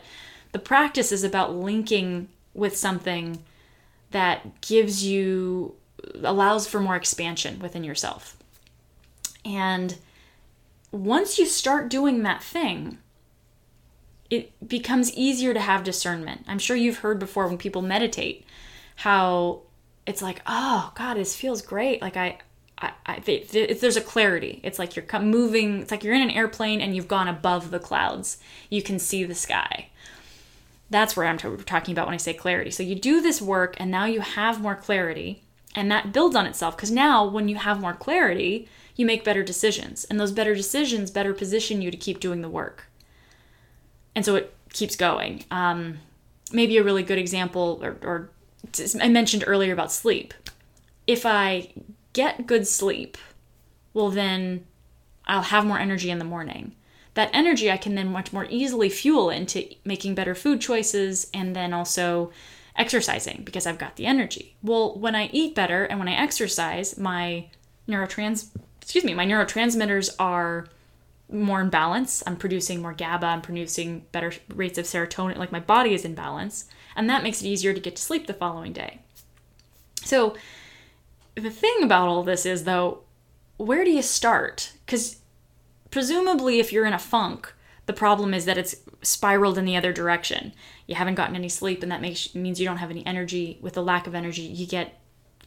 the 0.53 0.61
practice 0.61 1.11
is 1.11 1.25
about 1.25 1.57
linking 1.57 2.29
with 2.55 2.77
something 2.77 3.43
that 4.13 4.61
gives 4.61 5.05
you, 5.05 5.75
allows 6.23 6.69
for 6.69 6.79
more 6.79 6.95
expansion 6.95 7.59
within 7.59 7.83
yourself. 7.83 8.37
And 9.45 9.97
once 10.93 11.39
you 11.39 11.47
start 11.47 11.89
doing 11.89 12.23
that 12.23 12.43
thing, 12.43 12.99
it 14.31 14.67
becomes 14.67 15.13
easier 15.15 15.53
to 15.53 15.61
have 15.61 15.85
discernment. 15.85 16.45
I'm 16.47 16.59
sure 16.59 16.77
you've 16.77 16.99
heard 16.99 17.19
before 17.19 17.49
when 17.49 17.59
people 17.59 17.83
meditate 17.83 18.47
how 18.97 19.63
it's 20.07 20.23
like, 20.23 20.43
oh 20.47 20.93
God, 20.95 21.15
this 21.15 21.35
feels 21.35 21.63
great. 21.63 22.01
Like 22.01 22.17
I, 22.17 22.39
I, 22.79 22.93
I 23.07 23.19
there's 23.21 23.97
a 23.97 24.01
clarity. 24.01 24.61
It's 24.63 24.79
like 24.79 24.97
you're 24.97 25.21
moving. 25.21 25.83
It's 25.83 25.91
like 25.91 26.05
you're 26.05 26.15
in 26.15 26.23
an 26.23 26.31
airplane 26.31 26.81
and 26.81 26.95
you've 26.95 27.09
gone 27.09 27.29
above 27.29 27.71
the 27.71 27.79
clouds. 27.79 28.39
You 28.71 28.83
can 28.83 28.99
see 28.99 29.25
the 29.25 29.35
sky. 29.35 29.89
That's 30.91 31.17
where 31.17 31.27
I'm 31.27 31.39
talking 31.39 31.93
about 31.93 32.07
when 32.07 32.15
I 32.15 32.19
say 32.19 32.35
clarity. 32.35 32.71
So 32.71 32.83
you 32.83 32.95
do 32.95 33.23
this 33.23 33.41
work 33.41 33.77
and 33.79 33.91
now 33.91 34.05
you 34.05 34.21
have 34.21 34.61
more 34.61 34.75
clarity, 34.75 35.43
and 35.75 35.91
that 35.91 36.13
builds 36.13 36.37
on 36.37 36.45
itself 36.45 36.77
because 36.77 36.91
now 36.91 37.27
when 37.27 37.49
you 37.49 37.57
have 37.57 37.81
more 37.81 37.95
clarity, 37.95 38.69
you 38.97 39.07
make 39.07 39.25
better 39.25 39.43
decisions. 39.43 40.05
And 40.05 40.21
those 40.21 40.33
better 40.33 40.55
decisions 40.55 41.11
better 41.11 41.35
position 41.35 41.83
you 41.83 41.91
to 41.91 41.97
keep 41.97 42.21
doing 42.21 42.43
the 42.43 42.49
work. 42.49 42.87
And 44.15 44.25
so 44.25 44.35
it 44.35 44.55
keeps 44.73 44.97
going. 44.97 45.45
Um, 45.51 45.99
maybe 46.53 46.77
a 46.77 46.85
really 46.85 47.03
good 47.03 47.19
example, 47.19 47.81
or, 47.83 47.97
or 48.03 48.31
I 49.01 49.09
mentioned 49.09 49.45
earlier 49.47 49.73
about 49.73 49.93
sleep. 49.93 50.35
If 51.07 51.27
I 51.27 51.73
get 52.13 52.47
good 52.47 52.67
sleep, 52.67 53.19
well, 53.95 54.11
then 54.11 54.65
I'll 55.27 55.43
have 55.43 55.67
more 55.67 55.79
energy 55.79 56.11
in 56.11 56.19
the 56.19 56.25
morning. 56.25 56.75
That 57.15 57.31
energy 57.33 57.71
I 57.71 57.77
can 57.77 57.95
then 57.95 58.09
much 58.09 58.33
more 58.33 58.47
easily 58.49 58.89
fuel 58.89 59.31
into 59.31 59.69
making 59.85 60.15
better 60.15 60.35
food 60.35 60.61
choices 60.61 61.29
and 61.35 61.55
then 61.55 61.73
also 61.73 62.33
exercising 62.77 63.43
because 63.45 63.67
I've 63.67 63.79
got 63.79 63.97
the 63.97 64.07
energy. 64.07 64.57
Well, 64.63 64.99
when 64.99 65.15
I 65.15 65.27
eat 65.33 65.55
better 65.55 65.85
and 65.85 65.99
when 65.99 66.09
I 66.09 66.15
exercise, 66.15 66.97
my 66.97 67.51
neurotrans 67.87 68.49
excuse 68.93 69.05
me, 69.05 69.15
my 69.15 69.25
neurotransmitters 69.25 70.15
are 70.19 70.67
more 71.31 71.63
in 71.63 71.71
balance. 71.71 72.23
I'm 72.27 72.37
producing 72.37 72.83
more 72.83 72.93
GABA, 72.93 73.25
I'm 73.25 73.41
producing 73.41 74.05
better 74.13 74.35
rates 74.55 74.77
of 74.77 74.85
serotonin, 74.85 75.39
like 75.39 75.51
my 75.51 75.61
body 75.61 75.95
is 75.95 76.05
in 76.05 76.15
balance, 76.15 76.67
and 76.95 77.09
that 77.09 77.23
makes 77.23 77.41
it 77.41 77.47
easier 77.47 77.73
to 77.73 77.81
get 77.81 77.97
to 77.97 78.03
sleep 78.03 78.27
the 78.27 78.35
following 78.35 78.75
day. 78.75 79.01
So, 80.05 80.37
the 81.37 81.49
thing 81.49 81.79
about 81.83 82.07
all 82.07 82.23
this 82.23 82.45
is 82.45 82.65
though, 82.65 83.05
where 83.57 83.83
do 83.83 83.91
you 83.91 84.03
start? 84.03 84.75
Because 84.85 85.21
presumably, 85.91 86.61
if 86.61 86.71
you're 86.71 86.85
in 86.85 86.93
a 86.93 86.99
funk, 86.99 87.51
the 87.87 87.95
problem 87.95 88.35
is 88.35 88.45
that 88.45 88.59
it's 88.59 88.77
spiraled 89.01 89.57
in 89.57 89.65
the 89.65 89.77
other 89.79 89.95
direction. 89.95 90.53
You 90.87 90.97
haven't 90.97 91.15
gotten 91.15 91.35
any 91.35 91.49
sleep, 91.49 91.83
and 91.83 91.91
that 91.91 92.03
makes 92.03 92.35
means 92.35 92.61
you 92.61 92.67
don't 92.67 92.77
have 92.77 92.91
any 92.91 93.07
energy. 93.07 93.59
With 93.63 93.73
the 93.73 93.83
lack 93.83 94.07
of 94.07 94.15
energy, 94.15 94.43
you 94.43 94.67
get 94.67 95.01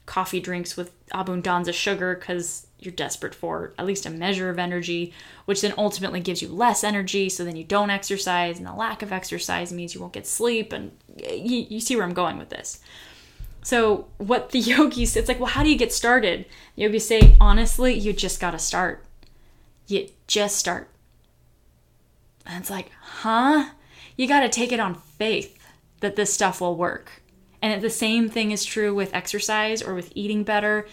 coffee 0.06 0.40
drinks 0.40 0.78
with 0.78 0.92
abundanza 1.10 1.74
sugar 1.74 2.16
because 2.16 2.68
you're 2.80 2.94
desperate 2.94 3.34
for 3.34 3.74
at 3.78 3.86
least 3.86 4.06
a 4.06 4.10
measure 4.10 4.50
of 4.50 4.60
energy, 4.60 5.14
which 5.46 5.62
then 5.62 5.74
ultimately 5.78 6.20
gives 6.20 6.42
you 6.42 6.48
less 6.48 6.84
energy. 6.84 7.30
So 7.30 7.44
then 7.44 7.56
you 7.56 7.64
don't 7.64 7.90
exercise, 7.90 8.58
and 8.58 8.68
the 8.68 8.74
lack 8.74 9.02
of 9.02 9.12
exercise 9.12 9.74
means 9.74 9.96
you 9.96 10.02
won't 10.02 10.14
get 10.14 10.28
sleep. 10.28 10.72
And 10.74 10.92
eh, 11.24 11.36
you, 11.36 11.66
you 11.70 11.80
see 11.80 11.96
where 11.96 12.06
I'm 12.06 12.14
going 12.14 12.38
with 12.38 12.50
this. 12.50 12.80
So, 13.64 14.08
what 14.18 14.52
the 14.52 14.60
yogis, 14.72 15.16
it's 15.16 15.28
like, 15.28 15.40
well, 15.40 15.50
how 15.50 15.64
do 15.64 15.70
you 15.70 15.78
get 15.78 15.92
started? 15.92 16.46
The 16.76 16.84
yogis 16.84 17.08
say, 17.08 17.36
honestly, 17.42 17.94
you 17.94 18.14
just 18.14 18.40
got 18.40 18.52
to 18.52 18.60
start. 18.60 19.04
You 19.88 20.10
just 20.28 20.58
start. 20.58 20.90
And 22.46 22.62
it's 22.62 22.70
like, 22.70 22.92
huh? 23.02 23.72
You 24.16 24.28
got 24.28 24.42
to 24.42 24.50
take 24.50 24.72
it 24.72 24.80
on 24.80 24.96
faith 24.96 25.58
that 26.02 26.16
this 26.16 26.34
stuff 26.34 26.62
will 26.62 26.76
work. 26.76 27.24
And 27.66 27.82
the 27.82 27.90
same 27.90 28.30
thing 28.30 28.52
is 28.52 28.64
true 28.64 28.94
with 28.94 29.12
exercise 29.16 29.82
or 29.82 29.96
with 29.96 30.12
eating 30.14 30.44
better, 30.44 30.88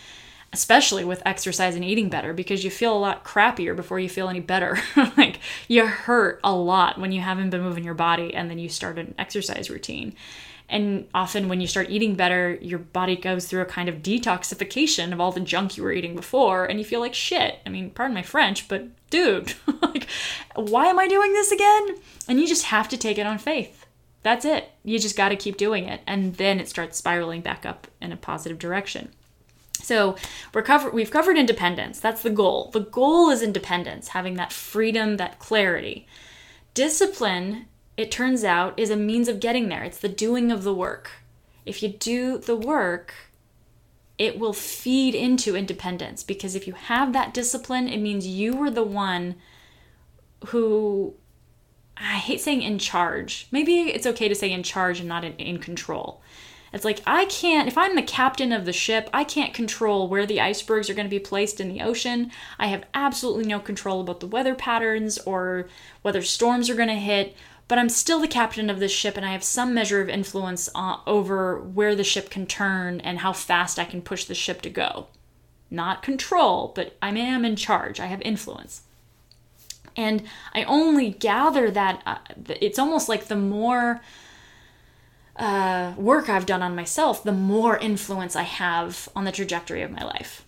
especially 0.54 1.04
with 1.04 1.20
exercise 1.26 1.74
and 1.74 1.84
eating 1.84 2.08
better 2.08 2.32
because 2.32 2.64
you 2.64 2.70
feel 2.70 2.96
a 2.96 2.98
lot 2.98 3.26
crappier 3.26 3.76
before 3.76 4.00
you 4.00 4.08
feel 4.08 4.30
any 4.30 4.40
better. 4.40 4.78
like 5.18 5.40
you 5.68 5.86
hurt 5.86 6.40
a 6.42 6.54
lot 6.54 6.98
when 6.98 7.12
you 7.12 7.20
haven't 7.20 7.50
been 7.50 7.60
moving 7.60 7.84
your 7.84 7.92
body 7.92 8.34
and 8.34 8.48
then 8.48 8.58
you 8.58 8.70
start 8.70 8.98
an 8.98 9.14
exercise 9.18 9.68
routine. 9.68 10.14
And 10.70 11.08
often, 11.12 11.50
when 11.50 11.60
you 11.60 11.66
start 11.66 11.90
eating 11.90 12.14
better, 12.14 12.56
your 12.62 12.78
body 12.78 13.16
goes 13.16 13.46
through 13.46 13.60
a 13.60 13.66
kind 13.66 13.90
of 13.90 13.96
detoxification 13.96 15.12
of 15.12 15.20
all 15.20 15.30
the 15.30 15.40
junk 15.40 15.76
you 15.76 15.82
were 15.82 15.92
eating 15.92 16.16
before, 16.16 16.64
and 16.64 16.78
you 16.78 16.84
feel 16.86 17.00
like 17.00 17.12
shit. 17.12 17.58
I 17.66 17.68
mean, 17.68 17.90
pardon 17.90 18.14
my 18.14 18.22
French, 18.22 18.68
but 18.68 18.86
dude, 19.10 19.52
like, 19.82 20.06
why 20.54 20.86
am 20.86 20.98
I 20.98 21.08
doing 21.08 21.34
this 21.34 21.52
again? 21.52 21.96
And 22.26 22.40
you 22.40 22.46
just 22.46 22.64
have 22.66 22.88
to 22.88 22.96
take 22.96 23.18
it 23.18 23.26
on 23.26 23.36
faith 23.36 23.81
that's 24.22 24.44
it. 24.44 24.70
You 24.84 24.98
just 24.98 25.16
got 25.16 25.30
to 25.30 25.36
keep 25.36 25.56
doing 25.56 25.84
it. 25.84 26.00
And 26.06 26.34
then 26.36 26.60
it 26.60 26.68
starts 26.68 26.98
spiraling 26.98 27.40
back 27.40 27.66
up 27.66 27.86
in 28.00 28.12
a 28.12 28.16
positive 28.16 28.58
direction. 28.58 29.12
So 29.82 30.16
we're 30.54 30.62
cover- 30.62 30.90
we've 30.90 31.10
covered 31.10 31.36
independence. 31.36 31.98
That's 31.98 32.22
the 32.22 32.30
goal. 32.30 32.70
The 32.72 32.80
goal 32.80 33.30
is 33.30 33.42
independence, 33.42 34.08
having 34.08 34.34
that 34.34 34.52
freedom, 34.52 35.16
that 35.16 35.38
clarity. 35.38 36.06
Discipline, 36.74 37.66
it 37.96 38.10
turns 38.10 38.44
out, 38.44 38.78
is 38.78 38.90
a 38.90 38.96
means 38.96 39.28
of 39.28 39.40
getting 39.40 39.68
there. 39.68 39.82
It's 39.82 39.98
the 39.98 40.08
doing 40.08 40.52
of 40.52 40.62
the 40.62 40.74
work. 40.74 41.10
If 41.66 41.82
you 41.82 41.88
do 41.88 42.38
the 42.38 42.56
work, 42.56 43.14
it 44.18 44.38
will 44.38 44.52
feed 44.52 45.14
into 45.14 45.56
independence 45.56 46.22
because 46.22 46.54
if 46.54 46.66
you 46.66 46.74
have 46.74 47.12
that 47.12 47.34
discipline, 47.34 47.88
it 47.88 47.98
means 47.98 48.26
you 48.26 48.54
were 48.54 48.70
the 48.70 48.84
one 48.84 49.34
who 50.46 51.14
I 52.02 52.16
hate 52.16 52.40
saying 52.40 52.62
in 52.62 52.78
charge. 52.78 53.46
Maybe 53.50 53.82
it's 53.82 54.06
okay 54.06 54.28
to 54.28 54.34
say 54.34 54.50
in 54.50 54.62
charge 54.62 54.98
and 54.98 55.08
not 55.08 55.24
in, 55.24 55.34
in 55.34 55.58
control. 55.58 56.20
It's 56.72 56.84
like 56.84 57.00
I 57.06 57.26
can't, 57.26 57.68
if 57.68 57.76
I'm 57.76 57.94
the 57.96 58.02
captain 58.02 58.50
of 58.50 58.64
the 58.64 58.72
ship, 58.72 59.10
I 59.12 59.24
can't 59.24 59.52
control 59.52 60.08
where 60.08 60.26
the 60.26 60.40
icebergs 60.40 60.88
are 60.88 60.94
going 60.94 61.06
to 61.06 61.10
be 61.10 61.18
placed 61.18 61.60
in 61.60 61.68
the 61.68 61.82
ocean. 61.82 62.32
I 62.58 62.68
have 62.68 62.86
absolutely 62.94 63.44
no 63.44 63.60
control 63.60 64.00
about 64.00 64.20
the 64.20 64.26
weather 64.26 64.54
patterns 64.54 65.18
or 65.18 65.68
whether 66.00 66.22
storms 66.22 66.70
are 66.70 66.74
going 66.74 66.88
to 66.88 66.94
hit, 66.94 67.36
but 67.68 67.78
I'm 67.78 67.90
still 67.90 68.20
the 68.20 68.28
captain 68.28 68.70
of 68.70 68.80
this 68.80 68.92
ship 68.92 69.16
and 69.16 69.26
I 69.26 69.32
have 69.32 69.44
some 69.44 69.74
measure 69.74 70.00
of 70.00 70.08
influence 70.08 70.68
on, 70.74 71.00
over 71.06 71.60
where 71.60 71.94
the 71.94 72.04
ship 72.04 72.30
can 72.30 72.46
turn 72.46 73.00
and 73.00 73.18
how 73.18 73.34
fast 73.34 73.78
I 73.78 73.84
can 73.84 74.02
push 74.02 74.24
the 74.24 74.34
ship 74.34 74.62
to 74.62 74.70
go. 74.70 75.08
Not 75.70 76.02
control, 76.02 76.72
but 76.74 76.96
I 77.02 77.10
am 77.10 77.44
in 77.44 77.56
charge. 77.56 78.00
I 78.00 78.06
have 78.06 78.22
influence. 78.22 78.82
And 79.96 80.22
I 80.54 80.64
only 80.64 81.10
gather 81.10 81.70
that 81.70 82.02
uh, 82.06 82.18
it's 82.60 82.78
almost 82.78 83.08
like 83.08 83.26
the 83.26 83.36
more 83.36 84.00
uh, 85.36 85.94
work 85.96 86.28
I've 86.28 86.46
done 86.46 86.62
on 86.62 86.76
myself, 86.76 87.24
the 87.24 87.32
more 87.32 87.76
influence 87.78 88.36
I 88.36 88.42
have 88.42 89.08
on 89.14 89.24
the 89.24 89.32
trajectory 89.32 89.82
of 89.82 89.90
my 89.90 90.04
life. 90.04 90.44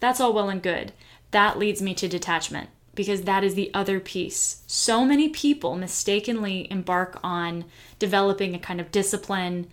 That's 0.00 0.20
all 0.20 0.32
well 0.32 0.48
and 0.48 0.62
good. 0.62 0.92
That 1.30 1.58
leads 1.58 1.82
me 1.82 1.94
to 1.94 2.08
detachment 2.08 2.70
because 2.94 3.22
that 3.22 3.44
is 3.44 3.54
the 3.54 3.70
other 3.74 4.00
piece. 4.00 4.62
So 4.66 5.04
many 5.04 5.28
people 5.28 5.76
mistakenly 5.76 6.66
embark 6.70 7.18
on 7.22 7.64
developing 7.98 8.54
a 8.54 8.58
kind 8.58 8.80
of 8.80 8.90
discipline, 8.90 9.68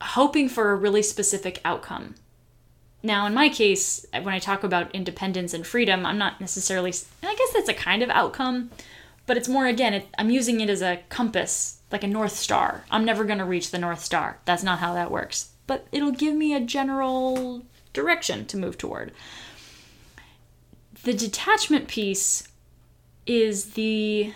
hoping 0.00 0.48
for 0.48 0.70
a 0.70 0.76
really 0.76 1.02
specific 1.02 1.60
outcome. 1.64 2.14
Now, 3.04 3.26
in 3.26 3.34
my 3.34 3.50
case, 3.50 4.06
when 4.12 4.28
I 4.28 4.38
talk 4.38 4.64
about 4.64 4.94
independence 4.94 5.52
and 5.52 5.66
freedom, 5.66 6.06
I'm 6.06 6.16
not 6.16 6.40
necessarily, 6.40 6.90
I 7.22 7.34
guess 7.34 7.52
that's 7.52 7.68
a 7.68 7.74
kind 7.74 8.02
of 8.02 8.08
outcome, 8.08 8.70
but 9.26 9.36
it's 9.36 9.46
more, 9.46 9.66
again, 9.66 9.92
it, 9.92 10.08
I'm 10.16 10.30
using 10.30 10.62
it 10.62 10.70
as 10.70 10.80
a 10.80 11.00
compass, 11.10 11.82
like 11.92 12.02
a 12.02 12.06
North 12.06 12.32
Star. 12.32 12.86
I'm 12.90 13.04
never 13.04 13.24
going 13.24 13.40
to 13.40 13.44
reach 13.44 13.70
the 13.70 13.78
North 13.78 14.02
Star. 14.02 14.38
That's 14.46 14.62
not 14.62 14.78
how 14.78 14.94
that 14.94 15.10
works. 15.10 15.50
But 15.66 15.86
it'll 15.92 16.12
give 16.12 16.34
me 16.34 16.54
a 16.54 16.60
general 16.60 17.66
direction 17.92 18.46
to 18.46 18.56
move 18.56 18.78
toward. 18.78 19.12
The 21.02 21.12
detachment 21.12 21.88
piece 21.88 22.48
is 23.26 23.74
the 23.74 24.32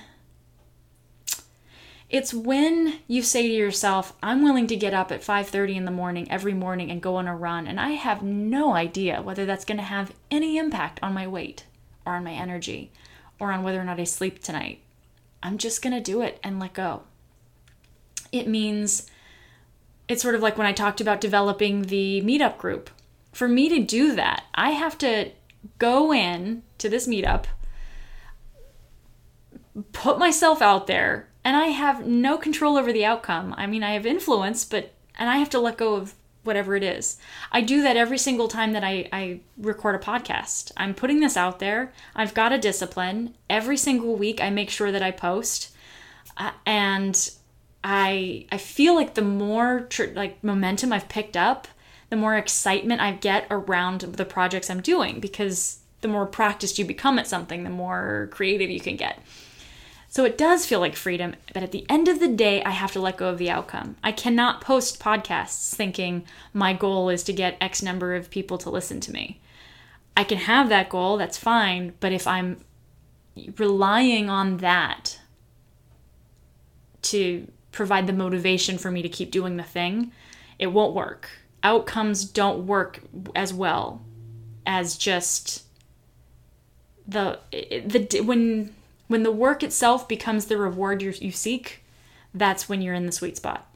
it's 2.11 2.33
when 2.33 3.01
you 3.07 3.23
say 3.23 3.43
to 3.43 3.53
yourself, 3.53 4.15
I'm 4.23 4.43
willing 4.43 4.67
to 4.69 4.77
get 4.77 4.95
up 4.95 5.13
at 5.13 5.23
5:30 5.23 5.77
in 5.77 5.85
the 5.85 5.91
morning 5.91 6.31
every 6.31 6.55
morning 6.55 6.91
and 6.91 7.03
go 7.03 7.17
on 7.17 7.29
a 7.29 7.37
run 7.37 7.67
and 7.67 7.79
I 7.79 7.91
have 7.91 8.23
no 8.23 8.73
idea 8.73 9.21
whether 9.21 9.45
that's 9.45 9.65
going 9.65 9.79
to 9.79 9.85
have 9.85 10.15
any 10.31 10.57
impact 10.57 10.99
on 11.03 11.13
my 11.13 11.27
weight 11.27 11.65
or 12.07 12.15
on 12.15 12.25
my 12.25 12.33
energy 12.33 12.93
or 13.39 13.53
on 13.53 13.63
whether 13.63 13.81
or 13.81 13.85
not 13.85 14.01
I 14.01 14.05
sleep 14.05 14.43
tonight. 14.43 14.81
I'm 15.43 15.59
just 15.59 15.83
going 15.83 15.95
to 15.95 16.01
do 16.01 16.23
it 16.23 16.41
and 16.43 16.59
let 16.59 16.73
go. 16.73 17.03
It 18.33 18.49
means 18.49 19.09
it's 20.09 20.23
sort 20.23 20.35
of 20.35 20.41
like 20.41 20.57
when 20.57 20.67
I 20.67 20.73
talked 20.73 21.01
about 21.01 21.21
developing 21.21 21.83
the 21.83 22.23
meetup 22.23 22.57
group. 22.57 22.91
For 23.33 23.47
me 23.47 23.69
to 23.69 23.81
do 23.81 24.17
that, 24.17 24.45
I 24.55 24.71
have 24.71 24.97
to 24.99 25.31
go 25.79 26.13
in 26.13 26.63
to 26.79 26.89
this 26.89 27.07
meetup, 27.07 27.45
put 29.93 30.19
myself 30.19 30.63
out 30.63 30.87
there 30.87 31.29
and 31.49 31.57
I 31.57 31.69
have 31.69 32.07
no 32.07 32.37
control 32.37 32.77
over 32.77 32.93
the 32.93 33.07
outcome. 33.07 33.55
I 33.57 33.67
mean, 33.67 33.83
I 33.83 33.93
have 33.93 34.05
influence, 34.05 34.67
but 34.67 34.93
and 35.19 35.31
I 35.31 35.39
have 35.39 35.49
to 35.51 35.59
let 35.59 35.79
go 35.79 35.95
of 35.95 36.13
whatever 36.43 36.77
it 36.77 36.83
is. 36.83 37.17
I 37.51 37.63
do 37.63 37.81
that 37.85 37.97
every 37.97 38.19
single 38.19 38.49
time 38.49 38.75
that 38.75 38.85
I, 38.85 39.09
I 39.15 39.41
record 39.57 39.95
a 39.95 39.99
podcast. 39.99 40.73
I'm 40.77 40.93
putting 40.93 41.21
this 41.21 41.39
out 41.39 41.59
there. 41.59 41.95
I've 42.15 42.35
got 42.35 42.53
a 42.53 42.59
discipline. 42.59 43.35
Every 43.49 43.79
single 43.79 44.15
week, 44.15 44.43
I 44.43 44.51
make 44.51 44.69
sure 44.69 44.93
that 44.93 45.01
I 45.01 45.11
post, 45.11 45.75
uh, 46.37 46.51
and 46.67 47.31
I 47.83 48.45
I 48.53 48.59
feel 48.59 48.95
like 48.95 49.15
the 49.15 49.23
more 49.23 49.87
tr- 49.89 50.13
like 50.15 50.45
momentum 50.45 50.93
I've 50.93 51.09
picked 51.09 51.39
up, 51.39 51.67
the 52.11 52.17
more 52.17 52.37
excitement 52.37 53.01
I 53.01 53.13
get 53.13 53.47
around 53.51 54.03
the 54.03 54.27
projects 54.27 54.69
I'm 54.69 54.83
doing 54.83 55.19
because 55.19 55.79
the 56.03 56.09
more 56.09 56.27
practiced 56.27 56.79
you 56.79 56.85
become 56.85 57.19
at 57.19 57.27
something, 57.27 57.65
the 57.65 57.71
more 57.71 58.29
creative 58.33 58.69
you 58.69 58.81
can 58.81 58.97
get. 58.97 59.23
So 60.11 60.25
it 60.25 60.39
does 60.39 60.65
feel 60.65 60.81
like 60.81 60.97
freedom, 60.97 61.35
but 61.53 61.63
at 61.63 61.71
the 61.71 61.85
end 61.89 62.09
of 62.09 62.19
the 62.19 62.29
day, 62.29 62.63
I 62.65 62.71
have 62.71 62.93
to 62.93 63.01
let 63.01 63.19
go 63.19 63.29
of 63.29 63.39
the 63.39 63.51
outcome. 63.51 63.97
I 64.03 64.11
cannot 64.11 64.63
post 64.63 65.01
podcasts 65.01 65.75
thinking 65.75 66.25
my 66.55 66.73
goal 66.73 67.11
is 67.11 67.23
to 67.25 67.33
get 67.33 67.59
X 67.61 67.83
number 67.83 68.15
of 68.15 68.31
people 68.31 68.57
to 68.59 68.71
listen 68.71 69.01
to 69.01 69.13
me. 69.13 69.41
I 70.17 70.25
can 70.25 70.39
have 70.39 70.71
that 70.71 70.89
goal, 70.89 71.19
that's 71.19 71.37
fine, 71.37 71.93
but 72.01 72.13
if 72.13 72.27
I'm 72.27 72.65
relying 73.59 74.31
on 74.31 74.57
that 74.59 75.21
to 77.03 77.47
provide 77.71 78.07
the 78.07 78.13
motivation 78.13 78.79
for 78.79 78.91
me 78.91 79.03
to 79.03 79.09
keep 79.09 79.31
doing 79.31 79.57
the 79.57 79.63
thing, 79.63 80.11
it 80.59 80.69
won't 80.69 80.95
work. 80.95 81.29
Outcomes 81.63 82.25
don't 82.25 82.67
work 82.67 83.01
as 83.37 83.53
well 83.53 84.03
as 84.67 84.97
just 84.97 85.65
the 87.07 87.39
the 87.51 88.21
when 88.21 88.75
when 89.09 89.23
the 89.23 89.33
work 89.33 89.63
itself 89.63 90.07
becomes 90.07 90.47
the 90.47 90.57
reward 90.57 91.03
you, 91.03 91.13
you 91.19 91.33
seek, 91.33 91.83
that's 92.33 92.69
when 92.69 92.81
you're 92.81 92.95
in 92.95 93.07
the 93.07 93.13
sweet 93.13 93.37
spot. 93.37 93.67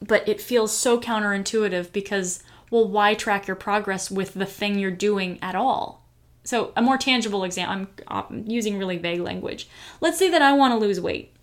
But 0.00 0.26
it 0.26 0.40
feels 0.40 0.72
so 0.72 0.98
counterintuitive 0.98 1.92
because, 1.92 2.42
well, 2.70 2.88
why 2.88 3.14
track 3.14 3.46
your 3.46 3.56
progress 3.56 4.10
with 4.10 4.34
the 4.34 4.46
thing 4.46 4.78
you're 4.78 4.90
doing 4.90 5.38
at 5.42 5.54
all? 5.54 6.06
So, 6.42 6.72
a 6.74 6.80
more 6.80 6.96
tangible 6.96 7.44
example, 7.44 7.88
I'm, 8.08 8.28
I'm 8.30 8.44
using 8.46 8.78
really 8.78 8.96
vague 8.96 9.20
language. 9.20 9.68
Let's 10.00 10.18
say 10.18 10.30
that 10.30 10.40
I 10.40 10.52
want 10.52 10.72
to 10.72 10.78
lose 10.78 11.00
weight. 11.00 11.34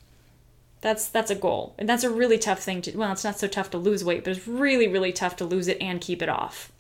That's 0.81 1.07
that's 1.07 1.29
a 1.29 1.35
goal. 1.35 1.75
And 1.77 1.87
that's 1.87 2.03
a 2.03 2.09
really 2.09 2.37
tough 2.37 2.59
thing 2.59 2.81
to 2.83 2.97
well, 2.97 3.11
it's 3.11 3.23
not 3.23 3.37
so 3.37 3.47
tough 3.47 3.69
to 3.71 3.77
lose 3.77 4.03
weight, 4.03 4.23
but 4.23 4.35
it's 4.35 4.47
really 4.47 4.87
really 4.87 5.11
tough 5.11 5.35
to 5.37 5.45
lose 5.45 5.67
it 5.67 5.77
and 5.81 6.01
keep 6.01 6.21
it 6.21 6.29
off 6.29 6.71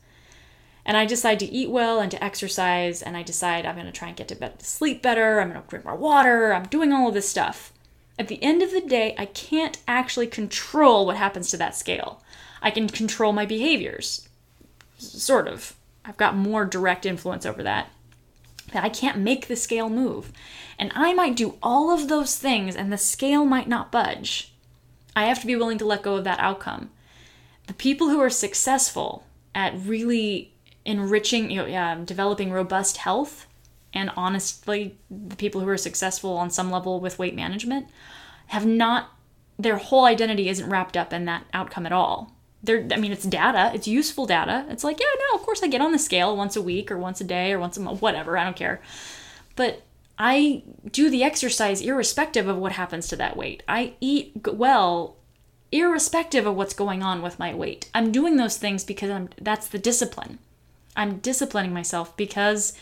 and 0.87 0.95
I 0.95 1.05
decide 1.05 1.39
to 1.41 1.45
eat 1.45 1.69
well 1.69 1.99
and 1.99 2.09
to 2.11 2.23
exercise, 2.23 3.03
and 3.03 3.17
I 3.17 3.21
decide 3.21 3.65
I'm 3.65 3.75
going 3.75 3.85
to 3.85 3.91
try 3.91 4.07
and 4.07 4.15
get 4.15 4.29
to 4.29 4.35
bed 4.35 4.57
to 4.57 4.65
sleep 4.65 5.01
better, 5.03 5.41
I'm 5.41 5.49
going 5.49 5.61
to 5.61 5.67
drink 5.67 5.83
more 5.83 5.97
water, 5.97 6.53
I'm 6.53 6.65
doing 6.67 6.93
all 6.93 7.09
of 7.09 7.13
this 7.13 7.29
stuff. 7.29 7.73
At 8.17 8.29
the 8.29 8.41
end 8.41 8.63
of 8.63 8.71
the 8.71 8.81
day, 8.81 9.13
I 9.17 9.25
can't 9.25 9.77
actually 9.85 10.27
control 10.27 11.05
what 11.05 11.17
happens 11.17 11.51
to 11.51 11.57
that 11.57 11.75
scale. 11.75 12.23
I 12.61 12.71
can 12.71 12.87
control 12.87 13.33
my 13.33 13.45
behaviors, 13.45 14.29
sort 14.97 15.47
of. 15.47 15.75
I've 16.05 16.17
got 16.17 16.37
more 16.37 16.63
direct 16.63 17.05
influence 17.05 17.45
over 17.45 17.61
that. 17.63 17.89
But 18.73 18.83
I 18.83 18.89
can't 18.89 19.19
make 19.19 19.47
the 19.47 19.55
scale 19.57 19.89
move. 19.89 20.31
And 20.79 20.91
I 20.95 21.13
might 21.13 21.35
do 21.35 21.57
all 21.61 21.91
of 21.91 22.07
those 22.07 22.37
things 22.37 22.75
and 22.75 22.91
the 22.91 22.97
scale 22.97 23.45
might 23.45 23.67
not 23.67 23.91
budge. 23.91 24.53
I 25.15 25.25
have 25.25 25.41
to 25.41 25.47
be 25.47 25.55
willing 25.55 25.77
to 25.79 25.85
let 25.85 26.01
go 26.01 26.15
of 26.15 26.23
that 26.23 26.39
outcome. 26.39 26.91
The 27.67 27.73
people 27.73 28.09
who 28.09 28.21
are 28.21 28.29
successful 28.29 29.25
at 29.53 29.73
really 29.77 30.53
enriching, 30.87 31.51
you 31.51 31.67
know, 31.67 31.77
um, 31.77 32.05
developing 32.05 32.51
robust 32.51 32.97
health, 32.97 33.45
and 33.93 34.09
honestly, 34.15 34.97
the 35.11 35.35
people 35.35 35.61
who 35.61 35.67
are 35.67 35.77
successful 35.77 36.37
on 36.37 36.49
some 36.49 36.71
level 36.71 36.99
with 36.99 37.19
weight 37.19 37.35
management 37.35 37.87
have 38.47 38.65
not, 38.65 39.11
their 39.59 39.77
whole 39.77 40.05
identity 40.05 40.49
isn't 40.49 40.69
wrapped 40.69 40.97
up 40.97 41.13
in 41.13 41.25
that 41.25 41.45
outcome 41.53 41.85
at 41.85 41.91
all. 41.91 42.33
They're, 42.63 42.87
I 42.91 42.97
mean, 42.97 43.11
it's 43.11 43.25
data, 43.25 43.71
it's 43.75 43.87
useful 43.87 44.25
data. 44.25 44.65
It's 44.69 44.83
like, 44.83 44.99
yeah, 44.99 45.05
no, 45.31 45.37
of 45.37 45.45
course 45.45 45.61
I 45.61 45.67
get 45.67 45.81
on 45.81 45.91
the 45.91 45.99
scale 45.99 46.35
once 46.35 46.55
a 46.55 46.61
week 46.61 46.89
or 46.89 46.97
once 46.97 47.21
a 47.21 47.25
day 47.25 47.51
or 47.51 47.59
once 47.59 47.77
a 47.77 47.81
month, 47.81 48.01
whatever, 48.01 48.37
I 48.37 48.45
don't 48.45 48.55
care. 48.55 48.81
But 49.55 49.83
I 50.17 50.63
do 50.89 51.09
the 51.09 51.23
exercise 51.23 51.81
irrespective 51.81 52.47
of 52.47 52.57
what 52.57 52.71
happens 52.71 53.07
to 53.09 53.15
that 53.17 53.37
weight. 53.37 53.61
I 53.67 53.93
eat 53.99 54.47
well 54.51 55.17
irrespective 55.71 56.45
of 56.45 56.55
what's 56.55 56.73
going 56.73 57.03
on 57.03 57.21
with 57.21 57.39
my 57.39 57.53
weight. 57.53 57.89
I'm 57.93 58.11
doing 58.11 58.37
those 58.37 58.57
things 58.57 58.83
because 58.83 59.11
I'm 59.11 59.29
that's 59.39 59.67
the 59.67 59.77
discipline. 59.77 60.39
I'm 60.97 61.19
disciplining 61.19 61.73
myself 61.73 62.17
because 62.17 62.73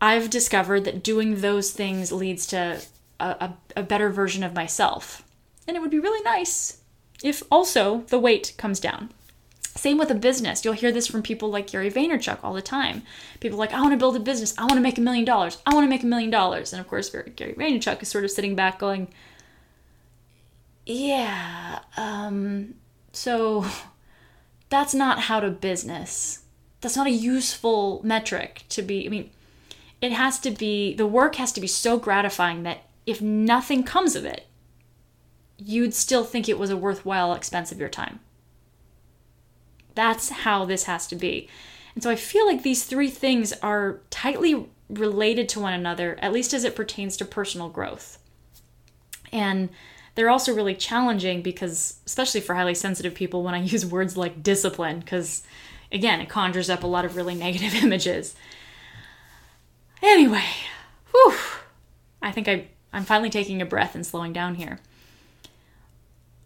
I've 0.00 0.30
discovered 0.30 0.84
that 0.84 1.02
doing 1.02 1.40
those 1.40 1.72
things 1.72 2.12
leads 2.12 2.46
to 2.48 2.80
a, 3.18 3.24
a, 3.24 3.54
a, 3.76 3.82
better 3.82 4.10
version 4.10 4.42
of 4.42 4.54
myself. 4.54 5.22
And 5.66 5.76
it 5.76 5.80
would 5.80 5.90
be 5.90 5.98
really 5.98 6.22
nice 6.22 6.80
if 7.22 7.42
also 7.50 8.02
the 8.08 8.18
weight 8.18 8.54
comes 8.56 8.80
down. 8.80 9.10
Same 9.76 9.98
with 9.98 10.10
a 10.10 10.14
business. 10.14 10.64
You'll 10.64 10.74
hear 10.74 10.90
this 10.92 11.06
from 11.06 11.22
people 11.22 11.48
like 11.48 11.68
Gary 11.68 11.90
Vaynerchuk 11.90 12.38
all 12.42 12.54
the 12.54 12.62
time. 12.62 13.02
People 13.40 13.58
like, 13.58 13.72
I 13.72 13.80
want 13.80 13.92
to 13.92 13.98
build 13.98 14.16
a 14.16 14.20
business. 14.20 14.54
I 14.58 14.62
want 14.62 14.74
to 14.74 14.80
make 14.80 14.98
a 14.98 15.02
million 15.02 15.24
dollars. 15.24 15.58
I 15.66 15.74
want 15.74 15.84
to 15.84 15.88
make 15.88 16.02
a 16.02 16.06
million 16.06 16.30
dollars. 16.30 16.72
And 16.72 16.80
of 16.80 16.88
course, 16.88 17.10
Gary 17.10 17.54
Vaynerchuk 17.54 18.02
is 18.02 18.08
sort 18.08 18.24
of 18.24 18.30
sitting 18.30 18.56
back 18.56 18.78
going, 18.78 19.08
yeah, 20.86 21.80
um, 21.96 22.74
so 23.12 23.64
that's 24.70 24.94
not 24.94 25.20
how 25.20 25.40
to 25.40 25.50
business 25.50 26.39
that's 26.80 26.96
not 26.96 27.06
a 27.06 27.10
useful 27.10 28.00
metric 28.04 28.64
to 28.70 28.82
be. 28.82 29.06
I 29.06 29.08
mean, 29.08 29.30
it 30.00 30.12
has 30.12 30.38
to 30.40 30.50
be, 30.50 30.94
the 30.94 31.06
work 31.06 31.36
has 31.36 31.52
to 31.52 31.60
be 31.60 31.66
so 31.66 31.98
gratifying 31.98 32.62
that 32.62 32.84
if 33.06 33.20
nothing 33.20 33.82
comes 33.82 34.16
of 34.16 34.24
it, 34.24 34.46
you'd 35.58 35.94
still 35.94 36.24
think 36.24 36.48
it 36.48 36.58
was 36.58 36.70
a 36.70 36.76
worthwhile 36.76 37.34
expense 37.34 37.70
of 37.70 37.78
your 37.78 37.88
time. 37.88 38.20
That's 39.94 40.30
how 40.30 40.64
this 40.64 40.84
has 40.84 41.06
to 41.08 41.16
be. 41.16 41.48
And 41.94 42.02
so 42.02 42.10
I 42.10 42.16
feel 42.16 42.46
like 42.46 42.62
these 42.62 42.84
three 42.84 43.10
things 43.10 43.52
are 43.62 44.00
tightly 44.10 44.66
related 44.88 45.48
to 45.50 45.60
one 45.60 45.72
another, 45.72 46.18
at 46.22 46.32
least 46.32 46.54
as 46.54 46.64
it 46.64 46.76
pertains 46.76 47.16
to 47.18 47.24
personal 47.24 47.68
growth. 47.68 48.18
And 49.32 49.68
they're 50.14 50.30
also 50.30 50.54
really 50.54 50.74
challenging 50.74 51.42
because, 51.42 52.00
especially 52.06 52.40
for 52.40 52.54
highly 52.54 52.74
sensitive 52.74 53.14
people, 53.14 53.42
when 53.42 53.54
I 53.54 53.62
use 53.62 53.84
words 53.84 54.16
like 54.16 54.42
discipline, 54.42 55.00
because 55.00 55.42
again, 55.92 56.20
it 56.20 56.28
conjures 56.28 56.70
up 56.70 56.82
a 56.82 56.86
lot 56.86 57.04
of 57.04 57.16
really 57.16 57.34
negative 57.46 57.74
images. 57.74 58.34
Anyway, 60.02 60.44
whew, 61.10 61.34
I 62.22 62.32
think 62.32 62.48
I, 62.48 62.68
I'm 62.92 63.04
finally 63.04 63.30
taking 63.30 63.60
a 63.60 63.66
breath 63.66 63.94
and 63.94 64.06
slowing 64.06 64.32
down 64.32 64.54
here. 64.54 64.80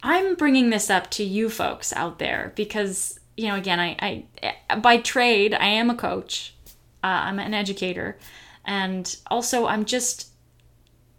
I'm 0.03 0.35
bringing 0.35 0.69
this 0.71 0.91
up 0.91 1.11
to 1.13 1.25
you 1.25 1.49
folks 1.49 1.93
out 1.95 2.19
there 2.19 2.53
because, 2.57 3.19
you 3.37 3.49
know, 3.49 3.55
again, 3.55 3.81
I, 3.81 4.25
I 4.69 4.77
by 4.77 4.99
trade, 4.99 5.55
I 5.55 5.67
am 5.67 5.89
a 5.89 5.95
coach, 5.95 6.55
uh, 7.03 7.07
I'm 7.07 7.39
an 7.39 7.55
educator, 7.55 8.19
and 8.67 9.17
also 9.31 9.67
I'm 9.67 9.87
just 9.87 10.29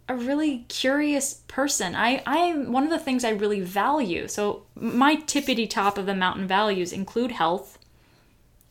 a 0.08 0.14
really 0.14 0.64
curious 0.68 1.42
person. 1.48 1.96
I 1.96 2.22
I'm 2.26 2.70
one 2.70 2.84
of 2.84 2.90
the 2.90 2.98
things 2.98 3.24
I 3.24 3.30
really 3.30 3.60
value. 3.60 4.28
So 4.28 4.62
my 4.76 5.16
tippity 5.16 5.68
top 5.68 5.98
of 5.98 6.06
the 6.06 6.14
mountain 6.14 6.46
values 6.46 6.92
include 6.92 7.32
health, 7.32 7.75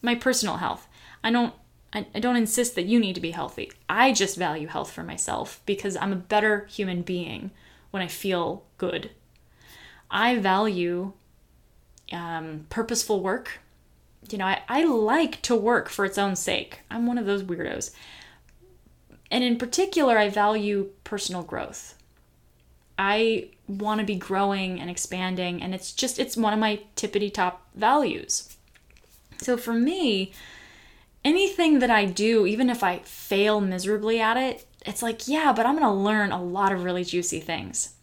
my 0.02 0.16
personal 0.16 0.58
health. 0.58 0.88
I 1.24 1.32
don't 1.32 1.54
I, 1.96 2.20
don't 2.20 2.36
insist 2.36 2.76
that 2.76 2.88
you 2.88 3.00
need 3.00 3.16
to 3.16 3.22
be 3.22 3.32
healthy. 3.32 3.72
I 3.88 4.12
just 4.12 4.38
value 4.38 4.68
health 4.68 4.92
for 4.92 5.02
myself 5.02 5.62
because 5.66 5.96
I'm 5.96 6.12
a 6.12 6.18
better 6.18 6.66
human 6.66 7.04
being 7.04 7.52
when 7.92 8.04
I 8.04 8.08
feel 8.08 8.66
good. 8.78 9.12
I 10.12 10.36
value 10.36 11.14
um, 12.12 12.66
purposeful 12.70 13.22
work. 13.22 13.60
You 14.30 14.40
know, 14.40 14.46
I, 14.46 14.62
I 14.68 14.84
like 14.84 15.42
to 15.44 15.56
work 15.56 15.88
for 15.88 16.04
its 16.04 16.18
own 16.18 16.36
sake. 16.36 16.82
I'm 16.92 17.08
one 17.08 17.18
of 17.18 17.26
those 17.26 17.44
weirdos. 17.44 17.92
And 19.32 19.44
in 19.44 19.58
particular, 19.58 20.18
I 20.18 20.30
value 20.30 20.90
personal 21.04 21.44
growth. 21.44 21.96
I 22.98 23.50
want 23.68 24.00
to 24.00 24.06
be 24.06 24.16
growing 24.16 24.80
and 24.80 24.90
expanding, 24.90 25.62
and 25.62 25.74
it's 25.74 25.92
just, 25.92 26.20
it's 26.20 26.38
one 26.38 26.54
of 26.54 26.60
my 26.60 26.82
tippity 26.96 27.34
top 27.34 27.68
values. 27.76 28.55
So 29.42 29.58
for 29.58 29.74
me, 29.74 30.32
anything 31.24 31.80
that 31.80 31.90
I 31.90 32.06
do, 32.06 32.46
even 32.46 32.70
if 32.70 32.84
I 32.84 33.00
fail 33.00 33.60
miserably 33.60 34.22
at 34.22 34.38
it, 34.38 34.66
it's 34.86 35.02
like, 35.02 35.28
yeah, 35.28 35.52
but 35.52 35.66
I'm 35.66 35.78
going 35.78 35.88
to 35.88 35.92
learn 35.92 36.32
a 36.32 36.42
lot 36.42 36.72
of 36.72 36.84
really 36.84 37.04
juicy 37.04 37.40
things. 37.40 37.96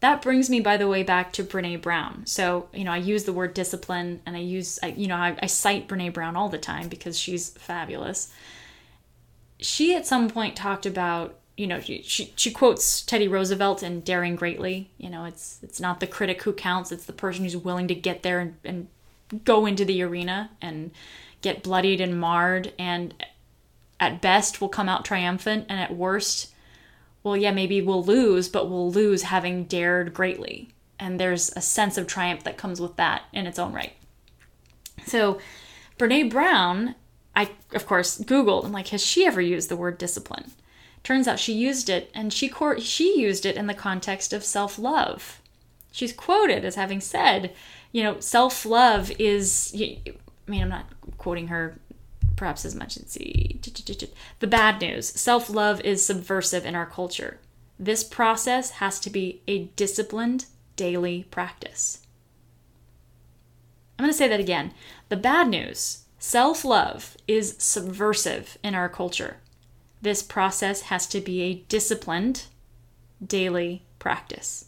That 0.00 0.22
brings 0.22 0.48
me, 0.48 0.60
by 0.60 0.76
the 0.76 0.88
way, 0.88 1.02
back 1.02 1.32
to 1.34 1.44
Brene 1.44 1.82
Brown. 1.82 2.24
So, 2.26 2.68
you 2.72 2.84
know, 2.84 2.92
I 2.92 2.98
use 2.98 3.24
the 3.24 3.32
word 3.32 3.54
discipline 3.54 4.20
and 4.26 4.36
I 4.36 4.40
use, 4.40 4.78
I, 4.82 4.88
you 4.88 5.08
know, 5.08 5.16
I, 5.16 5.36
I 5.42 5.46
cite 5.46 5.88
Brene 5.88 6.12
Brown 6.12 6.36
all 6.36 6.48
the 6.48 6.58
time 6.58 6.88
because 6.88 7.18
she's 7.18 7.50
fabulous. 7.50 8.32
She 9.58 9.96
at 9.96 10.06
some 10.06 10.28
point 10.30 10.54
talked 10.54 10.86
about, 10.86 11.38
you 11.56 11.66
know, 11.66 11.80
she, 11.80 12.02
she, 12.02 12.32
she 12.36 12.52
quotes 12.52 13.02
Teddy 13.02 13.26
Roosevelt 13.26 13.82
in 13.82 14.00
Daring 14.00 14.36
Greatly. 14.36 14.90
You 14.98 15.10
know, 15.10 15.24
it's 15.24 15.58
it's 15.64 15.80
not 15.80 15.98
the 15.98 16.06
critic 16.06 16.42
who 16.42 16.52
counts, 16.52 16.92
it's 16.92 17.06
the 17.06 17.12
person 17.12 17.42
who's 17.42 17.56
willing 17.56 17.88
to 17.88 17.94
get 17.96 18.22
there 18.22 18.38
and, 18.38 18.54
and 18.64 18.86
go 19.44 19.66
into 19.66 19.84
the 19.84 20.02
arena 20.02 20.50
and 20.60 20.90
get 21.42 21.62
bloodied 21.62 22.00
and 22.00 22.20
marred 22.20 22.72
and 22.78 23.14
at 24.00 24.20
best 24.20 24.60
will 24.60 24.68
come 24.68 24.88
out 24.88 25.04
triumphant 25.04 25.66
and 25.68 25.80
at 25.80 25.94
worst 25.94 26.52
well 27.22 27.36
yeah 27.36 27.50
maybe 27.50 27.80
we'll 27.80 28.04
lose 28.04 28.48
but 28.48 28.68
we'll 28.68 28.90
lose 28.90 29.22
having 29.22 29.64
dared 29.64 30.14
greatly. 30.14 30.68
And 31.00 31.20
there's 31.20 31.50
a 31.54 31.60
sense 31.60 31.96
of 31.96 32.08
triumph 32.08 32.42
that 32.44 32.56
comes 32.58 32.80
with 32.80 32.96
that 32.96 33.22
in 33.32 33.46
its 33.46 33.58
own 33.58 33.72
right. 33.72 33.92
So 35.06 35.40
brene 35.98 36.30
brown 36.30 36.94
i 37.36 37.50
of 37.72 37.86
course 37.86 38.18
googled 38.18 38.64
i'm 38.64 38.72
like 38.72 38.88
has 38.88 39.04
she 39.04 39.26
ever 39.26 39.40
used 39.40 39.68
the 39.68 39.76
word 39.76 39.98
discipline? 39.98 40.52
Turns 41.04 41.28
out 41.28 41.38
she 41.38 41.52
used 41.52 41.88
it 41.88 42.10
and 42.14 42.32
she 42.32 42.52
she 42.78 43.20
used 43.20 43.46
it 43.46 43.56
in 43.56 43.66
the 43.66 43.74
context 43.74 44.32
of 44.32 44.44
self-love 44.44 45.40
she's 45.98 46.12
quoted 46.12 46.64
as 46.64 46.74
having 46.74 47.00
said 47.00 47.52
you 47.92 48.02
know 48.02 48.18
self-love 48.20 49.10
is 49.18 49.72
i 49.76 50.10
mean 50.46 50.62
i'm 50.62 50.68
not 50.68 50.86
quoting 51.18 51.48
her 51.48 51.78
perhaps 52.38 52.64
as 52.64 52.74
much. 52.74 52.96
Let's. 52.96 53.18
The 54.38 54.46
bad 54.46 54.80
news 54.80 55.08
self 55.08 55.50
love 55.50 55.80
is 55.82 56.06
subversive 56.06 56.64
in 56.64 56.74
our 56.74 56.86
culture. 56.86 57.38
This 57.78 58.02
process 58.02 58.70
has 58.72 58.98
to 59.00 59.10
be 59.10 59.42
a 59.46 59.64
disciplined 59.76 60.46
daily 60.76 61.26
practice. 61.30 62.06
I'm 63.98 64.04
going 64.04 64.12
to 64.12 64.16
say 64.16 64.28
that 64.28 64.40
again. 64.40 64.72
The 65.08 65.16
bad 65.16 65.48
news 65.48 66.04
self 66.18 66.64
love 66.64 67.16
is 67.26 67.56
subversive 67.58 68.56
in 68.62 68.74
our 68.74 68.88
culture. 68.88 69.38
This 70.00 70.22
process 70.22 70.82
has 70.82 71.06
to 71.08 71.20
be 71.20 71.42
a 71.42 71.54
disciplined 71.68 72.44
daily 73.24 73.82
practice. 73.98 74.66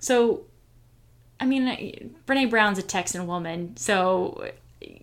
So, 0.00 0.42
I 1.38 1.46
mean, 1.46 2.14
Brene 2.26 2.50
Brown's 2.50 2.78
a 2.78 2.82
Texan 2.82 3.26
woman, 3.26 3.76
so 3.76 4.50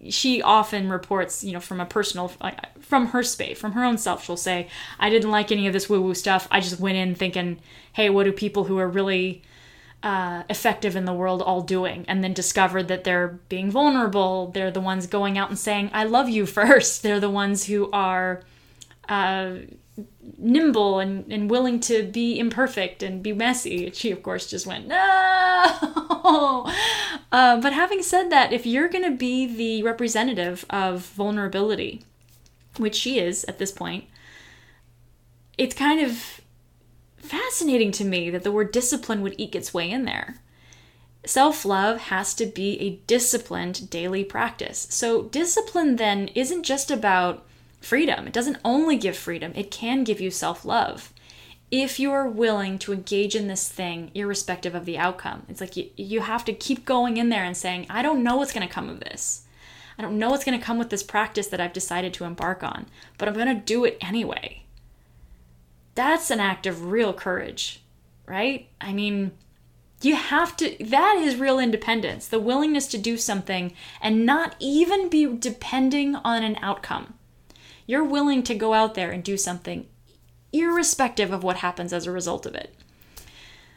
she 0.09 0.41
often 0.41 0.89
reports, 0.89 1.43
you 1.43 1.53
know, 1.53 1.59
from 1.59 1.79
a 1.79 1.85
personal, 1.85 2.31
from 2.79 3.07
her 3.07 3.23
space, 3.23 3.59
from 3.59 3.73
her 3.73 3.83
own 3.83 3.97
self, 3.97 4.23
she'll 4.23 4.37
say, 4.37 4.67
I 4.99 5.09
didn't 5.09 5.31
like 5.31 5.51
any 5.51 5.67
of 5.67 5.73
this 5.73 5.89
woo 5.89 6.01
woo 6.01 6.13
stuff. 6.13 6.47
I 6.49 6.59
just 6.59 6.79
went 6.79 6.97
in 6.97 7.15
thinking, 7.15 7.59
hey, 7.93 8.09
what 8.09 8.23
do 8.23 8.31
people 8.31 8.65
who 8.65 8.77
are 8.79 8.87
really 8.87 9.43
uh, 10.01 10.43
effective 10.49 10.95
in 10.95 11.05
the 11.05 11.13
world 11.13 11.41
all 11.41 11.61
doing? 11.61 12.05
And 12.07 12.23
then 12.23 12.33
discovered 12.33 12.87
that 12.87 13.03
they're 13.03 13.39
being 13.49 13.69
vulnerable. 13.69 14.51
They're 14.51 14.71
the 14.71 14.81
ones 14.81 15.05
going 15.05 15.37
out 15.37 15.49
and 15.49 15.59
saying, 15.59 15.91
I 15.93 16.05
love 16.05 16.29
you 16.29 16.45
first. 16.47 17.03
They're 17.03 17.19
the 17.19 17.29
ones 17.29 17.65
who 17.65 17.91
are 17.91 18.43
uh, 19.09 19.55
nimble 20.37 20.99
and, 20.99 21.31
and 21.31 21.49
willing 21.49 21.79
to 21.79 22.03
be 22.03 22.37
imperfect 22.37 23.01
and 23.01 23.23
be 23.23 23.33
messy. 23.33 23.89
She, 23.91 24.11
of 24.11 24.21
course, 24.21 24.49
just 24.49 24.67
went, 24.67 24.87
no. 24.87 26.71
Uh, 27.29 27.59
but 27.59 27.73
having 27.73 28.01
said 28.01 28.29
that, 28.29 28.53
if 28.53 28.65
you're 28.65 28.87
going 28.87 29.03
to 29.03 29.15
be 29.15 29.45
the 29.45 29.83
representative 29.83 30.65
of 30.69 31.01
vulnerability, 31.01 32.01
which 32.77 32.95
she 32.95 33.19
is 33.19 33.43
at 33.45 33.59
this 33.59 33.71
point, 33.71 34.05
it's 35.57 35.75
kind 35.75 35.99
of 35.99 36.39
fascinating 37.17 37.91
to 37.91 38.05
me 38.05 38.29
that 38.29 38.43
the 38.43 38.51
word 38.51 38.71
discipline 38.71 39.21
would 39.21 39.35
eke 39.37 39.55
its 39.55 39.73
way 39.73 39.91
in 39.91 40.05
there. 40.05 40.37
Self 41.25 41.65
love 41.65 41.99
has 42.03 42.33
to 42.35 42.45
be 42.45 42.79
a 42.79 43.01
disciplined 43.07 43.89
daily 43.89 44.23
practice. 44.23 44.87
So, 44.89 45.23
discipline 45.23 45.97
then 45.97 46.29
isn't 46.29 46.63
just 46.63 46.89
about 46.89 47.45
freedom. 47.80 48.28
It 48.28 48.34
doesn't 48.34 48.59
only 48.65 48.97
give 48.97 49.17
freedom, 49.17 49.51
it 49.55 49.71
can 49.71 50.03
give 50.03 50.21
you 50.21 50.32
self 50.32 50.65
love. 50.65 51.13
If 51.69 51.99
you're 51.99 52.28
willing 52.28 52.80
to 52.80 52.93
engage 52.93 53.36
in 53.36 53.47
this 53.47 53.67
thing, 53.67 54.11
irrespective 54.13 54.73
of 54.73 54.86
the 54.86 54.97
outcome, 54.97 55.45
it's 55.49 55.59
like 55.59 55.75
you, 55.75 55.89
you 55.97 56.21
have 56.21 56.45
to 56.45 56.53
keep 56.53 56.86
going 56.86 57.17
in 57.17 57.28
there 57.30 57.43
and 57.43 57.57
saying, 57.57 57.88
I 57.89 58.01
don't 58.01 58.23
know 58.23 58.38
what's 58.38 58.53
going 58.53 58.65
to 58.65 58.73
come 58.73 58.88
of 58.88 59.01
this. 59.01 59.43
I 59.97 60.01
don't 60.01 60.19
know 60.19 60.30
what's 60.30 60.45
going 60.45 60.57
to 60.57 60.65
come 60.65 60.78
with 60.78 60.89
this 60.89 61.03
practice 61.03 61.47
that 61.47 61.59
I've 61.59 61.73
decided 61.73 62.13
to 62.15 62.23
embark 62.23 62.63
on, 62.63 62.86
but 63.17 63.28
I'm 63.28 63.34
going 63.34 63.47
to 63.47 63.55
do 63.55 63.84
it 63.84 63.97
anyway. 63.99 64.63
That's 65.95 66.30
an 66.30 66.39
act 66.39 66.67
of 66.67 66.86
real 66.86 67.13
courage, 67.13 67.82
right? 68.28 68.69
I 68.80 68.93
mean, 68.93 69.32
you 70.01 70.15
have 70.15 70.55
to, 70.57 70.75
that 70.80 71.17
is 71.17 71.38
real 71.38 71.57
independence, 71.59 72.28
the 72.28 72.39
willingness 72.39 72.88
to 72.88 72.97
do 72.97 73.17
something 73.17 73.73
and 73.99 74.25
not 74.25 74.55
even 74.59 75.09
be 75.09 75.25
depending 75.25 76.15
on 76.17 76.43
an 76.43 76.57
outcome. 76.61 77.15
You're 77.88 78.03
willing 78.03 78.43
to 78.43 78.53
go 78.53 78.73
out 78.73 78.93
there 78.93 79.11
and 79.11 79.23
do 79.23 79.38
something 79.38 79.88
irrespective 80.53 81.31
of 81.31 81.43
what 81.43 81.57
happens 81.57 81.93
as 81.93 82.05
a 82.05 82.11
result 82.11 82.45
of 82.45 82.53
it. 82.53 82.75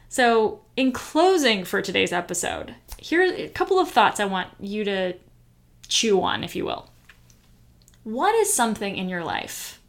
So, 0.09 0.63
in 0.77 0.91
closing 0.91 1.65
for 1.65 1.81
today's 1.81 2.13
episode, 2.13 2.75
here 2.99 3.23
are 3.23 3.33
a 3.33 3.49
couple 3.49 3.79
of 3.79 3.89
thoughts 3.89 4.19
I 4.19 4.25
want 4.25 4.49
you 4.59 4.83
to 4.85 5.15
chew 5.87 6.21
on, 6.21 6.43
if 6.43 6.57
you 6.57 6.65
will. 6.65 6.91
What 8.03 8.35
is 8.35 8.53
something 8.53 8.97
in 8.97 9.09
your 9.09 9.23
life 9.23 9.81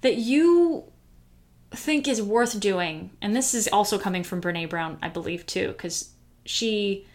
that 0.00 0.16
you 0.16 0.84
think 1.72 2.08
is 2.08 2.22
worth 2.22 2.58
doing? 2.58 3.10
And 3.20 3.36
this 3.36 3.52
is 3.52 3.68
also 3.68 3.98
coming 3.98 4.22
from 4.22 4.40
Brene 4.40 4.70
Brown, 4.70 4.98
I 5.02 5.10
believe, 5.10 5.44
too, 5.44 5.68
because 5.68 6.14
she 6.46 7.06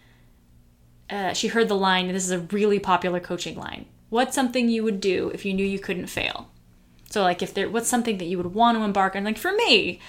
uh, 1.10 1.32
she 1.32 1.48
heard 1.48 1.68
the 1.68 1.76
line. 1.76 2.06
This 2.08 2.24
is 2.24 2.30
a 2.30 2.38
really 2.38 2.78
popular 2.78 3.18
coaching 3.18 3.56
line. 3.56 3.86
What's 4.10 4.34
something 4.34 4.68
you 4.68 4.82
would 4.84 5.00
do 5.00 5.30
if 5.32 5.44
you 5.44 5.54
knew 5.54 5.64
you 5.64 5.78
couldn't 5.78 6.08
fail? 6.08 6.50
So, 7.08 7.22
like, 7.22 7.42
if 7.42 7.54
there, 7.54 7.70
what's 7.70 7.88
something 7.88 8.18
that 8.18 8.26
you 8.26 8.36
would 8.36 8.54
want 8.54 8.76
to 8.76 8.84
embark 8.84 9.16
on? 9.16 9.24
Like, 9.24 9.38
for 9.38 9.52
me, 9.52 10.00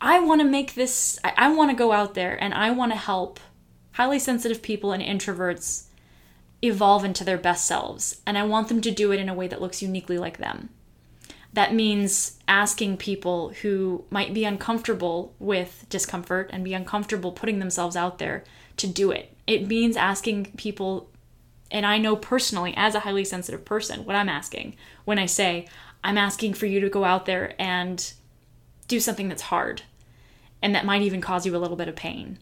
I 0.00 0.20
want 0.20 0.40
to 0.40 0.46
make 0.46 0.74
this, 0.74 1.18
I, 1.24 1.32
I 1.36 1.54
want 1.54 1.70
to 1.70 1.76
go 1.76 1.92
out 1.92 2.14
there 2.14 2.40
and 2.42 2.52
I 2.52 2.70
want 2.70 2.92
to 2.92 2.98
help 2.98 3.40
highly 3.92 4.18
sensitive 4.18 4.60
people 4.60 4.92
and 4.92 5.02
introverts 5.02 5.84
evolve 6.62 7.04
into 7.04 7.24
their 7.24 7.38
best 7.38 7.64
selves. 7.64 8.20
And 8.26 8.36
I 8.36 8.42
want 8.42 8.68
them 8.68 8.80
to 8.82 8.90
do 8.90 9.12
it 9.12 9.20
in 9.20 9.28
a 9.28 9.34
way 9.34 9.48
that 9.48 9.60
looks 9.60 9.82
uniquely 9.82 10.18
like 10.18 10.38
them. 10.38 10.70
That 11.52 11.74
means 11.74 12.40
asking 12.48 12.96
people 12.96 13.50
who 13.62 14.04
might 14.10 14.34
be 14.34 14.44
uncomfortable 14.44 15.34
with 15.38 15.86
discomfort 15.88 16.50
and 16.52 16.64
be 16.64 16.74
uncomfortable 16.74 17.30
putting 17.30 17.60
themselves 17.60 17.94
out 17.94 18.18
there 18.18 18.42
to 18.78 18.88
do 18.88 19.12
it. 19.12 19.32
It 19.46 19.68
means 19.68 19.96
asking 19.96 20.52
people 20.56 21.10
and 21.74 21.84
I 21.84 21.98
know 21.98 22.14
personally, 22.14 22.72
as 22.76 22.94
a 22.94 23.00
highly 23.00 23.24
sensitive 23.24 23.64
person, 23.64 24.04
what 24.04 24.14
I'm 24.14 24.28
asking 24.28 24.76
when 25.04 25.18
I 25.18 25.26
say, 25.26 25.66
I'm 26.04 26.16
asking 26.16 26.54
for 26.54 26.66
you 26.66 26.78
to 26.78 26.88
go 26.88 27.02
out 27.04 27.26
there 27.26 27.54
and 27.58 28.12
do 28.86 29.00
something 29.00 29.28
that's 29.28 29.42
hard. 29.42 29.82
and 30.62 30.74
that 30.74 30.86
might 30.86 31.02
even 31.02 31.20
cause 31.20 31.44
you 31.44 31.54
a 31.54 31.58
little 31.58 31.76
bit 31.76 31.88
of 31.88 31.96
pain. 31.96 32.38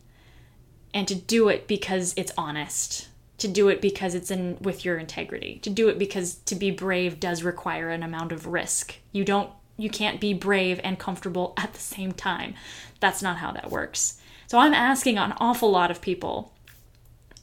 And 0.95 1.09
to 1.09 1.14
do 1.14 1.49
it 1.49 1.66
because 1.66 2.14
it's 2.16 2.30
honest, 2.39 3.09
to 3.39 3.49
do 3.49 3.68
it 3.68 3.80
because 3.80 4.14
it's 4.14 4.30
in 4.30 4.59
with 4.61 4.85
your 4.85 4.99
integrity, 4.99 5.59
to 5.62 5.70
do 5.70 5.89
it 5.89 5.99
because 5.99 6.35
to 6.45 6.55
be 6.55 6.70
brave 6.70 7.18
does 7.18 7.43
require 7.43 7.91
an 7.91 8.05
amount 8.05 8.30
of 8.30 8.47
risk. 8.47 8.97
You 9.11 9.24
don't 9.24 9.51
you 9.78 9.91
can't 9.91 10.20
be 10.20 10.35
brave 10.35 10.78
and 10.85 10.99
comfortable 10.99 11.55
at 11.57 11.72
the 11.72 11.80
same 11.80 12.12
time. 12.12 12.55
That's 13.01 13.22
not 13.22 13.39
how 13.39 13.51
that 13.53 13.70
works. 13.70 14.20
So 14.47 14.59
I'm 14.59 14.74
asking 14.74 15.18
an 15.18 15.33
awful 15.39 15.70
lot 15.70 15.91
of 15.91 16.03
people. 16.03 16.53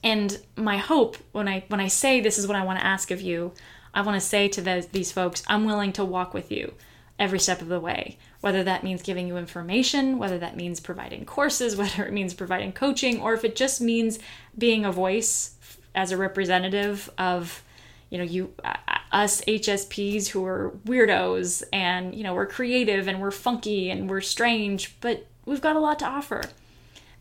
And 0.04 0.39
my 0.56 0.78
hope 0.78 1.18
when 1.32 1.47
I 1.47 1.66
when 1.68 1.80
I 1.80 1.88
say 1.88 2.22
this 2.22 2.38
is 2.38 2.47
what 2.47 2.56
I 2.56 2.64
want 2.64 2.80
to 2.80 2.86
ask 2.86 3.12
of 3.12 3.22
you, 3.22 3.54
I 3.93 4.02
want 4.02 4.20
to 4.20 4.26
say 4.26 4.47
to 4.50 4.62
the, 4.62 4.88
these 4.91 5.12
folks, 5.12 5.43
I'm 5.47 5.66
willing 5.66 5.93
to 5.93 6.06
walk 6.06 6.34
with 6.34 6.52
you 6.52 6.74
every 7.18 7.39
step 7.39 7.62
of 7.62 7.68
the 7.68 7.80
way. 7.80 8.18
Whether 8.39 8.64
that 8.64 8.84
means 8.84 9.02
giving 9.02 9.28
you 9.28 9.36
information, 9.36 10.18
whether 10.18 10.38
that 10.39 10.56
means 10.56 10.80
providing 10.80 11.26
courses, 11.26 11.76
whether 11.76 12.06
it 12.06 12.14
means 12.14 12.34
providing 12.34 12.72
coaching, 12.72 13.20
or 13.20 13.34
if 13.34 13.43
it 13.43 13.56
just 13.56 13.82
means 13.82 14.20
being 14.58 14.86
a 14.86 14.91
voice 14.91 15.56
as 15.95 16.12
a 16.12 16.18
representative 16.18 17.10
of, 17.18 17.64
you 18.10 18.18
know, 18.18 18.24
you 18.24 18.54
uh, 18.64 18.76
us 19.12 19.41
HSPs 19.41 20.28
who 20.28 20.45
are 20.45 20.72
weirdos 20.86 21.64
and, 21.74 22.14
you 22.14 22.24
know, 22.24 22.36
we're 22.36 22.45
creative 22.45 23.08
and 23.08 23.20
we're 23.20 23.32
funky 23.32 23.89
and 23.89 24.10
we're 24.10 24.22
strange, 24.22 24.95
but 25.02 25.26
we've 25.45 25.62
got 25.62 25.76
a 25.76 25.80
lot 25.80 26.00
to 26.00 26.06
offer. 26.06 26.43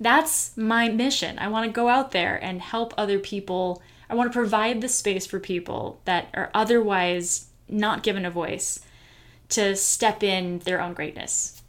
That's 0.00 0.56
my 0.56 0.88
mission. 0.88 1.38
I 1.38 1.48
want 1.48 1.66
to 1.66 1.72
go 1.72 1.88
out 1.88 2.12
there 2.12 2.36
and 2.42 2.60
help 2.60 2.94
other 2.96 3.18
people. 3.18 3.82
I 4.08 4.14
want 4.14 4.30
to 4.30 4.38
provide 4.38 4.80
the 4.80 4.88
space 4.88 5.26
for 5.26 5.40
people 5.40 6.00
that 6.04 6.28
are 6.34 6.50
otherwise 6.54 7.46
not 7.68 8.02
given 8.02 8.24
a 8.24 8.30
voice 8.30 8.80
to 9.50 9.74
step 9.76 10.22
in 10.22 10.60
their 10.60 10.80
own 10.80 10.94
greatness, 10.94 11.62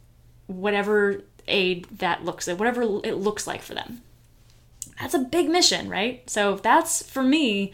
whatever 0.46 1.22
aid 1.48 1.86
that 1.98 2.24
looks 2.24 2.46
like, 2.46 2.58
whatever 2.58 2.82
it 2.82 3.16
looks 3.16 3.46
like 3.46 3.62
for 3.62 3.74
them. 3.74 4.02
That's 5.00 5.14
a 5.14 5.18
big 5.18 5.48
mission, 5.48 5.88
right? 5.88 6.28
So 6.28 6.56
that's 6.56 7.02
for 7.02 7.22
me, 7.22 7.72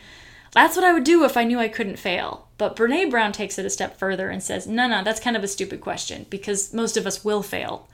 that's 0.53 0.77
what 0.77 0.85
I 0.85 0.93
would 0.93 1.05
do 1.05 1.25
if 1.25 1.37
I 1.37 1.45
knew 1.45 1.59
I 1.59 1.69
couldn't 1.69 1.99
fail. 1.99 2.49
But 2.57 2.77
Brene 2.77 3.11
Brown 3.11 3.33
takes 3.33 3.59
it 3.59 3.67
a 3.67 3.71
step 3.71 3.99
further 3.99 4.31
and 4.31 4.43
says, 4.43 4.67
no, 4.67 4.87
no, 4.87 5.03
that's 5.03 5.21
kind 5.21 5.37
of 5.37 5.45
a 5.45 5.49
stupid 5.49 5.81
question 5.81 6.25
because 6.31 6.73
most 6.73 6.97
of 6.97 7.07
us 7.07 7.25
will 7.25 7.43
fail. 7.43 7.89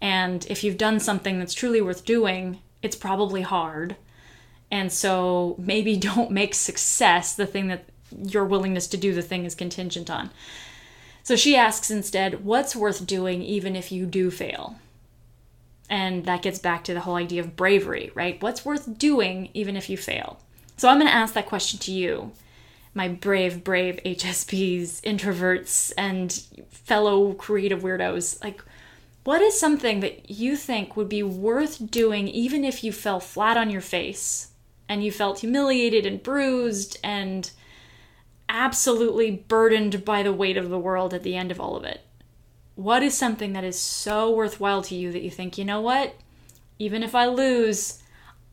And 0.00 0.46
if 0.48 0.62
you've 0.62 0.78
done 0.78 1.00
something 1.00 1.38
that's 1.38 1.54
truly 1.54 1.80
worth 1.80 2.04
doing, 2.04 2.60
it's 2.82 2.96
probably 2.96 3.42
hard. 3.42 3.96
And 4.70 4.92
so 4.92 5.56
maybe 5.58 5.96
don't 6.10 6.30
make 6.30 6.54
success 6.54 7.34
the 7.34 7.46
thing 7.46 7.68
that 7.68 7.86
your 8.10 8.44
willingness 8.44 8.86
to 8.88 8.96
do 8.96 9.14
the 9.14 9.22
thing 9.22 9.44
is 9.44 9.54
contingent 9.54 10.10
on. 10.10 10.30
So 11.22 11.34
she 11.34 11.56
asks 11.56 11.90
instead, 11.90 12.44
what's 12.44 12.76
worth 12.76 13.04
doing 13.04 13.42
even 13.42 13.74
if 13.74 13.90
you 13.90 14.06
do 14.06 14.30
fail? 14.30 14.76
And 15.88 16.24
that 16.24 16.42
gets 16.42 16.58
back 16.58 16.84
to 16.84 16.94
the 16.94 17.00
whole 17.00 17.16
idea 17.16 17.40
of 17.40 17.56
bravery, 17.56 18.12
right? 18.14 18.40
What's 18.40 18.64
worth 18.64 18.96
doing 18.98 19.50
even 19.52 19.76
if 19.76 19.90
you 19.90 19.96
fail? 19.96 20.38
So 20.76 20.88
I'm 20.88 20.98
going 20.98 21.08
to 21.08 21.14
ask 21.14 21.34
that 21.34 21.46
question 21.46 21.80
to 21.80 21.92
you, 21.92 22.32
my 22.94 23.08
brave, 23.08 23.64
brave 23.64 23.98
HSPs, 24.04 25.00
introverts, 25.02 25.92
and 25.98 26.32
fellow 26.70 27.32
creative 27.32 27.82
weirdos. 27.82 28.42
Like, 28.42 28.62
what 29.26 29.42
is 29.42 29.58
something 29.58 29.98
that 30.00 30.30
you 30.30 30.54
think 30.54 30.96
would 30.96 31.08
be 31.08 31.22
worth 31.22 31.90
doing 31.90 32.28
even 32.28 32.64
if 32.64 32.84
you 32.84 32.92
fell 32.92 33.18
flat 33.18 33.56
on 33.56 33.70
your 33.70 33.80
face 33.80 34.52
and 34.88 35.02
you 35.02 35.10
felt 35.10 35.40
humiliated 35.40 36.06
and 36.06 36.22
bruised 36.22 36.96
and 37.02 37.50
absolutely 38.48 39.32
burdened 39.32 40.04
by 40.04 40.22
the 40.22 40.32
weight 40.32 40.56
of 40.56 40.68
the 40.68 40.78
world 40.78 41.12
at 41.12 41.24
the 41.24 41.34
end 41.34 41.50
of 41.50 41.60
all 41.60 41.74
of 41.74 41.82
it? 41.82 42.02
What 42.76 43.02
is 43.02 43.18
something 43.18 43.52
that 43.54 43.64
is 43.64 43.76
so 43.76 44.30
worthwhile 44.30 44.82
to 44.82 44.94
you 44.94 45.10
that 45.10 45.22
you 45.22 45.30
think, 45.32 45.58
you 45.58 45.64
know 45.64 45.80
what? 45.80 46.14
Even 46.78 47.02
if 47.02 47.16
I 47.16 47.26
lose, 47.26 48.00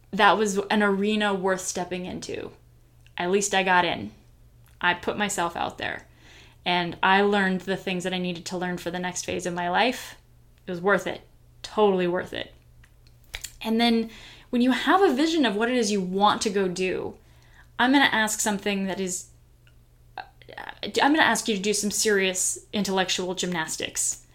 that 0.09 0.39
was 0.39 0.57
an 0.71 0.81
arena 0.81 1.35
worth 1.35 1.61
stepping 1.61 2.07
into. 2.07 2.49
At 3.15 3.29
least 3.29 3.53
I 3.53 3.61
got 3.61 3.85
in. 3.85 4.09
I 4.81 4.95
put 4.95 5.19
myself 5.19 5.55
out 5.55 5.77
there. 5.77 6.07
And 6.65 6.97
I 7.03 7.21
learned 7.21 7.61
the 7.61 7.77
things 7.77 8.05
that 8.05 8.13
I 8.13 8.17
needed 8.17 8.45
to 8.45 8.57
learn 8.57 8.79
for 8.79 8.89
the 8.89 8.97
next 8.97 9.23
phase 9.23 9.45
of 9.45 9.53
my 9.53 9.69
life. 9.69 10.15
It 10.65 10.71
was 10.71 10.81
worth 10.81 11.07
it. 11.07 11.21
Totally 11.61 12.07
worth 12.07 12.33
it. 12.33 12.53
And 13.61 13.79
then 13.79 14.09
when 14.49 14.61
you 14.61 14.71
have 14.71 15.01
a 15.01 15.13
vision 15.13 15.45
of 15.45 15.55
what 15.55 15.69
it 15.69 15.77
is 15.77 15.91
you 15.91 16.01
want 16.01 16.41
to 16.43 16.49
go 16.49 16.67
do, 16.67 17.15
I'm 17.79 17.91
going 17.91 18.05
to 18.05 18.15
ask 18.15 18.39
something 18.39 18.85
that 18.85 18.99
is 18.99 19.27
uh, 20.17 20.21
I'm 20.83 21.13
going 21.13 21.15
to 21.15 21.23
ask 21.23 21.47
you 21.47 21.55
to 21.55 21.61
do 21.61 21.73
some 21.73 21.91
serious 21.91 22.65
intellectual 22.71 23.33
gymnastics. 23.35 24.25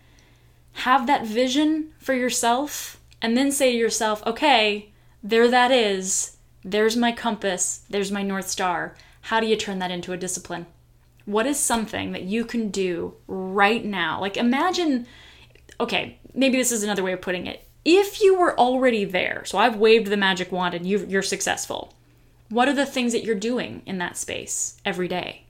Have 0.73 1.07
that 1.07 1.27
vision 1.27 1.93
for 1.99 2.15
yourself, 2.15 3.01
and 3.21 3.37
then 3.37 3.53
say 3.53 3.73
to 3.73 3.79
yourself, 3.79 4.25
okay, 4.27 4.91
there 5.23 5.49
that 5.49 5.71
is. 5.71 6.37
There's 6.65 6.97
my 6.97 7.13
compass. 7.13 7.85
There's 7.89 8.13
my 8.13 8.23
North 8.23 8.49
Star. 8.49 8.97
How 9.23 9.41
do 9.41 9.47
you 9.47 9.57
turn 9.57 9.79
that 9.79 9.91
into 9.91 10.13
a 10.13 10.17
discipline? 10.17 10.67
What 11.25 11.47
is 11.47 11.59
something 11.59 12.13
that 12.13 12.23
you 12.23 12.45
can 12.45 12.71
do 12.71 13.15
right 13.27 13.85
now? 13.85 14.21
Like, 14.21 14.37
imagine, 14.37 15.07
okay, 15.81 16.19
maybe 16.35 16.57
this 16.57 16.73
is 16.73 16.83
another 16.83 17.03
way 17.03 17.13
of 17.13 17.21
putting 17.21 17.47
it. 17.47 17.65
If 17.85 18.21
you 18.21 18.39
were 18.39 18.59
already 18.59 19.05
there, 19.05 19.45
so 19.45 19.59
I've 19.59 19.77
waved 19.77 20.09
the 20.09 20.17
magic 20.17 20.53
wand 20.53 20.75
and 20.75 20.87
you 20.87 21.19
are 21.19 21.23
successful, 21.23 21.95
what 22.49 22.69
are 22.69 22.75
the 22.75 22.87
things 22.87 23.13
that 23.13 23.25
you're 23.25 23.35
doing 23.35 23.83
in 23.87 23.99
that 23.99 24.17
space 24.17 24.81
every 24.85 25.09
day? 25.09 25.45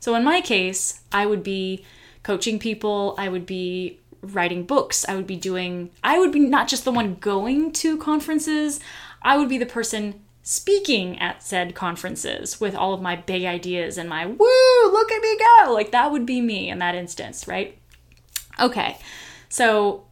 So 0.00 0.14
in 0.14 0.24
my 0.24 0.40
case, 0.40 1.00
I 1.12 1.26
would 1.26 1.42
be 1.42 1.84
coaching 2.22 2.58
people, 2.58 3.14
I 3.18 3.28
would 3.28 3.46
be 3.46 4.00
writing 4.22 4.64
books, 4.64 5.04
I 5.08 5.14
would 5.14 5.26
be 5.26 5.36
doing, 5.36 5.90
I 6.02 6.18
would 6.18 6.32
be 6.32 6.40
not 6.40 6.68
just 6.68 6.84
the 6.84 6.92
one 6.92 7.14
going 7.16 7.72
to 7.72 7.96
conferences, 7.98 8.80
I 9.22 9.36
would 9.36 9.48
be 9.48 9.58
the 9.58 9.66
person 9.66 10.22
speaking 10.42 11.18
at 11.18 11.42
said 11.42 11.74
conferences 11.74 12.60
with 12.60 12.74
all 12.74 12.94
of 12.94 13.02
my 13.02 13.14
big 13.14 13.44
ideas 13.44 13.98
and 13.98 14.08
my 14.08 14.24
woo, 14.24 14.90
look 14.90 15.12
at 15.12 15.20
me 15.20 15.38
go. 15.38 15.72
Like 15.72 15.90
that 15.92 16.10
would 16.10 16.24
be 16.24 16.40
me 16.40 16.70
in 16.70 16.78
that 16.78 16.94
instance, 16.94 17.46
right? 17.46 17.78
Okay, 18.58 18.98
so 19.48 20.04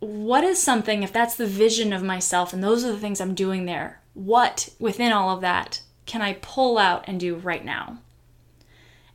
what 0.00 0.44
is 0.44 0.62
something, 0.62 1.02
if 1.02 1.12
that's 1.12 1.36
the 1.36 1.46
vision 1.46 1.92
of 1.92 2.02
myself 2.02 2.52
and 2.52 2.62
those 2.62 2.84
are 2.84 2.92
the 2.92 2.98
things 2.98 3.20
I'm 3.20 3.34
doing 3.34 3.64
there, 3.64 4.00
what 4.14 4.68
within 4.78 5.12
all 5.12 5.34
of 5.34 5.40
that 5.42 5.82
can 6.06 6.22
I 6.22 6.34
pull 6.40 6.78
out 6.78 7.04
and 7.06 7.18
do 7.18 7.34
right 7.34 7.64
now? 7.64 7.98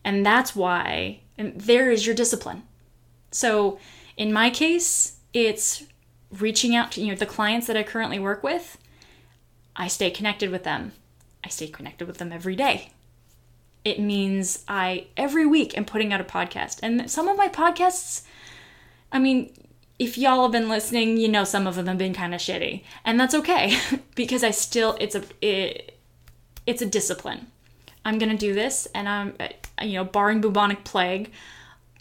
And 0.04 0.26
that's 0.26 0.56
why, 0.56 1.22
and 1.38 1.60
there 1.60 1.90
is 1.92 2.06
your 2.06 2.16
discipline. 2.16 2.64
So 3.32 3.80
in 4.18 4.34
my 4.34 4.50
case, 4.50 5.18
it's 5.34 5.84
reaching 6.32 6.76
out 6.76 6.92
to 6.94 7.02
you 7.02 7.08
know 7.08 7.16
the 7.16 7.26
clients 7.26 7.68
that 7.68 7.78
I 7.78 7.84
currently 7.84 8.20
work 8.20 8.44
with. 8.44 8.78
I 9.76 9.88
stay 9.88 10.12
connected 10.12 10.52
with 10.52 10.64
them. 10.64 10.92
I 11.44 11.50
stay 11.50 11.68
connected 11.68 12.08
with 12.08 12.18
them 12.18 12.32
every 12.32 12.56
day. 12.56 12.92
It 13.84 14.00
means 14.00 14.64
I 14.68 15.08
every 15.18 15.46
week 15.46 15.78
am 15.78 15.86
putting 15.86 16.14
out 16.14 16.22
a 16.22 16.26
podcast. 16.26 16.80
And 16.84 17.10
some 17.10 17.28
of 17.28 17.38
my 17.38 17.48
podcasts, 17.48 18.24
I 19.12 19.20
mean, 19.20 19.54
if 20.00 20.18
y'all 20.18 20.44
have 20.44 20.52
been 20.52 20.70
listening, 20.70 21.18
you 21.18 21.28
know 21.28 21.44
some 21.44 21.68
of 21.68 21.76
them 21.76 21.88
have 21.88 21.98
been 21.98 22.14
kind 22.14 22.34
of 22.34 22.42
shitty. 22.42 22.84
And 23.06 23.20
that's 23.20 23.36
okay 23.36 23.78
because 24.16 24.44
I 24.44 24.52
still 24.52 24.98
it's 25.00 25.16
a 25.16 25.24
it, 25.42 25.98
it's 26.66 26.82
a 26.82 26.86
discipline. 26.86 27.48
I'm 28.04 28.18
to 28.18 28.38
do 28.38 28.54
this 28.54 28.88
and 28.96 29.08
I'm 29.08 29.36
you 29.82 29.94
know, 29.94 30.04
barring 30.04 30.42
bubonic 30.42 30.84
plague, 30.84 31.32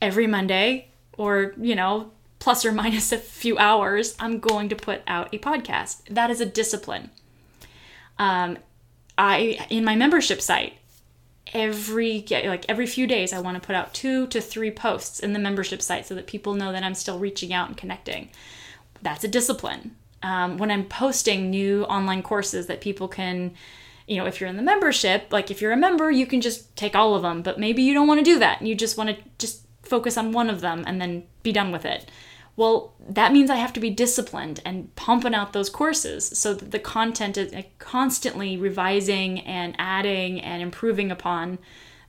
every 0.01 0.27
Monday 0.27 0.89
or, 1.17 1.55
you 1.61 1.75
know, 1.75 2.11
plus 2.39 2.65
or 2.65 2.73
minus 2.73 3.13
a 3.13 3.19
few 3.19 3.59
hours, 3.59 4.17
I'm 4.19 4.41
going 4.41 4.69
to 4.71 4.77
put 4.77 5.03
out 5.07 5.35
a 5.35 5.39
podcast. 5.39 6.03
That 6.09 6.31
is 6.31 6.41
a 6.41 6.47
discipline. 6.47 7.11
Um, 8.19 8.59
I 9.17 9.67
in 9.71 9.85
my 9.85 9.97
membership 9.97 10.41
site, 10.41 10.75
every 11.53 12.25
like 12.31 12.65
every 12.69 12.87
few 12.87 13.07
days, 13.07 13.33
I 13.33 13.41
want 13.41 13.61
to 13.61 13.67
put 13.67 13.77
out 13.77 13.95
two 13.95 14.27
to 14.29 14.41
three 14.41 14.71
posts 14.71 15.21
in 15.21 15.33
the 15.33 15.39
membership 15.39 15.83
site 15.83 16.07
so 16.07 16.15
that 16.15 16.27
people 16.27 16.55
know 16.55 16.73
that 16.73 16.83
I'm 16.83 16.95
still 16.95 17.19
reaching 17.19 17.53
out 17.53 17.69
and 17.69 17.77
connecting. 17.77 18.31
That's 19.03 19.25
a 19.25 19.29
discipline. 19.29 19.97
Um, 20.23 20.59
when 20.59 20.71
I'm 20.71 20.85
posting 20.85 21.51
new 21.51 21.85
online 21.85 22.23
courses 22.23 22.67
that 22.67 22.81
people 22.81 23.09
can 23.09 23.55
you 24.07 24.17
know, 24.17 24.27
if 24.27 24.41
you're 24.41 24.51
in 24.51 24.57
the 24.57 24.63
membership, 24.63 25.29
like 25.31 25.53
if 25.53 25.63
you're 25.63 25.71
a 25.71 25.77
member, 25.77 26.11
you 26.11 26.27
can 26.27 26.41
just 26.41 26.75
take 26.75 26.97
all 26.97 27.15
of 27.15 27.23
them, 27.23 27.43
but 27.43 27.61
maybe 27.61 27.83
you 27.83 27.95
don't 27.95 28.09
want 28.09 28.19
to 28.19 28.25
do 28.25 28.41
that 28.41 28.59
and 28.59 28.69
you 28.69 28.75
just 28.75 28.99
want 28.99 29.09
to 29.09 29.17
just 29.39 29.65
focus 29.85 30.17
on 30.17 30.33
one 30.33 30.51
of 30.51 30.61
them 30.61 30.83
and 30.85 31.01
then 31.01 31.23
be 31.45 31.53
done 31.53 31.71
with 31.71 31.85
it. 31.85 32.11
Well, 32.61 32.93
that 33.09 33.33
means 33.33 33.49
I 33.49 33.57
have 33.57 33.73
to 33.73 33.81
be 33.81 33.89
disciplined 33.89 34.61
and 34.67 34.95
pumping 34.95 35.35
out 35.35 35.55
those 35.55 35.71
courses 35.71 36.27
so 36.39 36.53
that 36.53 36.73
the 36.73 36.79
content 36.79 37.39
is 37.39 37.55
constantly 37.79 38.59
revising 38.59 39.41
and 39.47 39.75
adding 39.79 40.43
and 40.43 40.63
improving 40.63 41.11
upon 41.11 41.59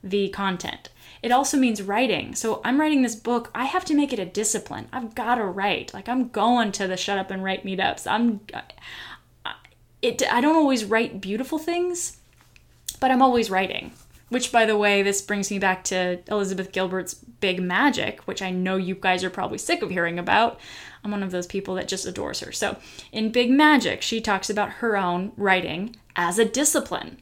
the 0.04 0.28
content. 0.28 0.90
It 1.22 1.32
also 1.32 1.56
means 1.56 1.80
writing. 1.80 2.34
So 2.34 2.60
I'm 2.66 2.78
writing 2.78 3.00
this 3.00 3.14
book. 3.14 3.50
I 3.54 3.64
have 3.64 3.86
to 3.86 3.94
make 3.94 4.12
it 4.12 4.18
a 4.18 4.26
discipline. 4.26 4.88
I've 4.92 5.14
got 5.14 5.36
to 5.36 5.44
write. 5.46 5.94
Like 5.94 6.06
I'm 6.06 6.28
going 6.28 6.70
to 6.72 6.86
the 6.86 6.98
shut 6.98 7.16
up 7.16 7.30
and 7.30 7.42
write 7.42 7.64
meetups. 7.64 8.06
I'm 8.06 8.40
it 10.02 10.22
I 10.30 10.42
don't 10.42 10.56
always 10.56 10.84
write 10.84 11.22
beautiful 11.22 11.56
things, 11.56 12.18
but 13.00 13.10
I'm 13.10 13.22
always 13.22 13.48
writing, 13.48 13.92
which, 14.32 14.50
by 14.50 14.64
the 14.64 14.76
way, 14.76 15.02
this 15.02 15.20
brings 15.20 15.50
me 15.50 15.58
back 15.58 15.84
to 15.84 16.20
Elizabeth 16.28 16.72
Gilbert's 16.72 17.14
Big 17.14 17.60
Magic, 17.60 18.20
which 18.22 18.40
I 18.40 18.50
know 18.50 18.76
you 18.76 18.94
guys 18.94 19.22
are 19.22 19.30
probably 19.30 19.58
sick 19.58 19.82
of 19.82 19.90
hearing 19.90 20.18
about. 20.18 20.58
I'm 21.04 21.10
one 21.10 21.22
of 21.22 21.32
those 21.32 21.46
people 21.46 21.74
that 21.74 21.88
just 21.88 22.06
adores 22.06 22.40
her. 22.40 22.50
So, 22.50 22.76
in 23.12 23.30
Big 23.30 23.50
Magic, 23.50 24.00
she 24.00 24.20
talks 24.20 24.48
about 24.48 24.70
her 24.74 24.96
own 24.96 25.32
writing 25.36 25.96
as 26.16 26.38
a 26.38 26.46
discipline. 26.46 27.18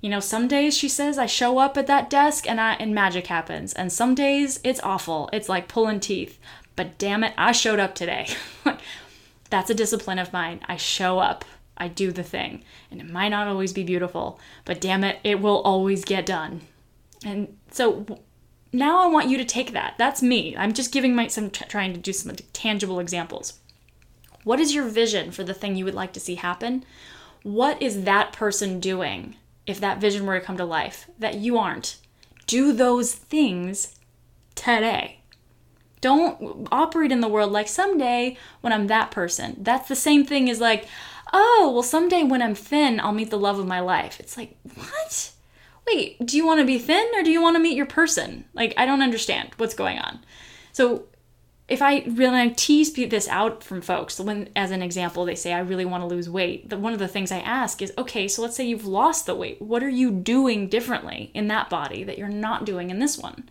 You 0.00 0.08
know, 0.08 0.20
some 0.20 0.48
days 0.48 0.76
she 0.76 0.88
says 0.88 1.18
I 1.18 1.26
show 1.26 1.58
up 1.58 1.76
at 1.76 1.86
that 1.88 2.08
desk 2.08 2.48
and 2.48 2.60
I 2.60 2.74
and 2.74 2.94
magic 2.94 3.26
happens, 3.26 3.72
and 3.72 3.92
some 3.92 4.14
days 4.14 4.60
it's 4.64 4.80
awful. 4.82 5.28
It's 5.32 5.48
like 5.48 5.68
pulling 5.68 6.00
teeth. 6.00 6.38
But 6.74 6.96
damn 6.96 7.24
it, 7.24 7.34
I 7.36 7.52
showed 7.52 7.80
up 7.80 7.94
today. 7.94 8.28
That's 9.50 9.70
a 9.70 9.74
discipline 9.74 10.18
of 10.18 10.32
mine. 10.32 10.60
I 10.66 10.76
show 10.76 11.18
up. 11.18 11.44
I 11.76 11.88
do 11.88 12.12
the 12.12 12.22
thing. 12.22 12.64
And 12.90 13.00
it 13.00 13.10
might 13.10 13.28
not 13.28 13.48
always 13.48 13.72
be 13.72 13.82
beautiful, 13.84 14.40
but 14.64 14.80
damn 14.80 15.04
it, 15.04 15.18
it 15.24 15.40
will 15.40 15.60
always 15.62 16.04
get 16.04 16.26
done. 16.26 16.62
And 17.24 17.56
so 17.70 18.06
now 18.72 19.02
I 19.02 19.06
want 19.06 19.28
you 19.28 19.38
to 19.38 19.44
take 19.44 19.72
that. 19.72 19.94
That's 19.98 20.22
me. 20.22 20.56
I'm 20.56 20.72
just 20.72 20.92
giving 20.92 21.14
my 21.14 21.26
some 21.28 21.50
trying 21.50 21.92
to 21.94 22.00
do 22.00 22.12
some 22.12 22.34
tangible 22.52 23.00
examples. 23.00 23.60
What 24.44 24.60
is 24.60 24.74
your 24.74 24.86
vision 24.86 25.32
for 25.32 25.42
the 25.42 25.54
thing 25.54 25.76
you 25.76 25.84
would 25.84 25.94
like 25.94 26.12
to 26.12 26.20
see 26.20 26.36
happen? 26.36 26.84
What 27.42 27.80
is 27.80 28.04
that 28.04 28.32
person 28.32 28.80
doing 28.80 29.36
if 29.66 29.80
that 29.80 30.00
vision 30.00 30.26
were 30.26 30.38
to 30.38 30.44
come 30.44 30.56
to 30.56 30.64
life 30.64 31.08
that 31.18 31.36
you 31.36 31.58
aren't? 31.58 31.96
Do 32.46 32.72
those 32.72 33.12
things 33.14 33.96
today. 34.54 35.20
Don't 36.00 36.68
operate 36.70 37.10
in 37.10 37.20
the 37.20 37.28
world 37.28 37.50
like 37.50 37.68
someday 37.68 38.36
when 38.60 38.72
I'm 38.72 38.86
that 38.86 39.10
person. 39.10 39.56
That's 39.58 39.88
the 39.88 39.96
same 39.96 40.24
thing 40.24 40.48
as 40.48 40.60
like, 40.60 40.86
oh, 41.32 41.70
well, 41.72 41.82
someday 41.82 42.22
when 42.22 42.42
I'm 42.42 42.54
thin, 42.54 43.00
I'll 43.00 43.12
meet 43.12 43.30
the 43.30 43.38
love 43.38 43.58
of 43.58 43.66
my 43.66 43.80
life. 43.80 44.20
It's 44.20 44.36
like, 44.36 44.56
what? 44.74 45.32
Wait, 45.86 46.24
do 46.24 46.36
you 46.36 46.44
want 46.44 46.60
to 46.60 46.66
be 46.66 46.78
thin 46.78 47.06
or 47.14 47.22
do 47.22 47.30
you 47.30 47.40
want 47.40 47.56
to 47.56 47.62
meet 47.62 47.76
your 47.76 47.86
person? 47.86 48.44
Like, 48.54 48.74
I 48.76 48.86
don't 48.86 49.02
understand 49.02 49.50
what's 49.56 49.74
going 49.74 49.98
on. 49.98 50.20
So, 50.72 51.04
if 51.68 51.82
I 51.82 52.04
really 52.06 52.50
tease 52.50 52.92
this 52.92 53.26
out 53.26 53.64
from 53.64 53.80
folks, 53.80 54.20
when 54.20 54.50
as 54.54 54.70
an 54.70 54.82
example 54.82 55.24
they 55.24 55.34
say 55.34 55.52
I 55.52 55.58
really 55.58 55.84
want 55.84 56.02
to 56.02 56.06
lose 56.06 56.30
weight, 56.30 56.70
the, 56.70 56.78
one 56.78 56.92
of 56.92 57.00
the 57.00 57.08
things 57.08 57.32
I 57.32 57.40
ask 57.40 57.82
is, 57.82 57.92
okay, 57.98 58.28
so 58.28 58.42
let's 58.42 58.54
say 58.54 58.64
you've 58.64 58.86
lost 58.86 59.26
the 59.26 59.34
weight. 59.34 59.60
What 59.60 59.82
are 59.82 59.88
you 59.88 60.12
doing 60.12 60.68
differently 60.68 61.32
in 61.34 61.48
that 61.48 61.68
body 61.68 62.04
that 62.04 62.18
you're 62.18 62.28
not 62.28 62.66
doing 62.66 62.90
in 62.90 63.00
this 63.00 63.18
one? 63.18 63.48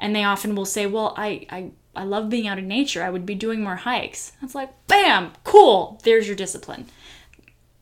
And 0.00 0.16
they 0.16 0.24
often 0.24 0.56
will 0.56 0.64
say, 0.64 0.86
well, 0.86 1.14
I 1.16 1.46
I 1.48 1.70
I 1.94 2.02
love 2.04 2.28
being 2.28 2.48
out 2.48 2.58
in 2.58 2.66
nature. 2.66 3.04
I 3.04 3.10
would 3.10 3.24
be 3.24 3.36
doing 3.36 3.62
more 3.62 3.76
hikes. 3.76 4.32
It's 4.42 4.56
like, 4.56 4.70
bam, 4.88 5.32
cool. 5.44 6.00
There's 6.02 6.26
your 6.26 6.36
discipline. 6.36 6.86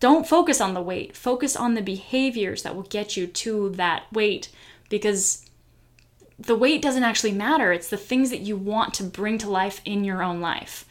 Don't 0.02 0.26
focus 0.26 0.60
on 0.60 0.74
the 0.74 0.82
weight. 0.82 1.16
Focus 1.16 1.54
on 1.54 1.74
the 1.74 1.80
behaviors 1.80 2.64
that 2.64 2.74
will 2.74 2.82
get 2.82 3.16
you 3.16 3.28
to 3.28 3.70
that 3.76 4.12
weight 4.12 4.48
because 4.88 5.48
the 6.36 6.56
weight 6.56 6.82
doesn't 6.82 7.04
actually 7.04 7.30
matter. 7.30 7.70
It's 7.70 7.88
the 7.88 7.96
things 7.96 8.30
that 8.30 8.40
you 8.40 8.56
want 8.56 8.94
to 8.94 9.04
bring 9.04 9.38
to 9.38 9.48
life 9.48 9.80
in 9.84 10.02
your 10.02 10.20
own 10.20 10.40
life. 10.40 10.84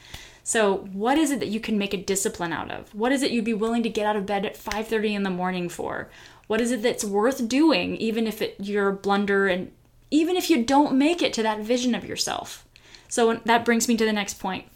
So, 0.46 0.78
what 0.94 1.18
is 1.18 1.30
it 1.30 1.42
that 1.42 1.50
you 1.50 1.60
can 1.60 1.78
make 1.78 1.94
a 1.94 2.02
discipline 2.02 2.54
out 2.54 2.72
of? 2.72 2.96
What 2.96 3.12
is 3.12 3.22
it 3.22 3.32
you'd 3.32 3.44
be 3.44 3.54
willing 3.54 3.84
to 3.84 3.90
get 3.90 4.06
out 4.06 4.16
of 4.16 4.26
bed 4.26 4.46
at 4.46 4.56
5:30 4.56 5.14
in 5.14 5.24
the 5.24 5.30
morning 5.30 5.68
for? 5.68 6.10
What 6.48 6.62
is 6.62 6.72
it 6.72 6.82
that's 6.82 7.04
worth 7.04 7.50
doing 7.50 7.98
even 7.98 8.28
if 8.28 8.42
it 8.42 8.56
you're 8.60 8.88
a 8.88 8.94
blunder 8.94 9.50
and 9.50 9.74
even 10.10 10.38
if 10.38 10.50
you 10.50 10.64
don't 10.64 10.98
make 10.98 11.22
it 11.22 11.34
to 11.34 11.44
that 11.44 11.60
vision 11.60 11.96
of 11.96 12.06
yourself? 12.06 12.66
So, 13.10 13.42
that 13.44 13.66
brings 13.66 13.90
me 13.90 13.98
to 13.98 14.06
the 14.06 14.14
next 14.14 14.40
point. 14.40 14.68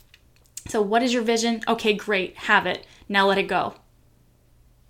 So, 0.68 0.82
what 0.82 1.04
is 1.04 1.14
your 1.14 1.24
vision? 1.24 1.64
Okay, 1.70 1.94
great. 1.94 2.36
Have 2.36 2.66
it. 2.66 2.86
Now 3.08 3.28
let 3.28 3.38
it 3.38 3.48
go 3.48 3.76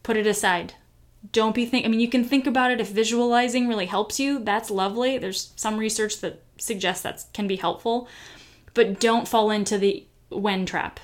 put 0.05 0.17
it 0.17 0.27
aside. 0.27 0.75
Don't 1.31 1.55
be 1.55 1.65
think 1.65 1.83
I 1.83 1.89
mean 1.89 1.99
you 1.99 2.07
can 2.07 2.23
think 2.23 2.45
about 2.45 2.69
it 2.69 2.79
if 2.79 2.89
visualizing 2.89 3.67
really 3.67 3.87
helps 3.87 4.19
you, 4.19 4.37
that's 4.37 4.69
lovely. 4.69 5.17
There's 5.17 5.51
some 5.55 5.77
research 5.77 6.21
that 6.21 6.43
suggests 6.59 7.01
that 7.01 7.25
can 7.33 7.47
be 7.47 7.55
helpful. 7.55 8.07
But 8.75 8.99
don't 8.99 9.27
fall 9.27 9.49
into 9.49 9.79
the 9.79 10.05
when 10.29 10.67
trap. 10.67 10.99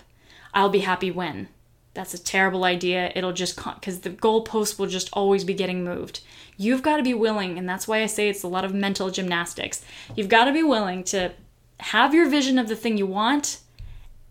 I'll 0.54 0.70
be 0.70 0.82
happy 0.82 1.10
when. 1.10 1.48
That's 1.96 2.14
a 2.14 2.24
terrible 2.24 2.64
idea. 2.64 3.12
It'll 3.16 3.34
just 3.34 3.56
because 3.56 4.02
the 4.02 4.12
goalpost 4.12 4.78
will 4.78 4.86
just 4.86 5.10
always 5.14 5.44
be 5.44 5.56
getting 5.56 5.84
moved. 5.84 6.20
You've 6.56 6.84
got 6.84 6.98
to 6.98 7.04
be 7.04 7.16
willing, 7.16 7.58
and 7.58 7.68
that's 7.68 7.88
why 7.88 8.04
I 8.04 8.06
say 8.06 8.30
it's 8.30 8.44
a 8.44 8.48
lot 8.48 8.64
of 8.64 8.74
mental 8.74 9.10
gymnastics. 9.10 9.84
You've 10.16 10.30
got 10.30 10.46
to 10.46 10.54
be 10.54 10.64
willing 10.64 11.04
to 11.06 11.32
have 11.80 12.14
your 12.14 12.30
vision 12.30 12.60
of 12.60 12.68
the 12.68 12.76
thing 12.76 12.98
you 12.98 13.08
want 13.08 13.62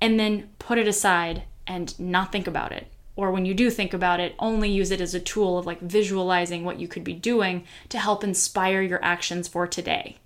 and 0.00 0.20
then 0.20 0.50
put 0.60 0.78
it 0.78 0.86
aside 0.86 1.42
and 1.66 1.98
not 1.98 2.30
think 2.30 2.46
about 2.46 2.70
it 2.70 2.89
or 3.16 3.30
when 3.30 3.44
you 3.44 3.54
do 3.54 3.70
think 3.70 3.92
about 3.92 4.20
it, 4.20 4.34
only 4.38 4.70
use 4.70 4.90
it 4.90 5.00
as 5.00 5.14
a 5.14 5.20
tool 5.20 5.58
of 5.58 5.66
like 5.66 5.80
visualizing 5.80 6.64
what 6.64 6.78
you 6.78 6.88
could 6.88 7.04
be 7.04 7.12
doing 7.12 7.64
to 7.88 7.98
help 7.98 8.24
inspire 8.24 8.82
your 8.82 9.02
actions 9.04 9.48
for 9.48 9.66
today. 9.66 10.16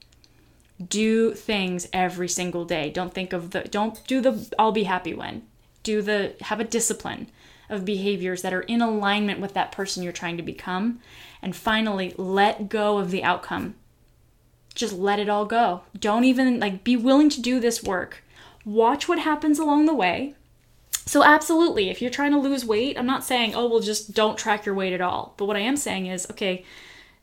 Do 0.89 1.35
things 1.35 1.89
every 1.93 2.29
single 2.29 2.65
day. 2.65 2.91
Don't 2.91 3.15
think 3.15 3.33
of 3.33 3.51
the, 3.51 3.63
don't 3.63 4.05
do 4.07 4.21
the 4.21 4.53
I'll 4.59 4.73
be 4.73 4.85
happy 4.85 5.15
when. 5.15 5.43
Do 5.83 6.03
the, 6.03 6.35
have 6.43 6.61
a 6.61 6.65
discipline 6.65 7.31
of 7.69 7.85
behaviors 7.85 8.43
that 8.43 8.53
are 8.53 8.63
in 8.63 8.83
alignment 8.83 9.41
with 9.41 9.55
that 9.55 9.73
person 9.73 10.03
you're 10.03 10.13
trying 10.13 10.37
to 10.37 10.43
become. 10.43 11.01
And 11.41 11.57
finally, 11.57 12.15
let 12.17 12.69
go 12.69 12.99
of 12.99 13.11
the 13.11 13.25
outcome. 13.25 13.75
Just 14.75 14.95
let 14.95 15.19
it 15.19 15.29
all 15.29 15.47
go. 15.47 15.83
Don't 15.99 16.25
even 16.25 16.59
like 16.59 16.85
be 16.85 16.97
willing 16.97 17.31
to 17.31 17.41
do 17.41 17.61
this 17.61 17.83
work. 17.83 18.23
Watch 18.65 19.09
what 19.09 19.21
happens 19.21 19.59
along 19.59 19.87
the 19.87 19.95
way 19.95 20.35
so, 21.07 21.23
absolutely, 21.23 21.91
if 21.91 22.01
you're 22.01 22.11
trying 22.11 22.33
to 22.33 22.39
lose 22.39 22.65
weight, 22.65 22.99
I'm 22.99 23.07
not 23.07 23.25
saying, 23.25 23.55
oh, 23.55 23.69
well, 23.69 23.81
just 23.81 24.15
don't 24.15 24.39
track 24.39 24.65
your 24.65 24.75
weight 24.75 24.95
at 24.95 25.03
all. 25.03 25.35
But 25.37 25.45
what 25.45 25.57
I 25.57 25.61
am 25.61 25.77
saying 25.77 26.07
is, 26.07 26.27
okay, 26.31 26.65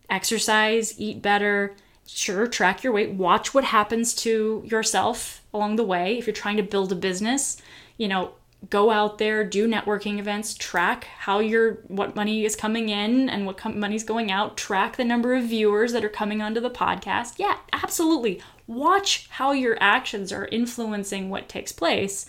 exercise, 0.09 0.99
eat 0.99 1.21
better, 1.21 1.75
sure, 2.05 2.45
track 2.45 2.84
your 2.84 2.93
weight, 2.93 3.11
watch 3.11 3.53
what 3.53 3.63
happens 3.63 4.13
to 4.15 4.61
yourself 4.65 5.41
along 5.53 5.77
the 5.77 5.84
way. 5.84 6.17
If 6.17 6.27
you're 6.27 6.34
trying 6.34 6.57
to 6.57 6.63
build 6.63 6.91
a 6.91 6.95
business, 6.95 7.57
you 7.97 8.07
know, 8.07 8.34
go 8.69 8.91
out 8.91 9.17
there, 9.17 9.43
do 9.43 9.67
networking 9.67 10.19
events, 10.19 10.53
track 10.53 11.05
how 11.05 11.39
your 11.39 11.79
what 11.88 12.15
money 12.15 12.45
is 12.45 12.55
coming 12.55 12.89
in 12.89 13.29
and 13.29 13.47
what 13.47 13.57
com- 13.57 13.79
money's 13.79 14.03
going 14.03 14.32
out, 14.32 14.57
track 14.57 14.97
the 14.97 15.03
number 15.03 15.34
of 15.34 15.45
viewers 15.45 15.93
that 15.93 16.05
are 16.05 16.09
coming 16.09 16.41
onto 16.41 16.59
the 16.59 16.69
podcast. 16.69 17.34
Yeah, 17.38 17.57
absolutely. 17.73 18.39
Watch 18.67 19.27
how 19.32 19.51
your 19.53 19.77
actions 19.82 20.32
are 20.32 20.45
influencing 20.51 21.29
what 21.29 21.49
takes 21.49 21.71
place 21.71 22.27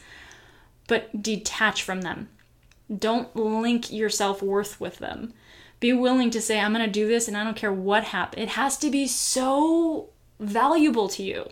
but 0.92 1.22
detach 1.22 1.82
from 1.82 2.02
them. 2.02 2.28
Don't 2.94 3.34
link 3.34 3.90
your 3.90 4.10
self 4.10 4.42
worth 4.42 4.78
with 4.78 4.98
them. 4.98 5.32
Be 5.80 5.94
willing 5.94 6.30
to 6.32 6.38
say, 6.38 6.60
I'm 6.60 6.74
going 6.74 6.84
to 6.84 6.92
do 6.92 7.08
this 7.08 7.28
and 7.28 7.34
I 7.34 7.44
don't 7.44 7.56
care 7.56 7.72
what 7.72 8.04
happens. 8.04 8.42
It 8.42 8.50
has 8.50 8.76
to 8.76 8.90
be 8.90 9.06
so 9.06 10.10
valuable 10.38 11.08
to 11.08 11.22
you 11.22 11.48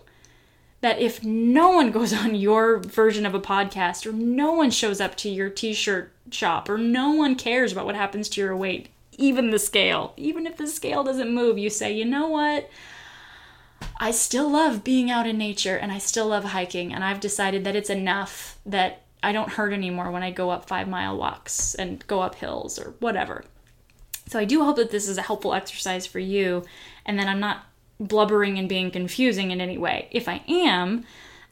that 0.82 0.98
if 0.98 1.24
no 1.24 1.70
one 1.70 1.90
goes 1.98 2.12
on 2.12 2.34
your 2.34 2.80
version 2.80 3.24
of 3.24 3.34
a 3.34 3.40
podcast 3.40 4.04
or 4.04 4.12
no 4.12 4.52
one 4.52 4.70
shows 4.70 5.00
up 5.00 5.16
to 5.16 5.30
your 5.30 5.48
t 5.48 5.72
shirt 5.72 6.12
shop 6.30 6.68
or 6.68 6.76
no 6.76 7.12
one 7.12 7.34
cares 7.34 7.72
about 7.72 7.86
what 7.86 7.96
happens 7.96 8.28
to 8.28 8.42
your 8.42 8.54
weight, 8.54 8.90
even 9.16 9.52
the 9.52 9.58
scale, 9.58 10.12
even 10.18 10.46
if 10.46 10.58
the 10.58 10.66
scale 10.66 11.02
doesn't 11.02 11.32
move, 11.32 11.56
you 11.56 11.70
say, 11.70 11.90
you 11.90 12.04
know 12.04 12.28
what? 12.28 12.68
I 13.98 14.10
still 14.10 14.50
love 14.50 14.84
being 14.84 15.10
out 15.10 15.26
in 15.26 15.38
nature 15.38 15.76
and 15.76 15.90
I 15.90 15.96
still 15.96 16.26
love 16.26 16.44
hiking, 16.44 16.92
and 16.92 17.02
I've 17.02 17.20
decided 17.20 17.64
that 17.64 17.74
it's 17.74 17.88
enough 17.88 18.58
that 18.66 19.00
I 19.22 19.32
don't 19.32 19.52
hurt 19.52 19.72
anymore 19.72 20.10
when 20.10 20.22
I 20.22 20.30
go 20.30 20.50
up 20.50 20.66
five 20.66 20.88
mile 20.88 21.16
walks 21.16 21.74
and 21.74 22.06
go 22.06 22.20
up 22.20 22.36
hills 22.36 22.78
or 22.78 22.94
whatever. 23.00 23.44
So 24.28 24.38
I 24.38 24.44
do 24.44 24.64
hope 24.64 24.76
that 24.76 24.90
this 24.90 25.08
is 25.08 25.18
a 25.18 25.22
helpful 25.22 25.54
exercise 25.54 26.06
for 26.06 26.20
you 26.20 26.64
and 27.04 27.18
that 27.18 27.26
I'm 27.26 27.40
not 27.40 27.66
blubbering 27.98 28.58
and 28.58 28.68
being 28.68 28.90
confusing 28.90 29.50
in 29.50 29.60
any 29.60 29.76
way. 29.76 30.08
If 30.10 30.28
I 30.28 30.42
am, 30.48 31.04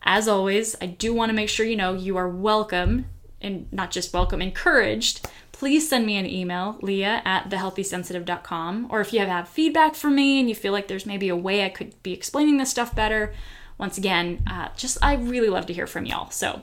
as 0.02 0.28
always, 0.28 0.76
I 0.80 0.86
do 0.86 1.12
want 1.12 1.30
to 1.30 1.36
make 1.36 1.48
sure 1.48 1.66
you 1.66 1.76
know 1.76 1.94
you 1.94 2.16
are 2.16 2.28
welcome 2.28 3.06
and 3.40 3.70
not 3.72 3.90
just 3.90 4.14
welcome, 4.14 4.40
encouraged. 4.40 5.28
Please 5.52 5.88
send 5.88 6.06
me 6.06 6.16
an 6.16 6.26
email, 6.26 6.78
leah 6.80 7.20
at 7.24 7.50
thehealthysensitive.com. 7.50 8.86
Or 8.90 9.00
if 9.00 9.12
you 9.12 9.20
have, 9.20 9.28
have 9.28 9.48
feedback 9.48 9.94
for 9.94 10.08
me 10.08 10.38
and 10.38 10.48
you 10.48 10.54
feel 10.54 10.72
like 10.72 10.88
there's 10.88 11.06
maybe 11.06 11.28
a 11.28 11.36
way 11.36 11.64
I 11.64 11.68
could 11.68 12.00
be 12.02 12.12
explaining 12.12 12.58
this 12.58 12.70
stuff 12.70 12.94
better, 12.94 13.34
once 13.76 13.98
again, 13.98 14.42
uh, 14.46 14.68
just 14.76 14.98
I 15.02 15.14
really 15.14 15.48
love 15.48 15.66
to 15.66 15.72
hear 15.72 15.86
from 15.86 16.06
y'all. 16.06 16.30
So 16.30 16.62